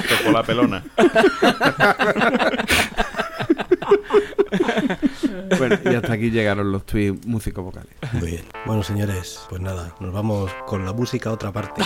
Tocó 0.10 0.32
la 0.32 0.44
pelona. 0.44 0.84
bueno, 5.58 5.78
y 5.84 5.96
hasta 5.96 6.14
aquí 6.14 6.30
llegaron 6.32 6.72
los 6.72 6.86
tweets 6.86 7.26
músicos 7.26 7.64
vocales. 7.64 7.90
Muy 8.14 8.32
bien. 8.32 8.44
Bueno, 8.66 8.84
señores, 8.84 9.40
pues 9.50 9.62
nada, 9.62 9.94
nos 10.00 10.14
vamos 10.14 10.52
con 10.66 10.86
la 10.86 10.94
música 10.94 11.30
a 11.30 11.34
otra 11.34 11.52
parte. 11.52 11.82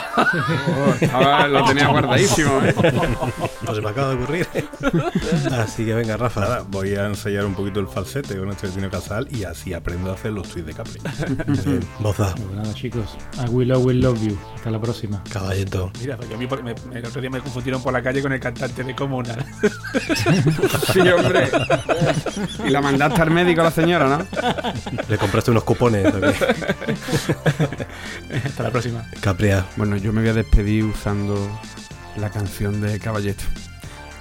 estaba- 1.02 1.48
lo 1.48 1.66
tenía 1.66 1.88
guardadísimo, 1.88 2.62
¿eh? 2.64 2.74
Pues 3.64 3.76
se 3.76 3.82
me 3.84 3.90
acaba 3.90 4.10
de 4.10 4.16
ocurrir. 4.16 4.48
Así 5.52 5.86
que 5.86 5.94
venga, 5.94 6.18
Rafa. 6.18 6.42
Nada, 6.42 6.66
voy 6.68 6.96
a 6.96 7.06
ensayar 7.06 7.46
un 7.46 7.54
poquito 7.54 7.80
el 7.80 7.88
falsete 7.88 8.36
con 8.38 8.50
este 8.50 8.70
Tino 8.70 8.90
Casal 8.90 9.28
y 9.32 9.44
así 9.44 9.74
aprendo 9.74 10.10
a 10.12 10.16
hacer 10.16 10.32
los 10.32 10.50
tweets 10.50 10.66
de 10.68 10.74
Capri. 10.74 11.00
Bien, 11.48 11.80
Boza, 12.00 12.34
Pues 12.36 12.52
nada, 12.52 12.74
chicos. 12.74 13.18
I 13.46 13.50
will 13.50 13.72
always 13.72 13.98
love 14.04 14.20
you. 14.22 14.38
Hasta 14.56 14.72
la 14.72 14.80
próxima. 14.82 15.24
caballito. 15.32 15.92
Mira, 16.02 16.18
porque 16.18 16.34
a 16.34 16.38
mí 16.38 16.48
por- 16.48 16.64
me- 16.64 16.74
me- 16.90 17.00
el 17.00 17.06
otro 17.06 17.22
día 17.22 17.30
me 17.30 17.40
confundieron 17.40 17.82
por 17.84 17.94
la 17.94 18.02
calle 18.02 18.22
con 18.22 18.34
el 18.34 18.40
cantante 18.40 18.84
de 18.84 18.96
Comunal. 18.96 19.46
Sí, 20.94 21.00
hombre. 21.02 21.50
Y 22.66 22.70
la 22.70 22.82
mandaste 22.82 23.22
al 23.22 23.32
médico 23.52 23.62
a 23.62 23.66
la 23.66 23.72
señora, 23.72 24.08
¿no? 24.08 24.26
¿Le 25.10 25.18
compraste 25.18 25.52
unos 25.52 25.64
cupones? 25.64 26.06
Hasta 28.46 28.64
la 28.64 28.72
próxima. 28.72 29.06
Capria. 29.20 29.66
Bueno, 29.76 29.98
yo 29.98 30.14
me 30.14 30.22
voy 30.22 30.30
a 30.30 30.34
despedir 30.34 30.86
usando 30.86 31.36
la 32.18 32.30
canción 32.30 32.80
de 32.82 32.98
Caballeto. 33.00 33.44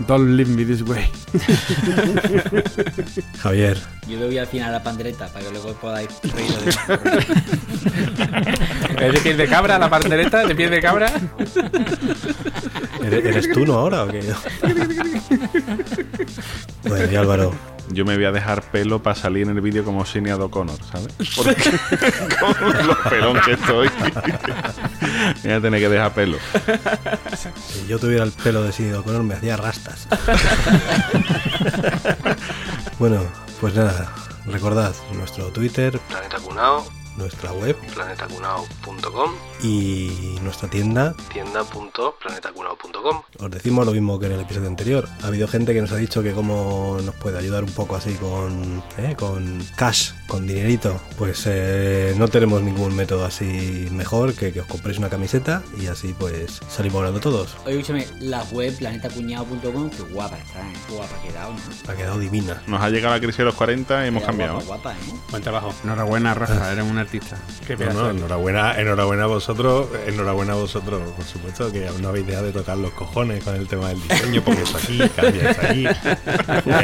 Don't 0.07 0.31
leave 0.31 0.51
me 0.51 0.65
this 0.65 0.81
way. 0.83 1.05
Javier. 3.43 3.77
Yo 4.09 4.19
le 4.19 4.27
voy 4.27 4.39
al 4.39 4.47
final 4.47 4.71
a 4.71 4.73
la 4.73 4.83
pandereta 4.83 5.29
para 5.29 5.45
que 5.45 5.51
luego 5.51 5.75
podáis 5.75 6.09
reír 6.23 6.51
de 8.97 9.07
¿Es 9.07 9.13
de 9.13 9.21
piel 9.21 9.37
de 9.37 9.47
cabra 9.47 9.79
la 9.79 9.91
pandereta? 9.91 10.47
¿De 10.47 10.55
piel 10.55 10.71
de 10.71 10.81
cabra? 10.81 11.13
¿Eres, 13.05 13.27
eres 13.27 13.53
tú, 13.53 13.67
no, 13.67 13.75
ahora 13.75 14.05
o 14.05 14.09
qué? 14.09 14.23
Bueno, 16.83 17.13
y 17.13 17.17
Álvaro. 17.17 17.53
Yo 17.93 18.05
me 18.05 18.15
voy 18.15 18.25
a 18.25 18.33
dejar 18.33 18.63
pelo 18.71 19.03
para 19.03 19.17
salir 19.17 19.49
en 19.49 19.57
el 19.57 19.61
vídeo 19.61 19.85
como 19.85 20.07
Sinead 20.07 20.41
O'Connor, 20.41 20.79
¿sabes? 20.91 21.13
Porque 21.37 21.55
con 22.41 22.87
los 22.87 22.97
pelón 23.09 23.41
que 23.45 23.53
estoy. 23.53 23.89
voy 25.43 25.53
a 25.53 25.61
tener 25.61 25.81
que 25.81 25.89
dejar 25.89 26.15
pelo. 26.15 26.39
Si 27.69 27.87
yo 27.89 27.99
tuviera 27.99 28.25
el 28.25 28.33
pelo 28.33 28.63
de 28.63 28.73
Sido 28.73 29.03
Connor, 29.03 29.25
me 29.25 29.35
hacía 29.35 29.57
rastas. 29.57 30.07
bueno, 32.99 33.25
pues 33.61 33.75
nada, 33.75 34.15
recordad 34.47 34.95
nuestro 35.15 35.47
Twitter, 35.47 35.99
Planeta 36.09 36.39
Cunao, 36.39 36.87
nuestra 37.21 37.53
web, 37.53 37.77
planetacunao.com 37.95 39.31
y 39.63 40.37
nuestra 40.43 40.69
tienda, 40.69 41.15
tienda.planetacunao.com. 41.33 43.23
Os 43.39 43.51
decimos 43.51 43.87
lo 43.87 43.93
mismo 43.93 44.19
que 44.19 44.27
en 44.27 44.33
el 44.33 44.41
episodio 44.41 44.69
anterior. 44.69 45.09
Ha 45.23 45.29
habido 45.29 45.49
gente 45.49 45.73
que 45.73 45.81
nos 45.81 45.93
ha 45.93 45.97
dicho 45.97 46.23
que 46.23 46.33
cómo 46.33 46.99
nos 47.05 47.15
puede 47.17 47.39
ayudar 47.39 47.65
un 47.65 47.73
poco 47.73 47.97
así 47.97 48.15
con, 48.15 48.83
¿eh? 48.99 49.15
con 49.19 49.63
cash, 49.77 50.13
con 50.27 50.47
dinerito. 50.47 51.01
Pues 51.19 51.45
eh, 51.47 52.15
no 52.17 52.29
tenemos 52.29 52.63
ningún 52.63 52.95
método 52.95 53.25
así 53.25 53.89
mejor 53.91 54.35
que 54.35 54.53
que 54.53 54.61
os 54.61 54.67
compréis 54.67 54.99
una 54.99 55.09
camiseta 55.09 55.63
y 55.79 55.87
así 55.87 56.15
pues 56.19 56.61
salimos 56.69 57.01
ganando 57.01 57.21
todos. 57.21 57.57
Oye, 57.65 57.81
escúchame, 57.81 58.07
la 58.21 58.43
web 58.45 58.77
planetacuñado.com, 58.77 59.91
qué 59.91 60.03
guapa 60.13 60.39
está, 60.39 60.61
¿eh? 60.61 60.73
Qué 60.87 60.95
guapa 60.95 61.17
ha 61.17 61.23
quedado, 61.23 61.53
¿no? 61.53 61.93
Ha 61.93 61.97
quedado 61.97 62.19
divina. 62.19 62.63
Nos 62.67 62.81
ha 62.81 62.89
llegado 62.89 63.15
la 63.15 63.21
crisis 63.21 63.39
de 63.39 63.45
los 63.45 63.55
40 63.55 64.05
y 64.05 64.09
hemos 64.09 64.25
cambiado. 64.25 64.55
Guapa, 64.55 64.67
guapa, 64.67 64.93
¿eh? 64.93 65.21
Buen 65.31 65.43
trabajo. 65.43 65.75
Enhorabuena, 65.85 66.35
Rafa, 66.35 66.73
eres 66.73 66.85
un 66.85 66.99
artista. 67.11 67.37
Qué 67.67 67.73
No, 67.75 67.79
pedazo 67.79 68.03
no, 68.03 68.11
enhorabuena, 68.11 68.75
enhorabuena 68.81 69.25
a 69.25 69.27
vosotros, 69.27 69.89
enhorabuena 70.07 70.53
a 70.53 70.57
vosotros, 70.57 71.01
por 71.17 71.25
supuesto, 71.25 71.73
que 71.73 71.89
aún 71.89 72.01
no 72.03 72.09
habéis 72.11 72.27
dejado 72.27 72.47
de 72.47 72.53
tocar 72.53 72.79
los 72.79 72.93
cojones 72.93 73.43
con 73.43 73.57
el 73.57 73.67
tema 73.67 73.89
del 73.89 74.01
diseño, 74.03 74.43
porque 74.45 74.63
eso 74.63 74.77
aquí, 74.77 74.99
cambia 75.17 75.51
aquí. 75.51 75.87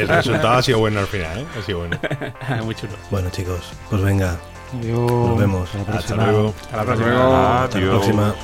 El 0.01 0.09
resultado 0.09 0.51
ha 0.59 0.63
sido 0.63 0.79
bueno 0.81 1.01
al 1.01 1.07
final, 1.07 1.39
¿eh? 1.41 1.47
Ha 1.59 1.63
sido 1.65 1.79
bueno. 1.79 1.99
Muy 2.65 2.75
chulo. 2.75 2.93
Bueno 3.11 3.31
chicos, 3.31 3.61
pues 3.89 4.03
venga, 4.03 4.37
Adiós. 4.79 4.99
nos 5.11 5.39
vemos. 5.39 5.69
Hasta 5.75 5.79
la 5.93 5.99
Hasta 5.99 6.15
próxima. 6.17 6.27
luego. 6.33 6.55
Hasta 6.65 6.77
la 6.77 6.85
próxima. 6.85 7.09
luego. 7.11 7.35
Hasta 7.37 7.79
la 7.79 7.91
próxima. 7.91 8.35